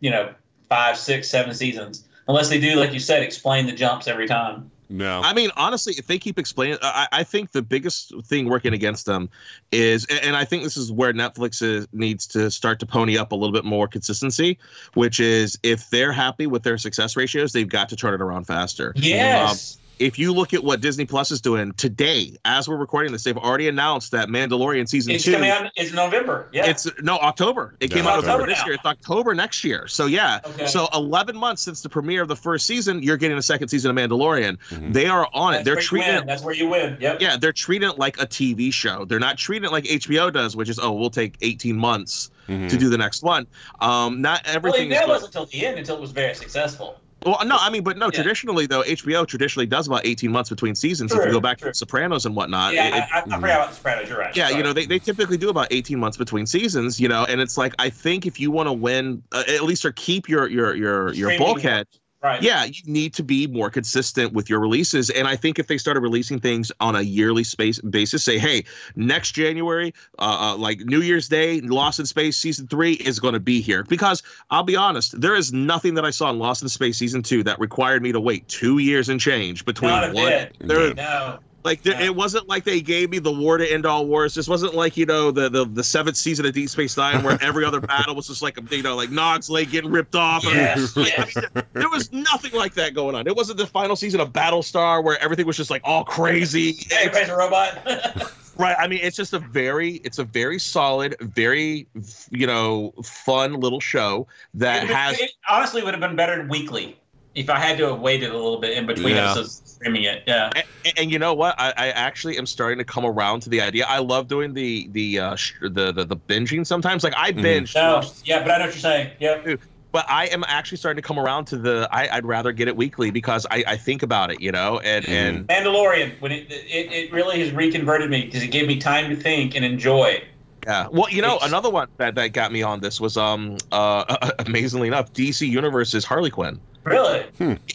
[0.00, 0.34] you know,
[0.68, 4.70] five, six, seven seasons unless they do, like you said, explain the jumps every time.
[4.88, 5.20] no.
[5.22, 9.06] I mean, honestly, if they keep explaining, I, I think the biggest thing working against
[9.06, 9.30] them
[9.70, 13.32] is, and I think this is where Netflix is, needs to start to pony up
[13.32, 14.58] a little bit more consistency,
[14.94, 18.46] which is if they're happy with their success ratios, they've got to turn it around
[18.46, 18.92] faster.
[18.96, 19.76] Yes.
[19.76, 23.22] Um, If you look at what Disney Plus is doing today, as we're recording this,
[23.22, 25.32] they've already announced that Mandalorian season it's two.
[25.32, 25.70] coming out.
[25.76, 26.48] It's November.
[26.52, 26.66] Yeah.
[26.66, 27.76] It's no October.
[27.78, 28.64] It Yeah, came out October October this now.
[28.64, 28.74] year.
[28.74, 29.86] It's October next year.
[29.86, 30.40] So yeah.
[30.44, 30.66] Okay.
[30.66, 33.96] So 11 months since the premiere of the first season, you're getting a second season
[33.96, 34.58] of Mandalorian.
[34.70, 34.92] Mhm.
[34.92, 35.64] They are on it.
[35.64, 36.26] They're treating it.
[36.26, 36.96] That's where you win.
[37.00, 37.20] Yep.
[37.20, 39.04] Yeah, they're treating it like a TV show.
[39.04, 42.68] They're not treating it like HBO does, which is oh, we'll take 18 months Mhm.
[42.70, 43.46] to do the next one.
[43.80, 45.08] Um, not Well, everything that is.
[45.08, 46.98] was until the end, until it was very successful.
[47.24, 48.06] Well, no, I mean, but no.
[48.06, 48.10] Yeah.
[48.22, 51.12] Traditionally, though, HBO traditionally does about 18 months between seasons.
[51.12, 51.70] if you go back true.
[51.70, 54.08] to Sopranos and whatnot, yeah, it- I, I, I forgot about the Sopranos.
[54.08, 54.36] You're right.
[54.36, 54.58] yeah, Sorry.
[54.58, 57.56] you know, they, they typically do about 18 months between seasons, you know, and it's
[57.56, 60.74] like I think if you want to win, uh, at least or keep your your
[60.74, 61.38] your your Streaming.
[61.38, 61.86] bulkhead,
[62.22, 62.42] right.
[62.42, 65.10] yeah, you need to be more consistent with your releases.
[65.10, 68.64] And I think if they started releasing things on a yearly space basis, say, hey,
[68.96, 73.34] next January, uh, uh, like New Year's Day, Lost in Space season three is going
[73.34, 73.82] to be here.
[73.84, 77.22] Because I'll be honest, there is nothing that I saw in Lost in Space season
[77.22, 80.26] two that required me to wait two years and change between Not a one.
[80.26, 80.56] bit.
[80.60, 81.38] There, No.
[81.64, 82.06] Like there, Yeah.
[82.06, 84.34] it wasn't like they gave me the war to end all wars.
[84.34, 87.38] This wasn't like you know the the, the seventh season of Deep Space Nine where
[87.42, 90.44] every other battle was just like you know like Nog's leg getting ripped off.
[90.46, 90.96] and- Yes.
[90.96, 93.26] like, I mean, there- there was nothing like that going on.
[93.26, 96.76] It wasn't the final season of Battlestar where everything was just like all crazy.
[96.92, 98.32] Everybody's a robot.
[98.58, 98.76] Right.
[98.78, 101.86] I mean, it's just a very, it's a very solid, very,
[102.30, 105.18] you know, fun little show that it, has.
[105.18, 106.98] it honestly would have been better weekly
[107.34, 109.30] if I had to have waited a little bit in between Yeah.
[109.32, 110.22] episodes streaming it.
[110.26, 110.50] Yeah.
[110.84, 111.54] And, and you know what?
[111.58, 113.86] I, I actually am starting to come around to the idea.
[113.88, 117.02] I love doing the the uh, sh- the, the the binging sometimes.
[117.04, 117.42] Like I Mhm.
[117.42, 118.02] binge, No.
[118.24, 119.10] Yeah, but I know what you're saying.
[119.18, 119.56] Yeah.
[119.92, 121.88] but I am actually starting to come around to the.
[121.90, 125.04] I, I'd rather get it weekly because I, I think about it, you know, and
[125.04, 125.10] Mhm.
[125.12, 129.08] and Mandalorian when it it, it really has reconverted me because it gave me time
[129.10, 130.22] to think and enjoy.
[130.64, 130.86] Yeah.
[130.90, 134.30] Well, you know, It's- another one that, that got me on this was um uh
[134.46, 136.60] amazingly enough, DC Universe's Harley Quinn.
[136.84, 137.24] Really?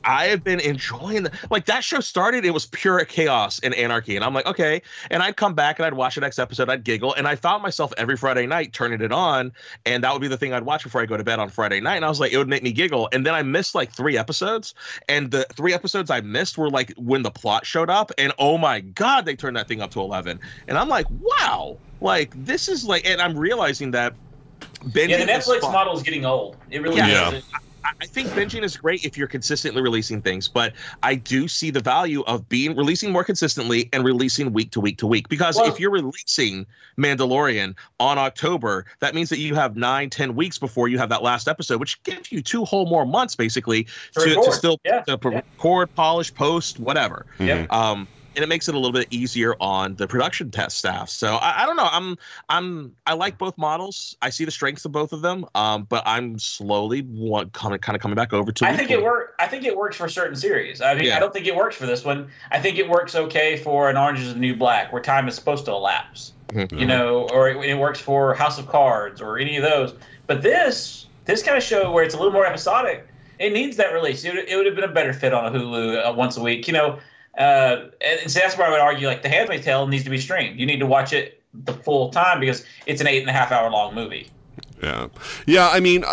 [0.03, 2.43] I have been enjoying the, like that show started.
[2.43, 4.81] It was pure chaos and anarchy, and I'm like, okay.
[5.09, 6.69] And I'd come back and I'd watch the next episode.
[6.69, 9.53] I'd giggle, and I found myself every Friday night turning it on,
[9.85, 11.79] and that would be the thing I'd watch before I go to bed on Friday
[11.79, 11.95] night.
[11.95, 13.07] And I was like, it would make me giggle.
[13.13, 14.73] And then I missed like three episodes,
[15.07, 18.57] and the three episodes I missed were like when the plot showed up, and oh
[18.57, 20.37] my god, they turned that thing up to eleven,
[20.67, 24.13] and I'm like, wow, like this is like, and I'm realizing that.
[24.83, 25.71] Yeah, binging the Netflix fun.
[25.71, 26.55] model is getting old.
[26.69, 27.31] It really Yeah.
[27.31, 27.43] is.
[27.53, 27.59] I-
[28.01, 31.79] I think binging is great if you're consistently releasing things, but I do see the
[31.79, 35.29] value of being releasing more consistently and releasing week to week to week.
[35.29, 36.65] Because Well- if you're releasing
[36.97, 41.23] Mandalorian on October, that means that you have nine, ten weeks before you have that
[41.23, 45.01] last episode, which gives you two whole more months basically To to, to, still Yeah,
[45.03, 45.41] to yeah.
[45.57, 47.25] record, polish, post, whatever.
[47.39, 47.71] Yep.
[47.71, 48.07] Um,
[48.37, 51.09] and it makes it a little bit easier on the production test staff.
[51.09, 51.89] So I, I don't know.
[51.91, 54.15] I'm I'm I like both models.
[54.21, 55.45] I see the strengths of both of them.
[55.55, 58.65] Um, but I'm slowly want, kind of kind of coming back over to.
[58.65, 59.33] I think it work.
[59.39, 60.81] I think it works for certain series.
[60.81, 61.17] I mean, Yeah.
[61.17, 62.29] I don't think it works for this one.
[62.51, 65.33] I think it works okay for an Orange Is the New Black, where time is
[65.33, 66.33] supposed to elapse.
[66.49, 66.79] Mhm.
[66.79, 69.95] You know, or it, it works for House of Cards or any of those.
[70.27, 73.07] But this, this kind of show where it's a little more episodic,
[73.39, 74.23] it needs that release.
[74.23, 76.41] It, would- it would have been a better fit on a Hulu uh, once a
[76.41, 76.67] week.
[76.67, 76.99] You know,
[77.37, 80.17] uh, and, so that's where I would argue like The Handmaid's Tale needs to be
[80.17, 80.59] streamed.
[80.59, 83.51] You need to watch it the full time because it's an eight and a half
[83.51, 84.29] hour long movie.
[84.81, 85.07] Yeah,
[85.47, 85.69] yeah.
[85.69, 86.03] I mean,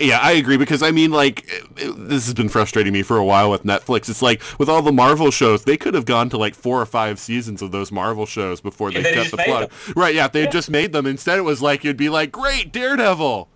[0.00, 3.50] yeah, I agree because I mean, like, this has been frustrating me for a while
[3.50, 4.08] with Netflix.
[4.08, 6.86] It's like with all the Marvel shows, they could have gone to like four or
[6.86, 9.70] five seasons of those Marvel shows before they they cut the plug.
[9.94, 10.14] Right?
[10.14, 11.04] Yeah, if they had just made them.
[11.04, 13.50] Instead, it was like it'd be like, great, Daredevil.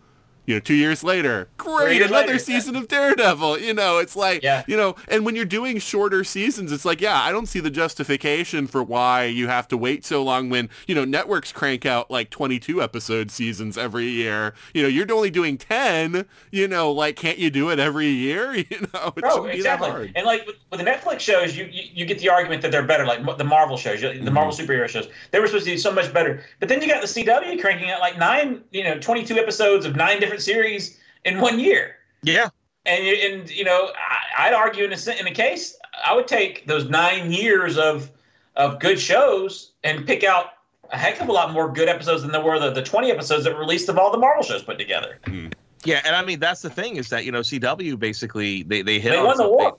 [0.47, 3.59] You know, two years later, great, another later, season of Daredevil.
[3.59, 4.65] You know, it's like, Yeah.
[4.67, 7.71] you know, and when you're doing shorter seasons, it's like, yeah, I don't see the
[7.71, 12.11] justification for why you have to wait so long when, you know, networks crank out
[12.11, 14.55] like 22 episode seasons every year.
[14.75, 18.53] You know, you're only doing 10, you know, like, can't you do it every year?
[18.71, 19.91] You know, it Oh, shouldn't be that exactly.
[19.91, 20.13] hard.
[20.15, 22.85] And like with, with the Netflix shows, you, you you get the argument that they're
[22.87, 24.33] better, like the Marvel shows, the Mm-hmm.
[24.33, 25.09] Marvel superhero shows.
[25.33, 27.91] They were supposed to do so much better, but then you got the CW cranking
[27.91, 31.97] out like nine, you know, twenty-two episodes of nine different series in one year.
[32.23, 32.49] Yeah.
[32.87, 36.27] And you- and you know, I, I'd argue in a in a case, I would
[36.27, 38.11] take those nine years of
[38.57, 40.47] of good shows and pick out
[40.91, 43.45] a heck of a lot more good episodes than there were the, the 20 episodes
[43.45, 45.19] that were released of all the Marvel shows put together.
[45.25, 45.47] Hmm.
[45.85, 48.99] Yeah, and I mean that's the thing is that you know CW basically they they
[48.99, 49.79] hit They on won the war.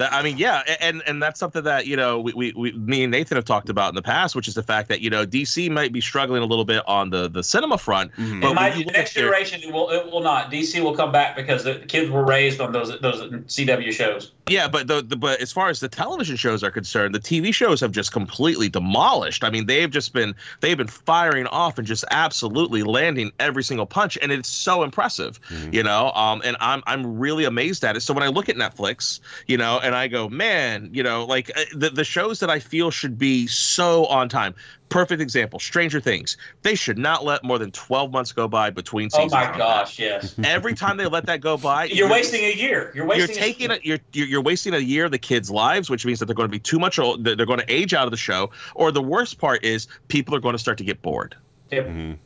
[0.00, 3.04] That I mean, yeah, and and that's something that you know we, we, we me
[3.04, 5.26] and Nathan have talked about in the past, which is the fact that you know
[5.26, 8.40] DC might be struggling a little bit on the the cinema front, Mhm.
[8.40, 10.50] but the next generation, it will it will not.
[10.50, 14.32] DC will come back because the kids were raised on those those CW shows.
[14.48, 17.54] Yeah, but the, the but as far as the television shows are concerned, the TV
[17.54, 19.44] shows have just completely demolished.
[19.44, 23.86] I mean, they've just been they've been firing off and just absolutely landing every single
[23.86, 25.38] punch, and it's so impressive,
[25.70, 26.10] you know.
[26.12, 28.00] Um, and I'm I'm really amazed at it.
[28.00, 31.50] So when I look at Netflix, you know, and I go, man, you know, like
[31.56, 34.54] uh, the the shows that I feel should be so on time.
[34.88, 36.36] Perfect example, Stranger Things.
[36.62, 39.32] They should not let more than 12 months go by between seasons.
[39.32, 40.34] Oh my on gosh, yes.
[40.44, 42.92] Every time they let that go by, You're wasting a year.
[42.94, 43.34] You're wasting.
[43.34, 43.84] you're taking it.
[43.84, 46.48] You're, you're you're wasting a year of the kids' lives, which means that they're going
[46.48, 47.00] to be too much.
[47.00, 48.50] old- They're going to age out of the show.
[48.76, 51.34] Or the worst part is people are going to start to get bored.
[51.72, 51.86] Yep.
[51.88, 52.16] Mhm.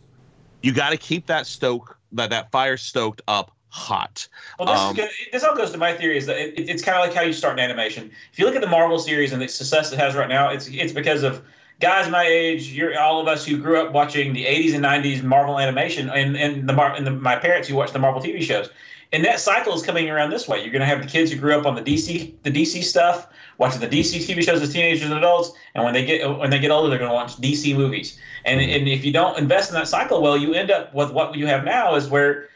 [0.62, 4.28] You got to keep that stoke that that fire stoked up hot.
[4.58, 5.10] Well, this, Um, is good.
[5.32, 7.22] this all goes to my theory is that it, it- it's kind of like how
[7.22, 8.10] you start an animation.
[8.32, 10.68] If you look at the Marvel series and the success it has right now, it's
[10.68, 11.42] it's because of
[11.80, 15.24] guys my age, you're all of us who grew up watching the 80s and 90s
[15.24, 18.70] Marvel animation, and and the and the, my parents who watched the Marvel TV shows.
[19.12, 20.60] And that cycle is coming around this way.
[20.60, 23.26] You're going to have the kids who grew up on the DC the DC stuff,
[23.58, 26.58] watching the DC TV shows as teenagers and adults, and when they get when they
[26.60, 28.18] get older, they're going to watch DC movies.
[28.44, 31.34] And and if you don't invest in that cycle well, you end up with what
[31.34, 32.48] you have now is where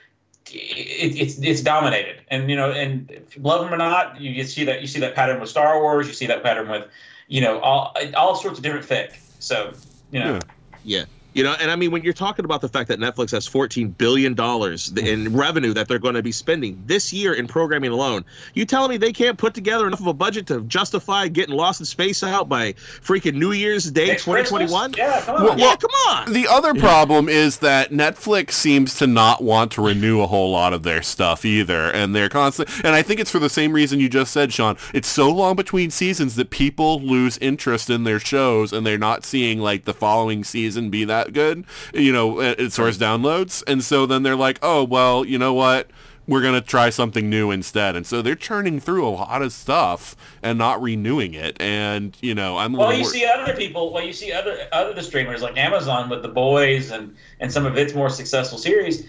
[0.52, 4.64] it, it's it's dominated, and you know, and love them or not, you, you see
[4.64, 6.86] that you see that pattern with Star Wars, you see that pattern with,
[7.28, 9.18] you know, all all sorts of different fic.
[9.38, 9.74] So
[10.10, 10.40] you know, Yeah.
[10.84, 11.04] Yeah.
[11.38, 13.90] You know, and I mean, when you're talking about the fact that Netflix has 14
[13.90, 15.38] billion dollars in mm.
[15.38, 18.24] revenue that they're going to be spending this year in programming alone,
[18.54, 21.78] you telling me they can't put together enough of a budget to justify getting Lost
[21.78, 24.94] in Space out by freaking New Year's Day 2021?
[24.96, 25.44] Yeah, come on.
[25.44, 26.32] Well, Yeah, come on.
[26.32, 30.72] The other problem is that Netflix seems to not want to renew a whole lot
[30.72, 32.68] of their stuff either, and they're constant.
[32.78, 34.76] And I think it's for the same reason you just said, Sean.
[34.92, 39.24] It's so long between seasons that people lose interest in their shows, and they're not
[39.24, 41.64] seeing like the following season be that good.
[41.94, 45.54] You know, as far as downloads, and so then they're like, oh well, you know
[45.54, 45.90] what.
[46.28, 47.96] we're going to try something new instead.
[47.96, 51.60] And so they're churning through a lot of stuff and not renewing it.
[51.60, 55.02] And, you know, I'm well, you see other people, well, you see other, other the
[55.02, 59.06] streamers like Amazon with The Boys and, and some of its more successful series.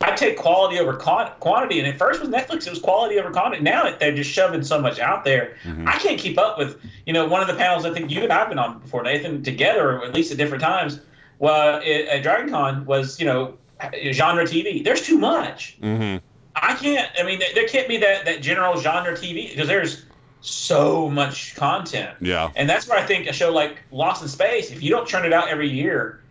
[0.00, 3.62] I take quality over quantity, and at first with Netflix, it was quality over quantity.
[3.62, 5.56] Now they're just shoving so much out there.
[5.62, 5.86] Mm-hmm.
[5.86, 6.80] I can't keep up with.
[7.06, 9.44] You know, one of the panels I think you and I've been on before, Nathan,
[9.44, 10.98] together, or at least at different times.
[11.42, 13.58] Well, at Dragon Con was you know
[14.12, 14.84] genre TV.
[14.84, 15.76] There's too much.
[15.82, 16.24] Mm-hmm.
[16.54, 17.10] I can't.
[17.18, 20.04] I mean, there can't be that that general genre TV because there's
[20.40, 22.16] so much content.
[22.20, 22.52] Yeah.
[22.54, 25.24] And that's where I think a show like Lost in Space, if you don't churn
[25.24, 26.21] it out every year,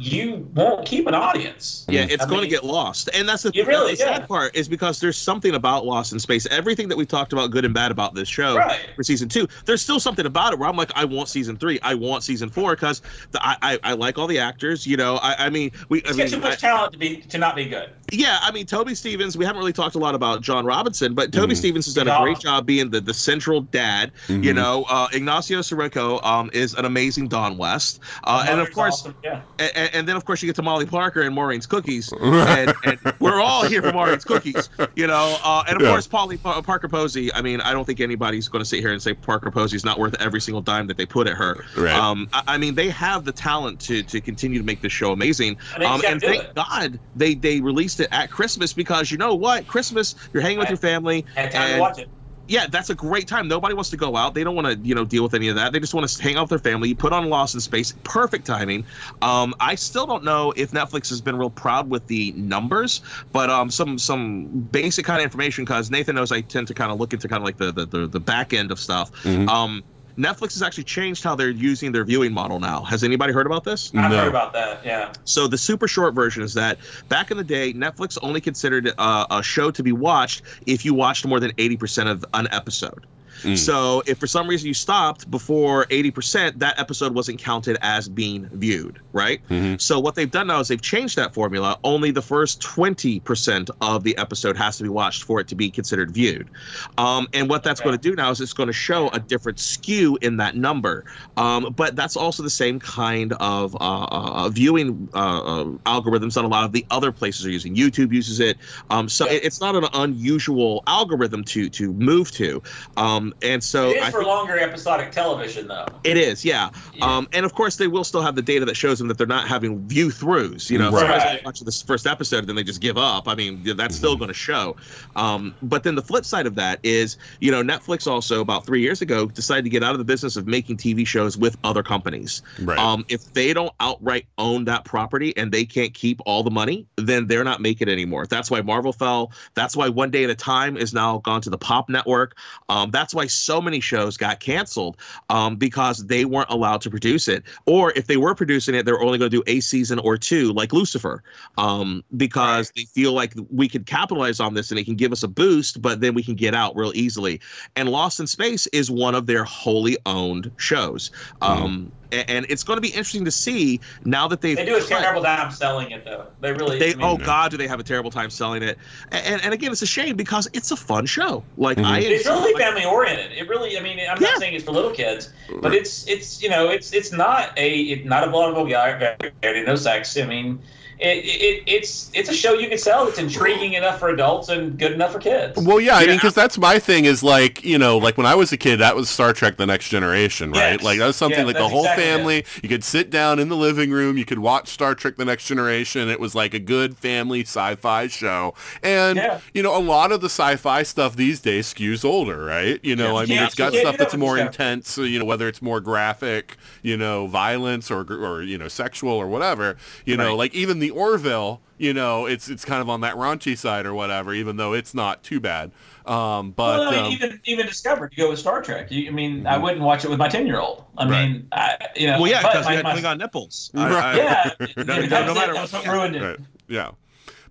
[0.00, 1.84] you won't keep an audience.
[1.88, 4.26] Yeah, it's I going mean, to get lost, and that's the, really, the sad yeah.
[4.26, 6.46] part is because there's something about Lost in Space.
[6.46, 8.88] Everything that we talked about, good and bad, about this show right.
[8.96, 11.78] for season two, there's still something about it where I'm like, I want season three,
[11.82, 13.02] I want season four because
[13.34, 14.86] I, I, I like all the actors.
[14.86, 17.16] You know, I, I mean, we it's I mean, too much I, talent to be
[17.16, 17.90] to not be good.
[18.10, 19.36] Yeah, I mean, Toby Stephens.
[19.36, 21.58] We haven't really talked a lot about John Robinson, but Toby mm.
[21.58, 24.12] Stephens has done a great job being the, the central dad.
[24.28, 24.42] Mm-hmm.
[24.42, 29.02] You know, uh, Ignacio Serricchio um, is an amazing Don West, uh, and of course,
[29.02, 29.14] awesome.
[29.22, 29.42] yeah.
[29.58, 32.98] and, and then of course you get to Molly Parker and Maureen's Cookies, and, and
[33.18, 35.36] we're all here for Maureen's Cookies, you know.
[35.42, 35.90] Uh, and of yeah.
[35.90, 37.32] course, Polly uh, Parker Posey.
[37.32, 39.84] I mean, I don't think anybody's going to sit here and say Parker Posey is
[39.84, 41.64] not worth every single dime that they put at her.
[41.76, 41.94] Right.
[41.94, 45.12] Um, I, I, mean, they have the talent to to continue to make this show
[45.12, 45.58] amazing.
[45.76, 46.54] Um, and thank it.
[46.54, 50.68] God they they released it at Christmas because you know what, Christmas you're hanging with
[50.68, 51.24] your family.
[51.36, 52.08] and, to watch it
[52.48, 53.46] yeah, that's a great time.
[53.46, 54.34] Nobody wants to go out.
[54.34, 55.72] They don't want to, you know, deal with any of that.
[55.72, 56.88] They just want to hang out with their family.
[56.88, 57.94] You put on Lost in Space.
[58.04, 58.84] Perfect timing.
[59.20, 63.02] Um, I still don't know if Netflix has been real proud with the numbers,
[63.32, 66.90] but um, some some basic kind of information because Nathan knows I tend to kind
[66.90, 69.12] of look into kind of like the the, the, the back end of stuff.
[69.22, 69.48] Mm-hmm.
[69.48, 69.84] Um,
[70.18, 72.82] Netflix has actually changed how they're using their viewing model now.
[72.82, 73.92] Has anybody heard about this?
[73.94, 74.18] I've no.
[74.18, 74.84] heard about that.
[74.84, 75.12] Yeah.
[75.24, 76.78] So the super short version is that
[77.08, 80.92] back in the day, Netflix only considered uh, a show to be watched if you
[80.92, 83.06] watched more than eighty percent of an episode.
[83.42, 83.58] Mm.
[83.58, 88.48] So if for some reason you stopped before 80%, that episode wasn't counted as being
[88.52, 89.40] viewed, right?
[89.48, 89.76] Mm-hmm.
[89.78, 91.78] So what they've done now is they've changed that formula.
[91.84, 95.70] Only the first 20% of the episode has to be watched for it to be
[95.70, 96.48] considered viewed.
[96.96, 97.90] Um, and what that's okay.
[97.90, 101.04] going to do now is it's going to show a different skew in that number.
[101.36, 106.44] Um, but that's also the same kind of uh, uh, viewing uh, uh algorithms that
[106.44, 107.74] a lot of the other places are using.
[107.74, 108.58] YouTube uses it.
[108.90, 109.32] Um, so yeah.
[109.32, 112.62] it, it's not an unusual algorithm to to move to.
[112.96, 115.86] Um, and so it is I for longer episodic television, though.
[116.04, 116.70] It is, yeah.
[116.94, 117.04] yeah.
[117.04, 119.26] Um, and of course, they will still have the data that shows them that they're
[119.26, 120.70] not having view throughs.
[120.70, 121.20] You know, right.
[121.20, 123.28] somebody's watching this first episode and then they just give up.
[123.28, 123.90] I mean, that's mm-hmm.
[123.92, 124.76] still going to show.
[125.16, 128.80] Um, but then the flip side of that is, you know, Netflix also about three
[128.80, 131.82] years ago decided to get out of the business of making TV shows with other
[131.82, 132.42] companies.
[132.60, 132.78] Right.
[132.78, 136.86] Um, if they don't outright own that property and they can't keep all the money,
[136.96, 138.26] then they're not making it anymore.
[138.26, 139.32] That's why Marvel fell.
[139.54, 142.36] That's why One Day at a Time is now gone to the Pop Network.
[142.68, 144.96] Um, that's why so many shows got canceled
[145.28, 147.44] um, because they weren't allowed to produce it.
[147.66, 150.52] Or if they were producing it, they're only going to do a season or two,
[150.52, 151.22] like Lucifer,
[151.56, 155.22] um, because they feel like we could capitalize on this and it can give us
[155.22, 157.40] a boost, but then we can get out real easily.
[157.76, 161.10] And Lost in Space is one of their wholly owned shows.
[161.40, 161.64] Mm-hmm.
[161.64, 164.80] Um, and it's going to be interesting to see now that they've they do a
[164.80, 166.26] terrible time selling it though.
[166.40, 168.78] They really they I mean, oh god do they have a terrible time selling it.
[169.10, 171.42] And, and again it's a shame because it's a fun show.
[171.56, 171.86] Like mm-hmm.
[171.86, 174.28] I it's really like, family oriented it really I mean I'm yeah.
[174.28, 177.80] not saying it's for little kids but it's it's you know it's it's not a
[177.80, 180.16] it, not a vulnerable guy no sex.
[180.16, 180.60] I mean
[181.00, 183.06] it, it, it's it's a show you can sell.
[183.06, 185.56] It's intriguing enough for adults and good enough for kids.
[185.56, 187.04] Well, yeah, I mean, because that's my thing.
[187.04, 189.66] Is like you know, like when I was a kid, that was Star Trek: The
[189.66, 190.72] Next Generation, right?
[190.72, 190.82] Yes.
[190.82, 192.38] Like that was something yeah, like the whole exactly family.
[192.38, 192.46] It.
[192.62, 194.18] You could sit down in the living room.
[194.18, 196.08] You could watch Star Trek: The Next Generation.
[196.08, 198.54] It was like a good family sci-fi show.
[198.82, 199.40] And yeah.
[199.54, 202.80] you know, a lot of the sci-fi stuff these days skews older, right?
[202.82, 204.98] You know, I mean, it's got stuff that's more intense.
[204.98, 209.12] Uh, you know, whether it's more graphic, you know, violence or or you know, sexual
[209.12, 209.76] or whatever.
[210.04, 213.56] You know, like even the Orville you know, it's it's kind of on that raunchy
[213.56, 215.70] side or whatever, even though it's not too bad.
[216.06, 218.90] Um, but well, I mean, um, even even Discovery, you go with Star Trek.
[218.90, 219.46] You, I mean, mm-hmm.
[219.46, 220.84] I wouldn't watch it with my ten year old.
[220.98, 221.28] I right.
[221.28, 223.70] mean, I, you know, well, yeah, because we had Klingon nipples.
[223.72, 223.92] Right.
[223.92, 226.22] I, I, yeah, no, no, no, matter what, ruined it.
[226.22, 226.38] Right.
[226.66, 226.90] Yeah.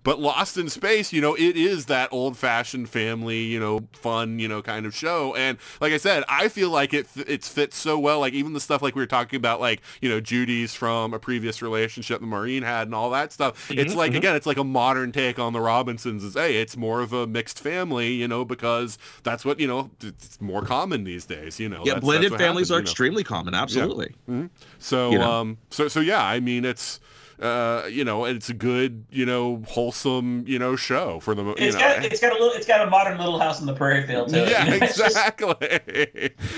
[0.02, 4.48] But Lost in Space, you know, it is that old-fashioned family, you know, fun, you
[4.48, 5.34] know, kind of show.
[5.34, 8.20] And like I said, I feel like it it fits so well.
[8.20, 11.18] Like even the stuff like we were talking about, like you know, Judy's from a
[11.18, 13.68] previous relationship the Maureen had, and all that stuff.
[13.68, 14.18] Mm-hmm, it's like mm-hmm.
[14.18, 16.24] again, it's like a modern take on the Robinsons.
[16.24, 19.90] Is hey, it's more of a mixed family, you know, because that's what you know,
[20.02, 21.58] it's more common these days.
[21.58, 22.90] You know, yeah, that's, blended that's families happens, are you know.
[22.90, 23.54] extremely common.
[23.54, 24.14] Absolutely.
[24.26, 24.34] Yeah.
[24.34, 24.46] Mm-hmm.
[24.78, 25.30] So, you know?
[25.30, 27.00] um, so so yeah, I mean, it's
[27.40, 31.44] uh, you know, and it's a good, you know, wholesome, you know, show for the,
[31.44, 31.80] you It's know.
[31.80, 34.26] got it's got a little it's got a modern Little House on the Prairie feel
[34.26, 34.50] to it.
[34.50, 34.86] yeah, you know?
[34.86, 35.54] Just- exactly.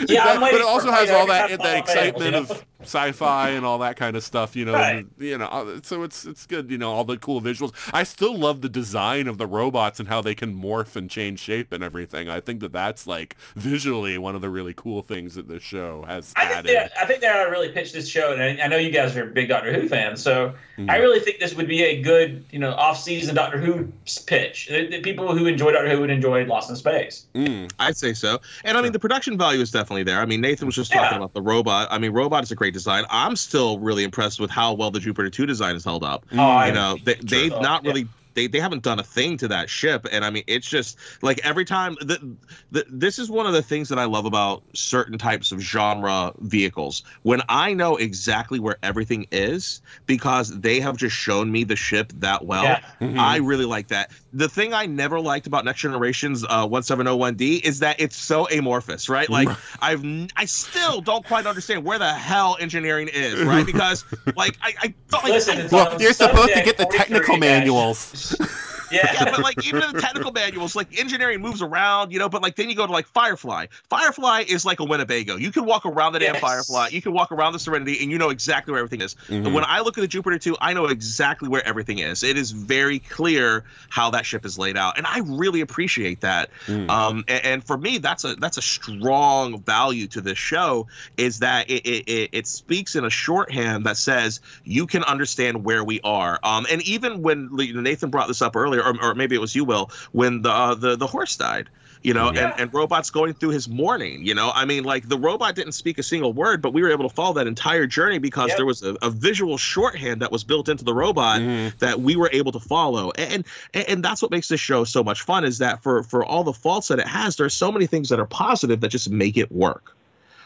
[0.09, 3.97] Yeah, I'm but it also has all that that excitement of sci-fi and all that
[3.97, 4.73] kind of stuff, you know.
[4.75, 5.07] Right.
[5.19, 7.73] you know, so it's it's good, you know, all the cool visuals.
[7.93, 11.41] I still love the design of the robots and how they can morph and change
[11.41, 12.29] shape and everything.
[12.29, 16.05] I think that that's like visually one of the really cool things that this show
[16.07, 16.71] has I think, added.
[16.71, 18.91] they, I think they ought to really pitch this show, and I, I know you
[18.91, 20.91] guys are big Doctor Who fans, so Mhm.
[20.91, 23.93] I really think this would be a good, you know, off-season Doctor Who
[24.27, 24.69] pitch.
[24.69, 27.27] The, the people who enjoy Doctor Who would enjoy Lost in Space.
[27.35, 27.71] Mm.
[27.79, 28.41] I'd say so.
[28.65, 30.21] And I mean, the production value is definitely there.
[30.21, 31.03] I mean, Nathan was just Yeah.
[31.03, 31.89] talking about the robot.
[31.91, 33.05] I mean, robot is a great design.
[33.11, 36.25] I'm still really impressed with how well the Jupiter 2 design is held up.
[36.33, 37.61] Oh, I- you know, they, they've Sure.
[37.63, 37.91] not Yeah.
[37.91, 38.09] really.
[38.35, 41.45] They, they haven't done a thing to that ship and i mean it's just like
[41.45, 42.37] every time the,
[42.71, 46.33] the, this is one of the things that i love about certain types of genre
[46.39, 51.75] vehicles when i know exactly where everything is because they have just shown me the
[51.75, 52.81] ship that well Yeah.
[53.01, 53.19] Mhm.
[53.19, 54.13] I really like that.
[54.33, 59.09] The thing I never liked about Next Generation's uh, 1701D is that it's so amorphous,
[59.09, 59.29] right?
[59.29, 59.49] Like
[59.81, 63.67] I've n- I still don't quite understand where the hell engineering is, right?
[63.71, 64.05] Because
[64.37, 68.37] like I, I felt like Listen, I- Well, you're supposed to get the technical manuals.
[68.91, 69.11] Yeah.
[69.13, 72.29] yeah, but like even in the technical manuals, like engineering moves around, you know.
[72.29, 73.67] But like then you go to like Firefly.
[73.89, 75.37] Firefly is like a Winnebago.
[75.37, 76.41] You can walk around the damn Yes.
[76.41, 76.89] Firefly.
[76.93, 79.15] You can walk around the Serenity, and you know exactly where everything is.
[79.29, 79.53] Mhm.
[79.53, 82.23] When I look at the Jupiter 2, I know exactly where everything is.
[82.23, 86.51] It is very clear how that ship is laid out, and I really appreciate that.
[86.67, 86.89] Mm.
[86.89, 90.87] Um, and, and for me, that's a that's a strong value to this show
[91.17, 95.65] is that it it, it, it speaks in a shorthand that says you can understand
[95.65, 96.39] where we are.
[96.43, 99.65] Um, and even when Nathan brought this up earlier, or, or maybe it was you,
[99.65, 101.69] Will, when the uh, the the horse died.
[102.03, 102.53] You know, Yeah.
[102.53, 104.25] and, and robots going through his mourning.
[104.25, 106.91] You know, I mean, like the robot didn't speak a single word, but we were
[106.91, 108.57] able to follow that entire journey because Yep.
[108.57, 111.79] there was a, a visual shorthand that was built into the robot Mhm.
[111.81, 113.45] that we were able to follow and,
[113.75, 116.43] and and that's what makes this show so much fun is that for for all
[116.43, 119.37] the faults that it has there's so many things that are positive that just make
[119.37, 119.95] it work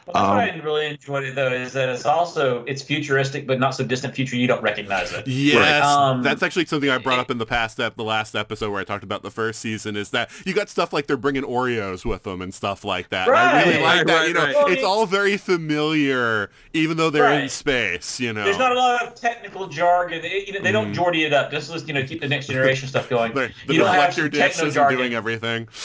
[0.07, 3.75] Well, Um, I really enjoyed it though, is that it's also it's futuristic, but not
[3.75, 5.27] so distant future you don't recognize it.
[5.27, 8.71] Yes, Um, that's actually something I brought up in the past ep- the last episode
[8.71, 9.97] where I talked about the first season.
[9.97, 13.29] Is that you got stuff like they're bringing Oreos with them and stuff like that.
[13.29, 14.15] And I really like right, that.
[14.19, 14.73] right, you know, right.
[14.73, 18.21] it's all very familiar, even though they're in space.
[18.21, 20.21] You know, There's not a lot of technical jargon.
[20.25, 20.97] It- you know, they don't Mhm.
[20.97, 21.51] Geordi it up.
[21.51, 23.33] Just you know keep the next generation stuff going.
[23.35, 24.99] the, the you don't have reflector some techno jargon.
[24.99, 25.69] doing everything.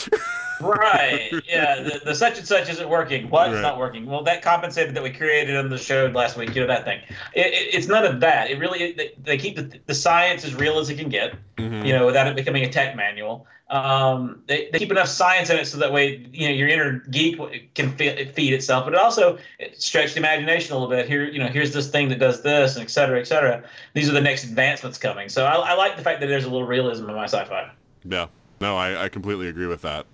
[0.60, 1.32] Right.
[1.48, 1.82] Yeah.
[1.82, 3.30] The, the such and such isn't working.
[3.30, 3.48] What?
[3.48, 3.54] Right.
[3.54, 4.06] It's not working.
[4.06, 6.54] Well, that compensated that we created on the show last week.
[6.56, 7.02] You know that thing.
[7.34, 8.50] It, it, it's none of that.
[8.50, 11.34] It really they, they keep the, the science as real as it can get.
[11.58, 11.86] Mhm.
[11.86, 13.48] You know, without it becoming a tech manual.
[13.70, 17.04] Um, they, they keep enough science in it so that way you know your inner
[17.12, 21.08] geek can fe- feed itself, but it also it stretched the imagination a little bit.
[21.08, 23.64] Here, you know, here's this thing that does this, and et cetera, et cetera.
[23.94, 25.30] These are the next advancements coming.
[25.30, 27.70] So I, I like the fact that there's a little realism in my sci-fi.
[28.06, 28.26] Yeah.
[28.60, 30.08] No, I, I completely agree with that.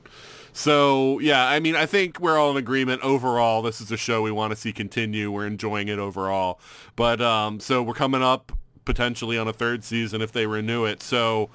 [0.57, 3.61] So yeah, I mean, I think we're all in agreement overall.
[3.61, 5.29] This is a show we want to see continue.
[5.29, 6.61] We're enjoying it overall.
[6.95, 8.53] But um, so we're coming up
[8.85, 11.03] potentially on a third season if they renew it.
[11.03, 11.49] So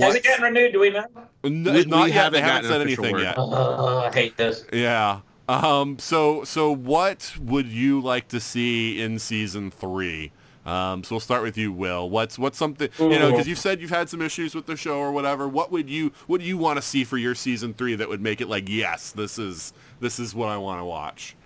[0.00, 0.72] Has it getting renewed?
[0.72, 1.04] Do we know?
[1.44, 2.14] N- We- not we yet.
[2.14, 3.22] haven't They haven't said anything word.
[3.22, 3.34] yet.
[3.36, 4.64] Oh, I hate this.
[4.72, 5.20] Yeah.
[5.50, 5.98] Um.
[5.98, 10.32] So so what would you like to see in season three?
[10.66, 12.10] Um, so we'll start with you, Will.
[12.10, 14.98] What's what's something you know because you've said you've had some issues with the show
[14.98, 15.46] or whatever.
[15.46, 18.20] What would you what do you want to see for your season three that would
[18.20, 21.36] make it like yes, this is this is what I want to watch.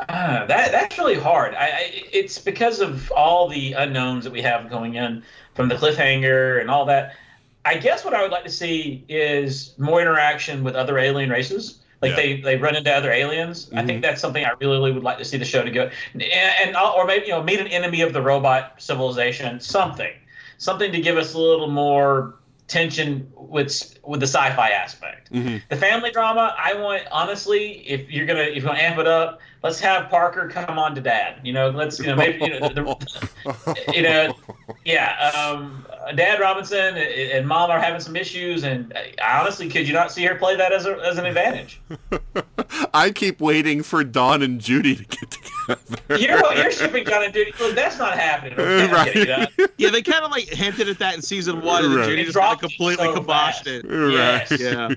[0.00, 1.54] Ah, that that's really hard.
[1.54, 5.22] I, I it's because of all the unknowns that we have going in
[5.54, 7.14] from the cliffhanger and all that.
[7.64, 11.80] I guess what I would like to see is more interaction with other alien races.
[12.00, 12.16] Like Yeah.
[12.16, 13.70] they, they run into other aliens.
[13.74, 15.90] I think that's something I really, really would like to see the show to go,
[16.12, 19.58] and, and or maybe you know meet an enemy of the robot civilization.
[19.60, 20.12] Something,
[20.58, 22.36] something to give us a little more
[22.68, 25.32] tension with with the sci-fi aspect.
[25.32, 25.62] Mhm.
[25.68, 29.40] The family drama, I want honestly, if you're gonna if you're gonna amp it up,
[29.64, 31.40] let's have Parker come on to dad.
[31.42, 34.34] You know, let's you know maybe you know, the, you know
[34.84, 38.92] yeah, um, Dad Robinson and, and Mom are having some issues, and
[39.22, 41.80] I honestly, could you not see her play that as a, as an advantage?
[42.94, 46.22] I keep waiting for Don and Judy to get together.
[46.22, 47.52] You're you're shipping John and Judy.
[47.60, 48.54] Look, that's not happening.
[48.58, 49.70] Okay, I'm kidding, Right.
[49.76, 52.00] yeah they kind of like hinted at that in season one and Right.
[52.06, 53.66] then Judy just kind of completely so kiboshed fast.
[53.66, 54.50] it Right.
[54.50, 54.60] Yes.
[54.60, 54.88] yeah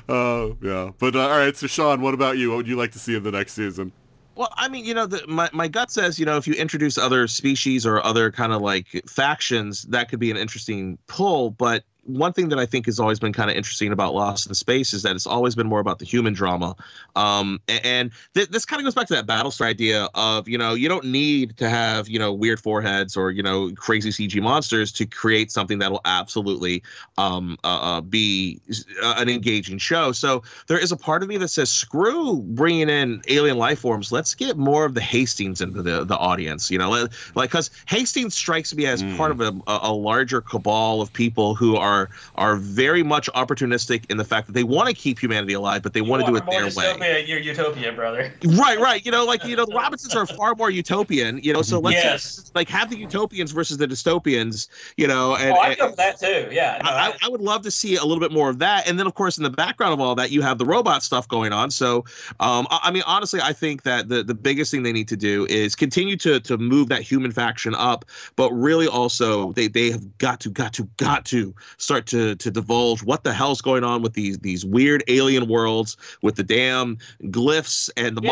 [0.08, 0.90] Oh yeah.
[0.98, 1.56] But uh, all right.
[1.56, 2.50] So Sean, what about you?
[2.50, 3.92] What would you like to see in the next season?
[4.36, 6.98] Well, I mean, you know, the, my my gut says, you know, if you introduce
[6.98, 11.50] other species or other kind of like factions, that could be an interesting pull.
[11.50, 14.54] But one thing that I think has always been kind of interesting about Lost in
[14.54, 16.76] Space is that it's always been more about the human drama.
[17.16, 20.58] Um, and, and th- this kind of goes back to that Battlestar idea of, you
[20.58, 24.40] know, you don't need to have, you know, weird foreheads or, you know, crazy CG
[24.42, 26.82] monsters to create something that will absolutely
[27.18, 28.60] um, uh, uh, be
[29.02, 30.12] uh, an engaging show.
[30.12, 34.12] So there is a part of me that says, screw bringing in alien life forms.
[34.12, 36.90] Let's get more of the Hastings into the, the audience, you know,
[37.34, 39.16] like, because Hastings strikes me as mm.
[39.16, 41.93] part of a, a larger cabal of people who are
[42.34, 45.92] are very much opportunistic in the fact that they want to keep humanity alive, but
[45.92, 47.24] they want to do it their dystopia, way.
[47.26, 48.32] You're utopia, brother.
[48.44, 49.04] Right, right.
[49.04, 51.38] You know, like you know, the Robinsons are far more utopian.
[51.42, 52.36] You know, so let's yes.
[52.36, 54.68] just, like have the utopians versus the dystopians.
[54.96, 56.48] You know, and, oh, I feel that too.
[56.50, 58.88] Yeah, no, I, I, would love to see a little bit more of that.
[58.88, 61.28] And then, of course, in the background of all that, you have the robot stuff
[61.28, 61.70] going on.
[61.70, 62.04] So,
[62.40, 65.16] um, I, I mean, honestly, I think that the the biggest thing they need to
[65.16, 68.04] do is continue to to move that human faction up,
[68.36, 71.54] but really also they they have got to got to got to
[71.84, 75.96] start to to divulge what the hell's going on with these these weird alien worlds
[76.22, 78.28] with the damn glyphs and the yeah.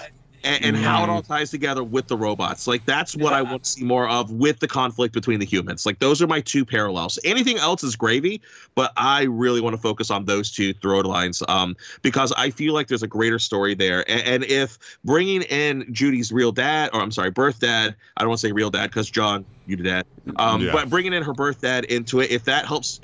[0.00, 0.10] model
[0.44, 0.82] and, and mm.
[0.82, 2.66] how it all ties together with the robots.
[2.66, 3.38] Like that's what yeah.
[3.38, 5.86] I want to see more of with the conflict between the humans.
[5.86, 7.18] Like those are my two parallels.
[7.24, 8.40] Anything else is gravy,
[8.74, 12.74] but I really want to focus on those two throw lines um, because I feel
[12.74, 14.08] like there's a greater story there.
[14.10, 18.30] And, and if bringing in Judy's real dad, or I'm sorry, birth dad, I don't
[18.30, 20.06] want to say real dad because John, you did that.
[20.36, 20.72] Um, yeah.
[20.72, 23.00] But bringing in her birth dad into it, if that helps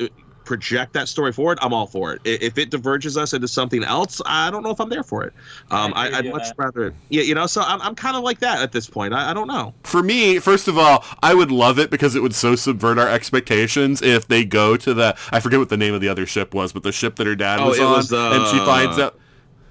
[0.47, 2.23] project that story forward, I'm all for it.
[2.24, 5.35] If it diverges us into something else, I don't know if I'm there for it.
[5.70, 7.47] Um, I, would much rather, yeah, you know.
[7.47, 9.12] So I'm, I'm kind of like that at this point.
[9.12, 9.74] I, I, don't know.
[9.82, 13.09] For me, first of all, I would love it because it would so subvert our
[13.09, 16.55] expectations if they go to the I forget what the name of the other ship
[16.55, 18.98] was, but the ship that her dad oh, was on, was, uh, and she finds
[18.98, 19.18] out.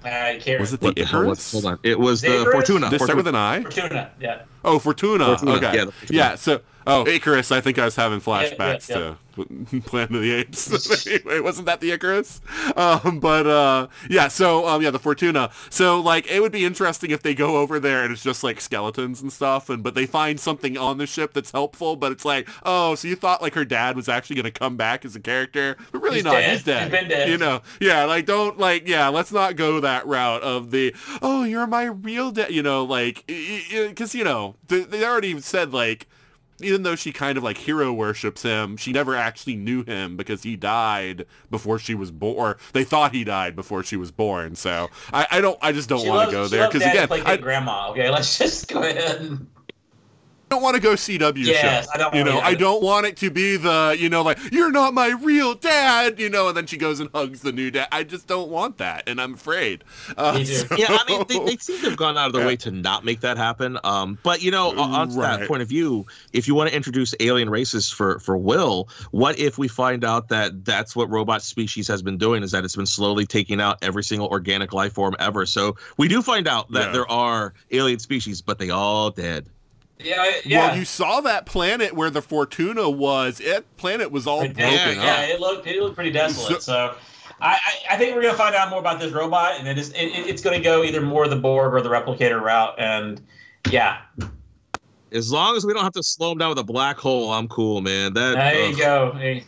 [0.04, 1.50] I can't was it the Icarus?
[1.50, 1.78] Hold on.
[1.82, 2.90] It was the, the Fortuna.
[2.90, 3.62] They start with an I?
[3.62, 4.42] Fortuna, yeah.
[4.64, 5.36] Oh, Fortuna.
[5.36, 5.52] Fortuna.
[5.52, 5.76] Okay.
[5.76, 6.18] Yeah, Fortuna.
[6.18, 9.10] yeah, so, oh, Icarus, I think I was having flashbacks yeah, yeah, yeah.
[9.10, 9.18] to
[9.84, 11.06] Planet of the Apes.
[11.06, 12.40] anyway, wasn't that the Icarus?
[12.74, 15.50] Um, but uh, yeah, so um, yeah, the Fortuna.
[15.70, 18.60] So like, it would be interesting if they go over there and it's just like
[18.60, 21.96] skeletons and stuff, and but they find something on the ship that's helpful.
[21.96, 24.76] But it's like, oh, so you thought like her dad was actually going to come
[24.76, 26.32] back as a character, but really He's not.
[26.32, 26.52] Dead.
[26.52, 26.82] He's dead.
[26.82, 27.28] He's been dead.
[27.28, 31.44] You know, yeah, like don't like yeah, let's not go that route of the oh,
[31.44, 32.50] you're my real dad.
[32.50, 36.08] You know, like because you know they, they already said like
[36.60, 40.42] even though she kind of like hero worships him, she never actually knew him because
[40.42, 42.56] he died before she was born.
[42.72, 44.56] They thought he died before she was born.
[44.56, 47.90] So I, I don't, I just don't want to go there because again, I, grandma.
[47.90, 49.20] Okay, let's just go ahead.
[49.20, 49.46] And
[50.48, 51.90] don't want to go CW yes, show.
[51.92, 54.70] I don't you know, I don't want it to be the, you know, like, you're
[54.70, 57.88] not my real dad, you know, and then she goes and hugs the new dad.
[57.90, 59.82] I just don't want that, and I'm afraid.
[60.16, 60.76] Uh, so...
[60.76, 63.04] Yeah, I mean, they, they, seem to have gone out of their way to not
[63.04, 63.78] make that happen.
[63.82, 65.40] Um, but, you know, on right.
[65.40, 69.38] that point of view, if you want to introduce alien races for, for Will, what
[69.38, 72.76] if we find out that that's what robot species has been doing, is that it's
[72.76, 75.44] been slowly taking out every single organic life form ever?
[75.46, 76.92] So we do find out that yeah.
[76.92, 79.48] there are alien species, but they all dead.
[79.98, 80.68] Yeah, yeah.
[80.68, 83.40] Well, you saw that planet where the Fortuna was.
[83.40, 84.96] It planet was all broken yeah, up.
[84.96, 86.62] Yeah, it looked it looked pretty desolate.
[86.62, 86.96] So, so
[87.40, 89.90] I, I, I think we're gonna find out more about this robot, and it is
[89.90, 92.74] it, it's gonna go either more the Borg or the replicator route.
[92.78, 93.22] And
[93.70, 94.02] yeah,
[95.12, 97.48] as long as we don't have to slow them down with a black hole, I'm
[97.48, 98.12] cool, man.
[98.12, 98.70] That there ugh.
[98.70, 99.12] you go.
[99.12, 99.44] Hey.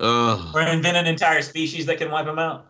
[0.00, 0.54] Ugh.
[0.54, 2.66] Or invent an entire species that can wipe them out.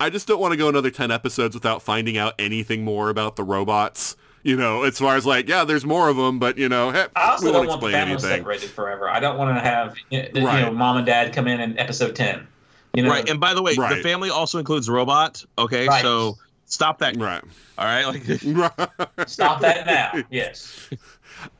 [0.00, 3.36] I just don't want to go another ten episodes without finding out anything more about
[3.36, 4.16] the robots
[4.46, 7.06] you know, as far as like, yeah, there's more of them, but you know, hey,
[7.16, 8.30] I also we don't want the family anything.
[8.30, 9.10] separated forever.
[9.10, 10.60] I don't want to have you know, right.
[10.60, 12.46] you know, mom and dad come in in episode ten.
[12.94, 13.10] You know?
[13.10, 13.96] Right, and by the way, right.
[13.96, 15.44] the family also includes robot.
[15.58, 16.00] Okay, right.
[16.00, 17.16] so stop that.
[17.16, 17.42] Right.
[17.76, 18.22] All right, like
[19.28, 20.22] stop that now.
[20.30, 20.90] Yes.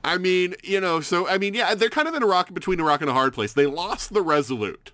[0.04, 2.78] I mean, you know, so I mean, yeah, they're kind of in a rock between
[2.78, 3.52] a rock and a hard place.
[3.52, 4.92] They lost the Resolute.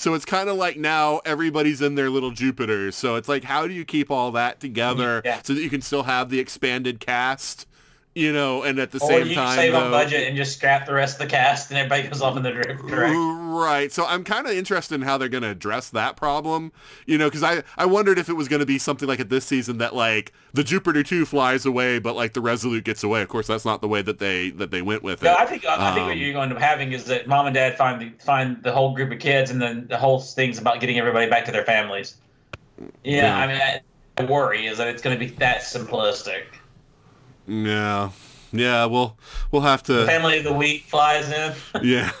[0.00, 2.94] So it's kind of like now everybody's in their little Jupiters.
[2.94, 5.42] So it's like, how do you keep all that together yeah.
[5.42, 7.66] so that you can still have the expanded cast?
[8.14, 9.16] You know, and at the same time.
[9.16, 11.30] or same you time, save though, on budget and just scrap the rest of the
[11.30, 13.50] cast, and everybody goes off in the direction.
[13.50, 13.92] Right.
[13.92, 16.72] So I'm kind of interested in how they're going to address that problem.
[17.06, 19.28] You know, because I I wondered if it was going to be something like at
[19.28, 23.22] this season that like the Jupiter two flies away, but like the Resolute gets away.
[23.22, 25.38] Of course, that's not the way that they that they went with no, it.
[25.38, 27.54] I think I think um, what you're going to be having is that mom and
[27.54, 30.80] dad find the find the whole group of kids, and then the whole thing's about
[30.80, 32.16] getting everybody back to their families.
[33.04, 33.38] Yeah, yeah.
[33.38, 33.80] I mean, I,
[34.18, 36.44] I worry is that it's going to be that simplistic.
[37.50, 38.10] Yeah.
[38.52, 39.16] Yeah, we'll
[39.50, 40.06] we'll have to.
[40.06, 41.54] Family of the week flies in.
[41.82, 42.10] yeah.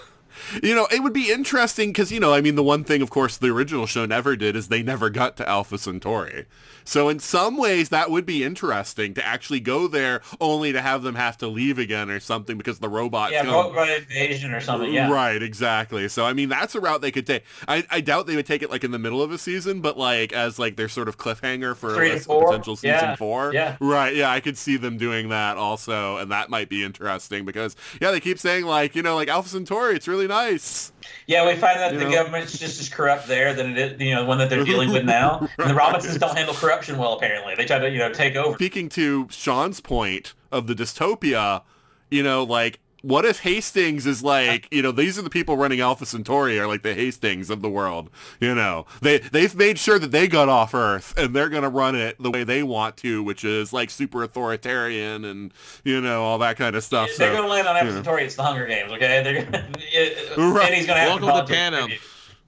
[0.62, 3.10] you know, it would be interesting because, you know, I mean, the one thing, of
[3.10, 6.46] course, the original show never did is they never got to Alpha Centauri.
[6.84, 11.02] So in some ways, that would be interesting to actually go there only to have
[11.02, 13.32] them have to leave again or something because the robots.
[13.32, 14.92] Yeah, robot invasion or something.
[14.92, 15.10] Yeah.
[15.10, 16.08] Right, exactly.
[16.08, 17.44] So I mean, that's a route they could take.
[17.68, 19.98] I, I doubt they would take it like in the middle of a season, but
[19.98, 23.52] like as like their sort of cliffhanger for potential season Yeah, four.
[23.54, 23.76] yeah.
[23.80, 24.16] Right.
[24.16, 28.10] Yeah, I could see them doing that also, and that might be interesting because yeah,
[28.10, 30.92] they keep saying like you know like Alpha Centauri, it's really nice.
[31.26, 32.10] Yeah, we find that You the know?
[32.12, 34.92] government's just as corrupt there than it is, you know, the one that they're dealing
[34.92, 35.48] with now.
[35.58, 37.54] And the Robinsons don't handle corruption well, apparently.
[37.54, 38.54] They try to, you know, take over.
[38.54, 41.62] Speaking to Shaun's point of the dystopia,
[42.10, 45.80] you know, like what if Hastings is like, you know, these are the people running
[45.80, 48.10] Alpha Centauri are like the Hastings of the world.
[48.40, 51.94] You know, they they've made sure that they got off Earth and they're gonna run
[51.94, 55.52] it the way they want to, which is like super authoritarian and
[55.84, 57.08] you know all that kind of stuff.
[57.16, 57.76] They're So going to land on.
[57.76, 58.24] Alpha Centauri.
[58.24, 59.22] It's the Hunger Games, okay?
[59.22, 60.66] They're gonna, it, Right.
[60.66, 61.90] and he's going to have Welcome to to Panem.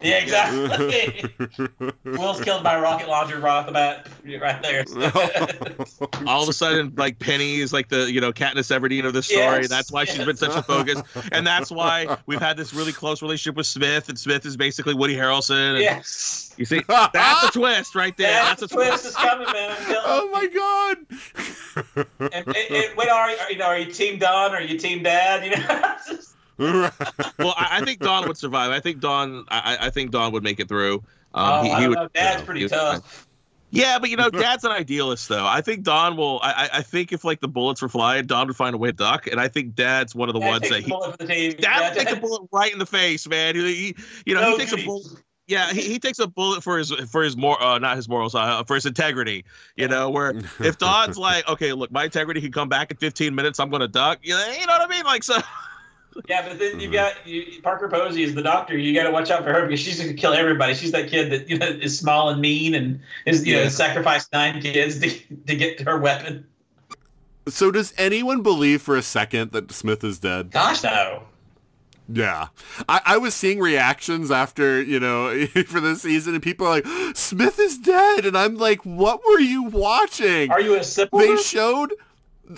[0.02, 0.28] Tribute.
[0.28, 1.90] Yeah, exactly.
[2.04, 4.08] Will's killed by a rocket launcher right off the bat,
[4.40, 4.84] right there.
[6.26, 9.22] all of a sudden like penny is like the you know katniss everdeen of the
[9.22, 11.02] story Yes, that's why she's been such a focus
[11.32, 14.94] and that's why we've had this really close relationship with smith and smith is basically
[14.94, 16.54] woody harrelson and yes.
[16.56, 19.70] you see that's a twist right there Yeah, that's a twist twist is coming, man.
[19.70, 20.96] I'm telling oh my god.
[22.32, 23.36] And, and, and what are you?
[23.36, 24.52] Are, you are you team Don?
[24.52, 25.44] Or are you team Dad?
[25.44, 26.18] You know,
[26.58, 30.42] well I, I think don would survive i think don i, I think don would
[30.42, 30.96] make it through
[31.34, 32.08] um, oh, he, he would know.
[32.14, 33.26] Dad's you pretty he would- tough.
[33.70, 36.82] yeah but you know dad's an idealist though i think don will I, I I
[36.82, 39.40] think if like the bullets were flying don would find a way to duck and
[39.40, 41.52] i think dad's one of the Dad ones that he bullet for the team.
[41.52, 43.54] Dad Yeah, would take a bullet right in the face, man.
[43.54, 43.96] He, he-
[44.26, 44.82] you know, No he takes duty.
[44.82, 45.06] a bullet.
[45.48, 48.34] Yeah, he, he takes a bullet for his for his more uh, not his morals,
[48.34, 49.44] uh, for his integrity.
[49.76, 53.34] You know, where if Don's like, okay, look, my integrity can come back in 15
[53.34, 54.20] minutes, I'm gonna duck.
[54.22, 55.04] You know, you know what I mean?
[55.04, 55.38] Like so.
[56.28, 56.92] Yeah, but then you Mm-hmm.
[56.92, 58.76] got you, Parker Posey is the doctor.
[58.76, 60.74] You got to watch out for her because she's gonna kill everybody.
[60.74, 63.64] She's that kid that you know is small and mean and is you Yeah.
[63.64, 65.10] know sacrificed nine kids to
[65.46, 66.46] to get her weapon.
[67.48, 70.50] So does anyone believe for a second that Smith is dead?
[70.52, 71.24] Gosh, no.
[72.08, 72.48] Yeah.
[72.88, 76.86] I, I was seeing reactions after, you know, for this season, and people are like,
[77.16, 78.26] Smith is dead.
[78.26, 80.50] And I'm like, what were you watching?
[80.50, 81.18] Are you a sipper?
[81.18, 81.94] they showed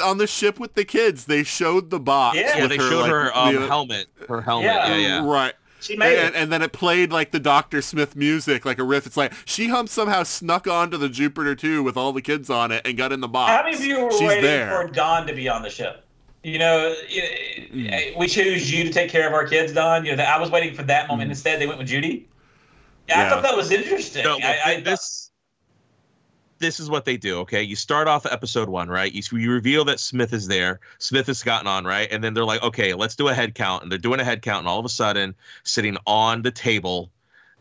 [0.03, 2.37] on the ship with the kids, they showed the box.
[2.39, 2.59] Yeah.
[2.59, 4.07] Yeah, they her, showed like, her um, you know- helmet.
[4.29, 4.67] Her helmet.
[4.67, 4.89] Yeah.
[4.89, 5.27] Yeah, yeah.
[5.27, 5.53] Right.
[5.81, 6.39] She made And, it.
[6.39, 7.83] and then it played like the Dr.
[7.83, 9.05] Smith music, like a riff.
[9.07, 12.73] It's like she hum somehow snuck onto the Jupiter 2 with all the kids on
[12.73, 13.51] it and got in the box.
[13.53, 14.71] How many of you were She's waiting there.
[14.71, 16.03] for Don to be on the ship?
[16.43, 16.95] You know,
[17.71, 17.87] Hmm.
[17.89, 20.07] eh, we choose you to take care of our kids, Don.
[20.07, 21.31] You know, I was waiting for that moment.
[21.31, 22.29] Instead, they went with Judy.
[23.09, 23.29] Yeah, I.
[23.29, 24.25] Thought that was interesting.
[24.25, 25.31] No, I, I, this
[26.59, 27.41] this is what they do.
[27.41, 29.13] Okay, you start off episode one, right?
[29.13, 30.81] You, you reveal that Smith is there.
[30.99, 32.09] Smith has gotten on, right?
[32.11, 33.83] And then they're like, okay, let's do a head count.
[33.83, 37.11] And they're doing a head count, and all of a sudden, sitting on the table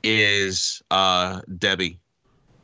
[0.03, 1.99] is uh Debbie.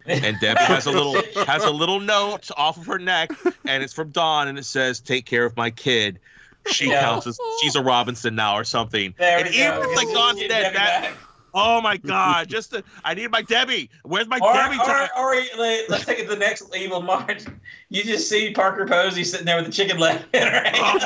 [0.05, 3.31] And Debbie has a little has a little note off of her neck,
[3.65, 6.19] and it's from Don, and it says, "Take care of my kid."
[6.67, 7.01] She Yeah.
[7.01, 9.13] counts as she's a Robinson now, or something.
[9.17, 9.89] There and even go.
[9.89, 11.13] if like Don's Get dead, that back.
[11.53, 13.89] Oh my god, just the, I need my Debbie.
[14.03, 15.09] Where's my Or, Debbie time?
[15.17, 17.43] or, or let- let's take it to the next evil march.
[17.91, 21.01] You just see Parker Posey sitting there with the chicken leg in her hand.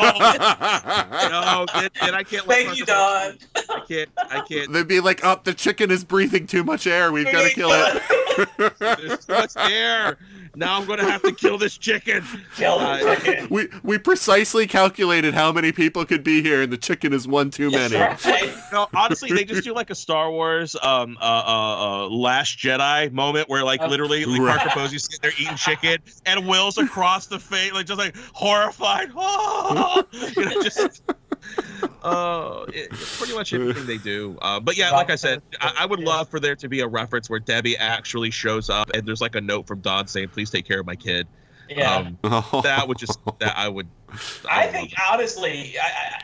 [1.31, 2.45] no, then, then I can't.
[2.45, 3.77] let Thank you, Parker- Don.
[3.77, 4.09] I can't.
[4.17, 4.73] I can't.
[4.73, 7.13] They'd be like, oh, the chicken is breathing too much air.
[7.13, 8.01] We've got to kill it.
[8.79, 10.17] There's too much air.
[10.55, 12.23] Now I'm gonna have to kill this chicken.
[12.55, 13.47] Kill the Uh, chicken.
[13.49, 17.49] We we precisely calculated how many people could be here, and the chicken is one
[17.49, 17.95] too many.
[17.95, 18.51] Right.
[18.73, 23.11] No, honestly, they just do like a Star Wars, um, uh, uh, uh Last Jedi
[23.11, 23.87] moment where like Oh.
[23.87, 24.57] literally like, Right.
[24.59, 29.11] Parker Posey's sitting there eating chicken, and Will's across the face, like just like horrified.
[29.15, 30.03] Oh!
[30.35, 31.03] you know, just.
[32.03, 34.37] Uh, it, pretty much everything they do.
[34.41, 36.87] Uh, but yeah, like I said, I, I would love for there to be a
[36.87, 40.49] reference where Debbie actually shows up and there's like a note from Don saying, "Please
[40.49, 41.27] take care of my kid."
[41.69, 41.95] Yeah.
[41.95, 42.17] Um,
[42.63, 43.87] that would just that I would.
[44.49, 46.19] I would think love honestly, I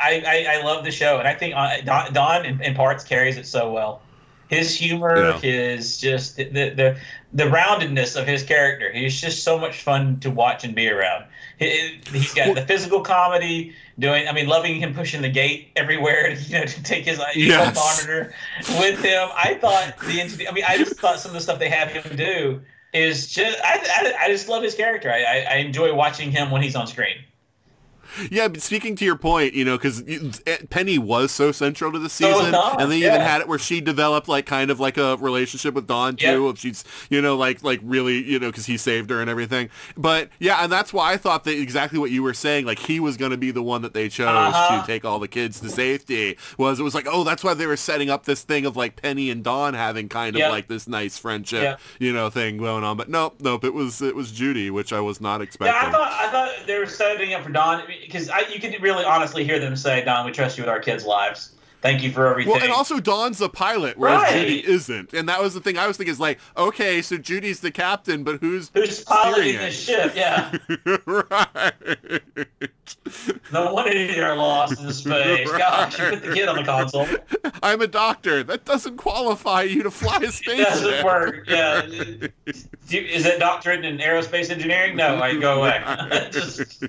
[0.00, 3.04] I, I, I love the show, and I think uh, Don, Don in, in parts
[3.04, 4.02] carries it so well.
[4.48, 5.38] His humor, Yeah.
[5.40, 6.96] his just the, the
[7.34, 8.90] the roundedness of his character.
[8.92, 11.24] He's just so much fun to watch and be around.
[11.58, 13.74] He, he's got the physical comedy.
[13.98, 17.74] Doing, I mean, loving him pushing the gate everywhere, you know, to take his Yes.
[17.76, 18.34] monitor
[18.80, 19.28] with him.
[19.34, 20.48] I thought the.
[20.48, 22.60] I mean, I just thought some of the stuff they have him do
[22.92, 25.10] is just, I, I, I just love his character.
[25.10, 27.16] I, I, I enjoy watching him when he's on screen.
[28.30, 30.02] Yeah, but speaking to your point, you know, because
[30.70, 33.08] Penny was so central to the So season, Don, and they yeah.
[33.08, 36.44] even had it where she developed like kind of like a relationship with Don too.
[36.44, 36.50] Yeah.
[36.50, 39.70] If she's, you know, like like really, you know, because he saved her and everything.
[39.96, 43.00] But yeah, and that's why I thought that exactly what you were saying, like he
[43.00, 44.80] was going to be the one that they chose Uh-huh.
[44.80, 46.36] to take all the kids to safety.
[46.58, 49.00] Was it was like, oh, that's why they were setting up this thing of like
[49.00, 50.48] Penny and Don having kind of Yeah.
[50.50, 52.96] like this nice friendship, you know, thing going on.
[52.96, 55.74] But nope, nope, it was it was Judy, which I was not expecting.
[55.74, 59.04] Yeah, I thought I thought they were setting up for Don because you could really
[59.04, 61.53] honestly hear them say, "Don, we trust you with our kids' lives.
[61.84, 64.40] Thank you for everything." Well, and also Don's the pilot, whereas Right.
[64.40, 67.60] Judy isn't, and that was the thing I was thinking is like, okay, so Judy's
[67.60, 69.70] the captain, but who's who's piloting it?
[69.72, 70.12] ship?
[70.16, 70.56] Yeah,
[71.06, 71.72] right?
[73.52, 75.50] no wonder they're lost in space.
[75.58, 77.06] Gosh, you put the kid on the console.
[77.62, 78.42] I'm a doctor.
[78.42, 80.66] That doesn't qualify you to fly a spaceship.
[80.68, 81.44] doesn't work.
[81.48, 81.82] Yeah,
[82.46, 84.96] is it doctorate in aerospace engineering?
[84.96, 85.82] No, I go away.
[86.30, 86.84] Just,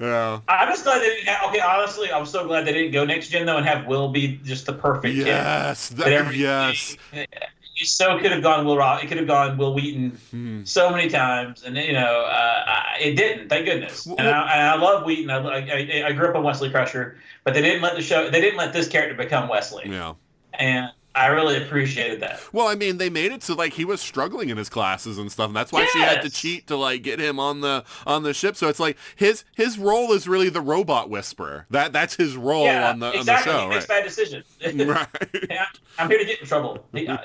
[0.00, 0.40] yeah.
[0.48, 1.28] I'm just glad they didn't.
[1.48, 4.38] Okay, honestly, I'm so glad they didn't go next gen though and have Will be
[4.44, 5.26] just the perfect kid.
[5.26, 5.88] Yes.
[5.90, 6.96] That That, yes.
[7.12, 9.04] You so could have gone Will Rock.
[9.04, 10.64] It could have gone Wil Wheaton Hmm.
[10.64, 12.64] so many times, and you know, uh,
[12.98, 13.50] it didn't.
[13.50, 14.06] Thank goodness.
[14.06, 15.28] And I, and I love Wheaton.
[15.28, 18.30] I, I, I grew up on Wesley Crusher, but they didn't let the show.
[18.30, 20.14] They didn't let this character become Wesley, Yeah.
[20.54, 22.40] and I really appreciated that.
[22.52, 25.32] Well, I mean, they made it so like he was struggling in his classes and
[25.32, 28.22] stuff, and that's why she had to cheat to like get him on the on
[28.22, 28.54] the ship.
[28.54, 31.64] So it's like his his role is really the robot whisperer.
[31.70, 33.52] That that's his role yeah, on the exactly.
[33.52, 34.44] on he makes show, bad decisions.
[34.64, 34.86] right?
[34.86, 35.46] right.
[35.48, 35.64] Yeah,
[35.98, 36.84] I'm here to get in trouble.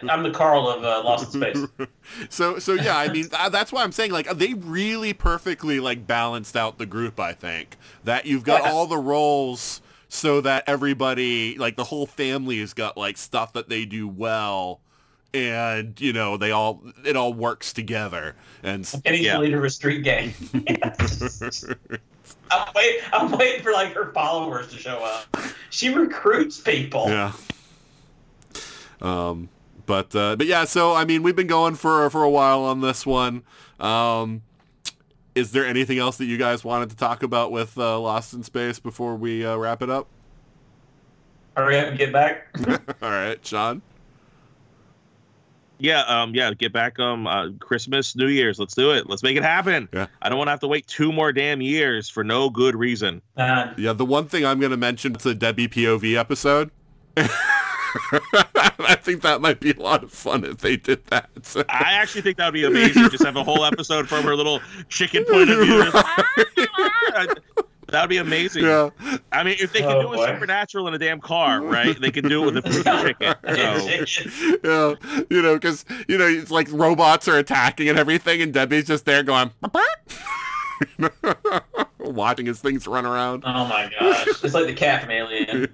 [0.09, 1.67] I'm the Carl of uh, Lost in Space.
[2.29, 6.07] So so yeah, I mean uh, that's why I'm saying like they really perfectly like
[6.07, 7.19] balanced out the group.
[7.19, 8.71] I think that you've got Yeah.
[8.71, 9.80] all the roles
[10.13, 14.81] so that everybody like the whole family has got like stuff that they do well,
[15.33, 18.35] and you know they all it all works together.
[18.61, 19.35] And s- And he's Yeah.
[19.37, 20.33] the leader of a street gang.
[22.51, 25.37] I'm, wait, I'm waiting for like her followers to show up.
[25.69, 27.07] She recruits people.
[27.07, 27.31] yeah.
[29.01, 29.47] Um,
[29.85, 32.81] but uh, but yeah, so I mean, we've been going for for a while on
[32.81, 33.43] this one.
[33.79, 34.41] Um,
[35.35, 38.43] is there anything else that you guys wanted to talk about with uh, Lost in
[38.43, 40.07] Space before we uh, wrap it up?
[41.55, 42.47] Hurry up and get back.
[43.01, 43.81] All right, Shaun.
[45.79, 48.59] Yeah, um, yeah, get back um uh, Christmas, New Year's.
[48.59, 49.09] Let's do it.
[49.09, 49.89] Let's make it happen.
[49.91, 50.07] Yeah.
[50.21, 53.21] I don't want to have to wait two more damn years for no good reason.
[53.35, 56.69] Uh, Yeah, the one thing I'm going to mention it's a Debbie POV episode.
[58.13, 61.29] I think that might be a lot of fun if they did that.
[61.69, 63.09] I actually think that would be amazing.
[63.09, 64.59] Just have a whole episode from her little
[64.89, 65.91] chicken point of view.
[67.87, 68.63] that would be amazing.
[68.63, 68.89] yeah.
[69.31, 70.23] I mean, if they can Oh, do boy.
[70.23, 71.99] a supernatural in a damn car, right?
[71.99, 74.61] They can do it with a freaking chicken.
[74.63, 78.53] So yeah, you know, because you know, it's like robots are attacking and everything, and
[78.53, 79.51] Debbie's just there going,
[81.99, 83.43] watching his things run around.
[83.45, 84.27] oh my gosh.
[84.43, 85.67] It's like the cat from Alien.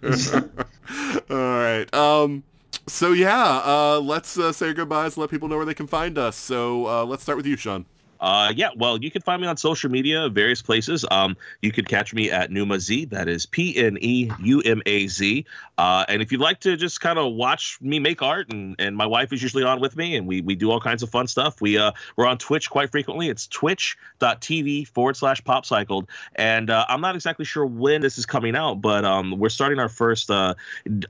[1.30, 1.92] All right.
[1.94, 2.44] Um.
[2.88, 5.18] So yeah, uh, let's uh, say goodbyes.
[5.18, 6.38] Let people know where they can find us.
[6.38, 7.86] So uh, let's start with you, Shaun.
[8.20, 11.06] Uh, yeah, well, you can find me on social media, various places.
[11.12, 13.06] Um, you can catch me at Pneuma Z.
[13.06, 15.46] That is P N E U M A Z.
[15.78, 18.96] Uh, and if you'd like to just kind of watch me make art, and, and
[18.96, 21.28] my wife is usually on with me, and we we do all kinds of fun
[21.28, 21.62] stuff.
[21.62, 23.30] We uh we're on Twitch quite frequently.
[23.30, 26.08] It's twitch.tv forward slash popcycled.
[26.36, 29.80] And uh, I'm not exactly sure when this is coming out, but um, we're starting
[29.80, 30.56] our first uh,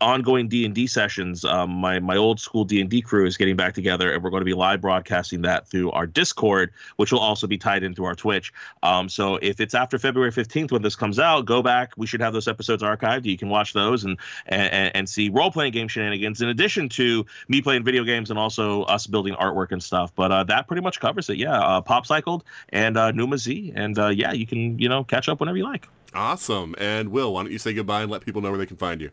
[0.01, 1.45] ongoing D and D sessions.
[1.45, 4.29] Um, my my old school D and D crew is getting back together, and we're
[4.29, 8.03] going to be live broadcasting that through our Discord, which will also be tied into
[8.03, 8.53] our Twitch.
[8.83, 11.93] Um, so if it's after February 15th when this comes out, go back.
[11.97, 13.25] We should have those episodes archived.
[13.25, 17.25] You can watch those and and, and see role playing game shenanigans in addition to
[17.47, 20.13] me playing video games and also us building artwork and stuff.
[20.15, 21.37] But uh, that pretty much covers it.
[21.37, 25.03] Yeah, uh, Pop Cycled and uh, Pneuma Z, and uh, yeah, you can you know
[25.03, 25.87] catch up whenever you like.
[26.13, 26.75] Awesome.
[26.79, 29.01] And Wil, why don't you say goodbye and let people know where they can find
[29.01, 29.11] you?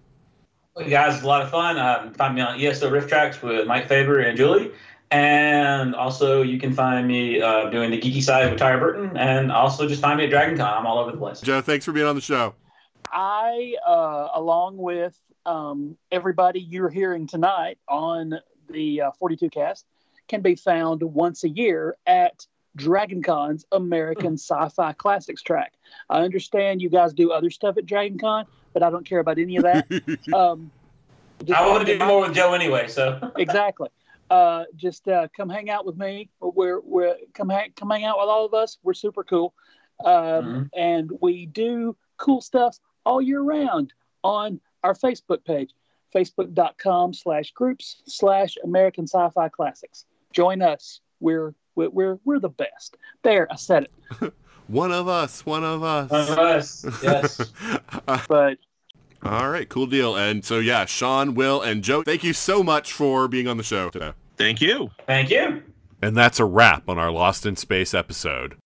[0.74, 1.78] Well, guys, it's a lot of fun.
[1.78, 4.72] Um, find me on ESO Rift Tracks with Mike Faber and Julie.
[5.14, 9.16] And also, you can find me uh, doing the geeky side with Tyra Burton.
[9.16, 10.76] And also, just find me at DragonCon.
[10.76, 11.40] I'm all over the place.
[11.40, 12.56] Joe, thanks for being on the show.
[13.12, 15.16] I, uh, along with
[15.46, 19.86] um, everybody you're hearing tonight on the uh, 42 cast,
[20.26, 22.44] can be found once a year at
[22.76, 25.74] DragonCon's American Sci Fi Classics track.
[26.10, 29.58] I understand you guys do other stuff at DragonCon, but I don't care about any
[29.58, 29.86] of that.
[30.34, 30.72] um,
[31.54, 33.30] I want to do more with Joe anyway, so.
[33.36, 33.90] exactly.
[34.34, 36.28] Uh, just uh, come hang out with me.
[36.40, 38.78] We're we're come hang come hang out with all of us.
[38.82, 39.54] We're super cool,
[40.04, 40.70] um, Mhm.
[40.76, 43.92] and we do cool stuff all year round
[44.24, 45.70] on our Facebook page,
[46.12, 50.04] facebook.com slash groups slash American Sci-Fi Classics.
[50.32, 51.00] Join us.
[51.20, 52.96] We're we're we're, we're the best.
[53.22, 53.86] There, I said
[54.20, 54.32] it.
[54.66, 55.44] One of us.
[55.46, 56.10] One of us.
[56.10, 56.84] One of us.
[57.02, 57.52] Yes.
[58.28, 58.58] But
[59.22, 60.16] All right, cool deal.
[60.16, 63.62] And so yeah, Shaun, Wil, and Joe, thank you so much for being on the
[63.62, 64.12] show today.
[64.36, 64.90] Thank you.
[65.06, 65.62] Thank you.
[66.02, 68.56] And that's a wrap on our Lost in Space episode.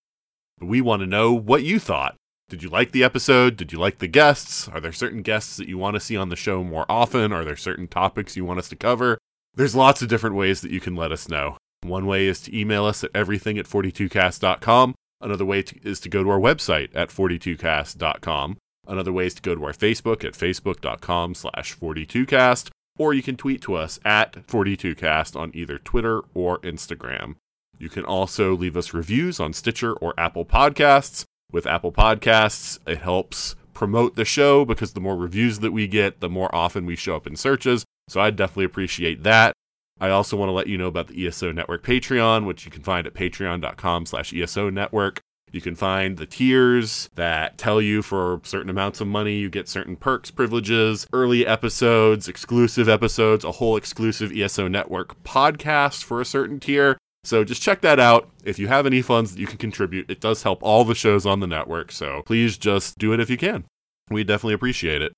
[0.60, 2.16] We want to know what you thought.
[2.48, 3.56] Did you like the episode?
[3.56, 4.68] Did you like the guests?
[4.68, 7.32] Are there certain guests that you want to see on the show more often?
[7.32, 9.18] Are there certain topics you want us to cover?
[9.54, 11.58] There's lots of different ways that you can let us know.
[11.82, 14.94] One way is to email us at everything at 42cast.com.
[15.20, 18.56] Another way to, is to go to our website at 42cast.com.
[18.86, 22.70] Another way is to go to our Facebook at facebook.com slash 42cast.
[22.98, 27.36] Or you can tweet to us at 42cast on either Twitter or Instagram.
[27.78, 31.24] You can also leave us reviews on Stitcher or Apple Podcasts.
[31.50, 36.20] With Apple Podcasts, it helps promote the show because the more reviews that we get,
[36.20, 37.84] the more often we show up in searches.
[38.08, 39.52] So I'd definitely appreciate that.
[40.00, 42.82] I also want to let you know about the ESO Network Patreon, which you can
[42.82, 45.20] find at patreon.com slash ESO Network.
[45.52, 49.68] You can find the tiers that tell you for certain amounts of money you get
[49.68, 56.24] certain perks, privileges, early episodes, exclusive episodes, a whole exclusive ESO Network podcast for a
[56.24, 56.98] certain tier.
[57.24, 58.30] So just check that out.
[58.44, 61.26] If you have any funds that you can contribute, it does help all the shows
[61.26, 61.92] on the network.
[61.92, 63.64] So please just do it if you can.
[64.10, 65.12] We definitely appreciate it.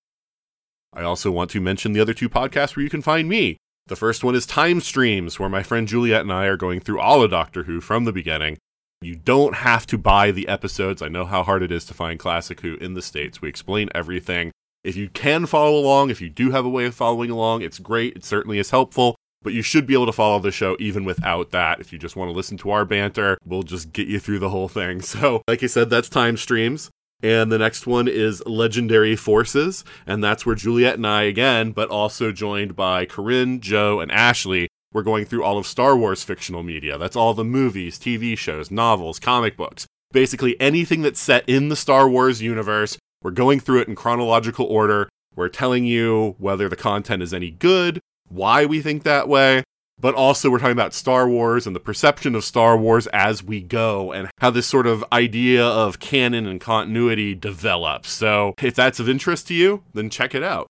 [0.93, 3.57] I also want to mention the other two podcasts where you can find me.
[3.87, 7.01] The first one is Time Streams, where my friend Juliet and I are going through
[7.01, 8.59] all of Doctor Who from the beginning.
[9.03, 11.01] You don't have to buy the episodes.
[11.01, 13.41] I know how hard it is to find Classic Who in the States.
[13.41, 14.53] We explain everything.
[14.85, 17.79] If you can follow along, if you do have a way of following along, it's
[17.79, 18.15] great.
[18.15, 19.17] It certainly is helpful.
[19.43, 21.81] But you should be able to follow the show even without that.
[21.81, 24.51] If you just want to listen to our banter, we'll just get you through the
[24.51, 25.01] whole thing.
[25.11, 26.91] So, like I said, that's Time Streams.
[27.23, 29.83] And the next one is Legendary Forces.
[30.07, 34.69] And that's where Juliet and I, again, but also joined by Corinne, Joe, and Ashley,
[34.93, 36.99] we're going through all of Star Wars fictional media.
[36.99, 39.87] That's all the movies, TV shows, novels, comic books.
[40.13, 44.67] Basically, anything that's set in the Star Wars universe, we're going through it in chronological
[44.67, 45.09] order.
[45.37, 49.63] We're telling you whether the content is any good, why we think that way,
[50.01, 53.61] but also we're talking about Star Wars and the perception of Star Wars as we
[53.61, 58.11] go and how this sort of idea of canon and continuity develops.
[58.11, 60.67] So if that's of interest to you, then check it out.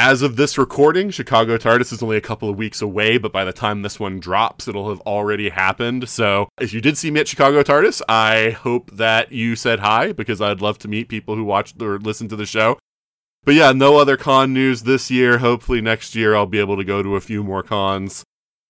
[0.00, 3.44] As of this recording, Chicago TARDIS is only a couple of weeks away, but by
[3.44, 6.08] the time this one drops, it'll have already happened.
[6.08, 10.12] So if you did see me at Chicago TARDIS, I hope that you said hi
[10.12, 12.78] because I'd love to meet people who watch or listen to the show.
[13.42, 15.38] But yeah, no other con news this year.
[15.38, 18.22] Hopefully next year I'll be able to go to a few more cons.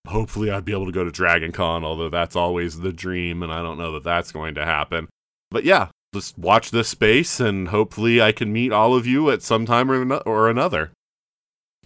[0.07, 3.53] Hopefully I'd be able to go to Dragon Con, although that's always the dream, and
[3.53, 5.09] I don't know that that's going to happen.
[5.51, 9.43] But yeah, just watch this space, and hopefully I can meet all of you at
[9.43, 10.91] some time or, or another.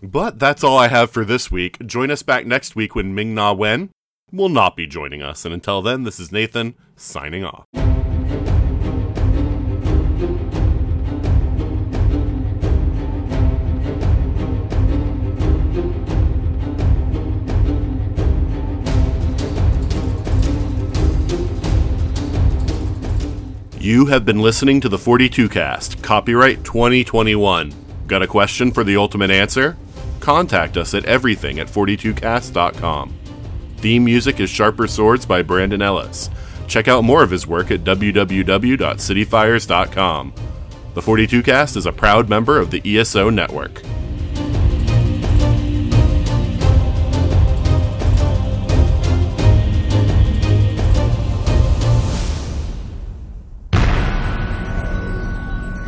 [0.03, 1.79] But that's all I have for this week.
[1.87, 3.91] Join us back next week when Ming Na Wen
[4.33, 5.45] will not be joining us.
[5.45, 7.67] And until then, this is Nathan signing off.
[23.79, 27.73] You have been listening to the 42 cast, copyright 2021.
[28.09, 29.77] Got a question for the ultimate answer?
[30.23, 33.13] Contact us at everything at 42cast.com.
[33.79, 36.31] Theme music is Sharper Swords by Brandon Ellis.
[36.69, 40.35] Check out more of his work at www.cityfires.com.
[40.95, 43.83] The 42 cast is a proud member of the ESO network.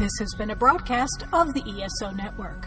[0.00, 2.66] This has been a broadcast of the ESO Network.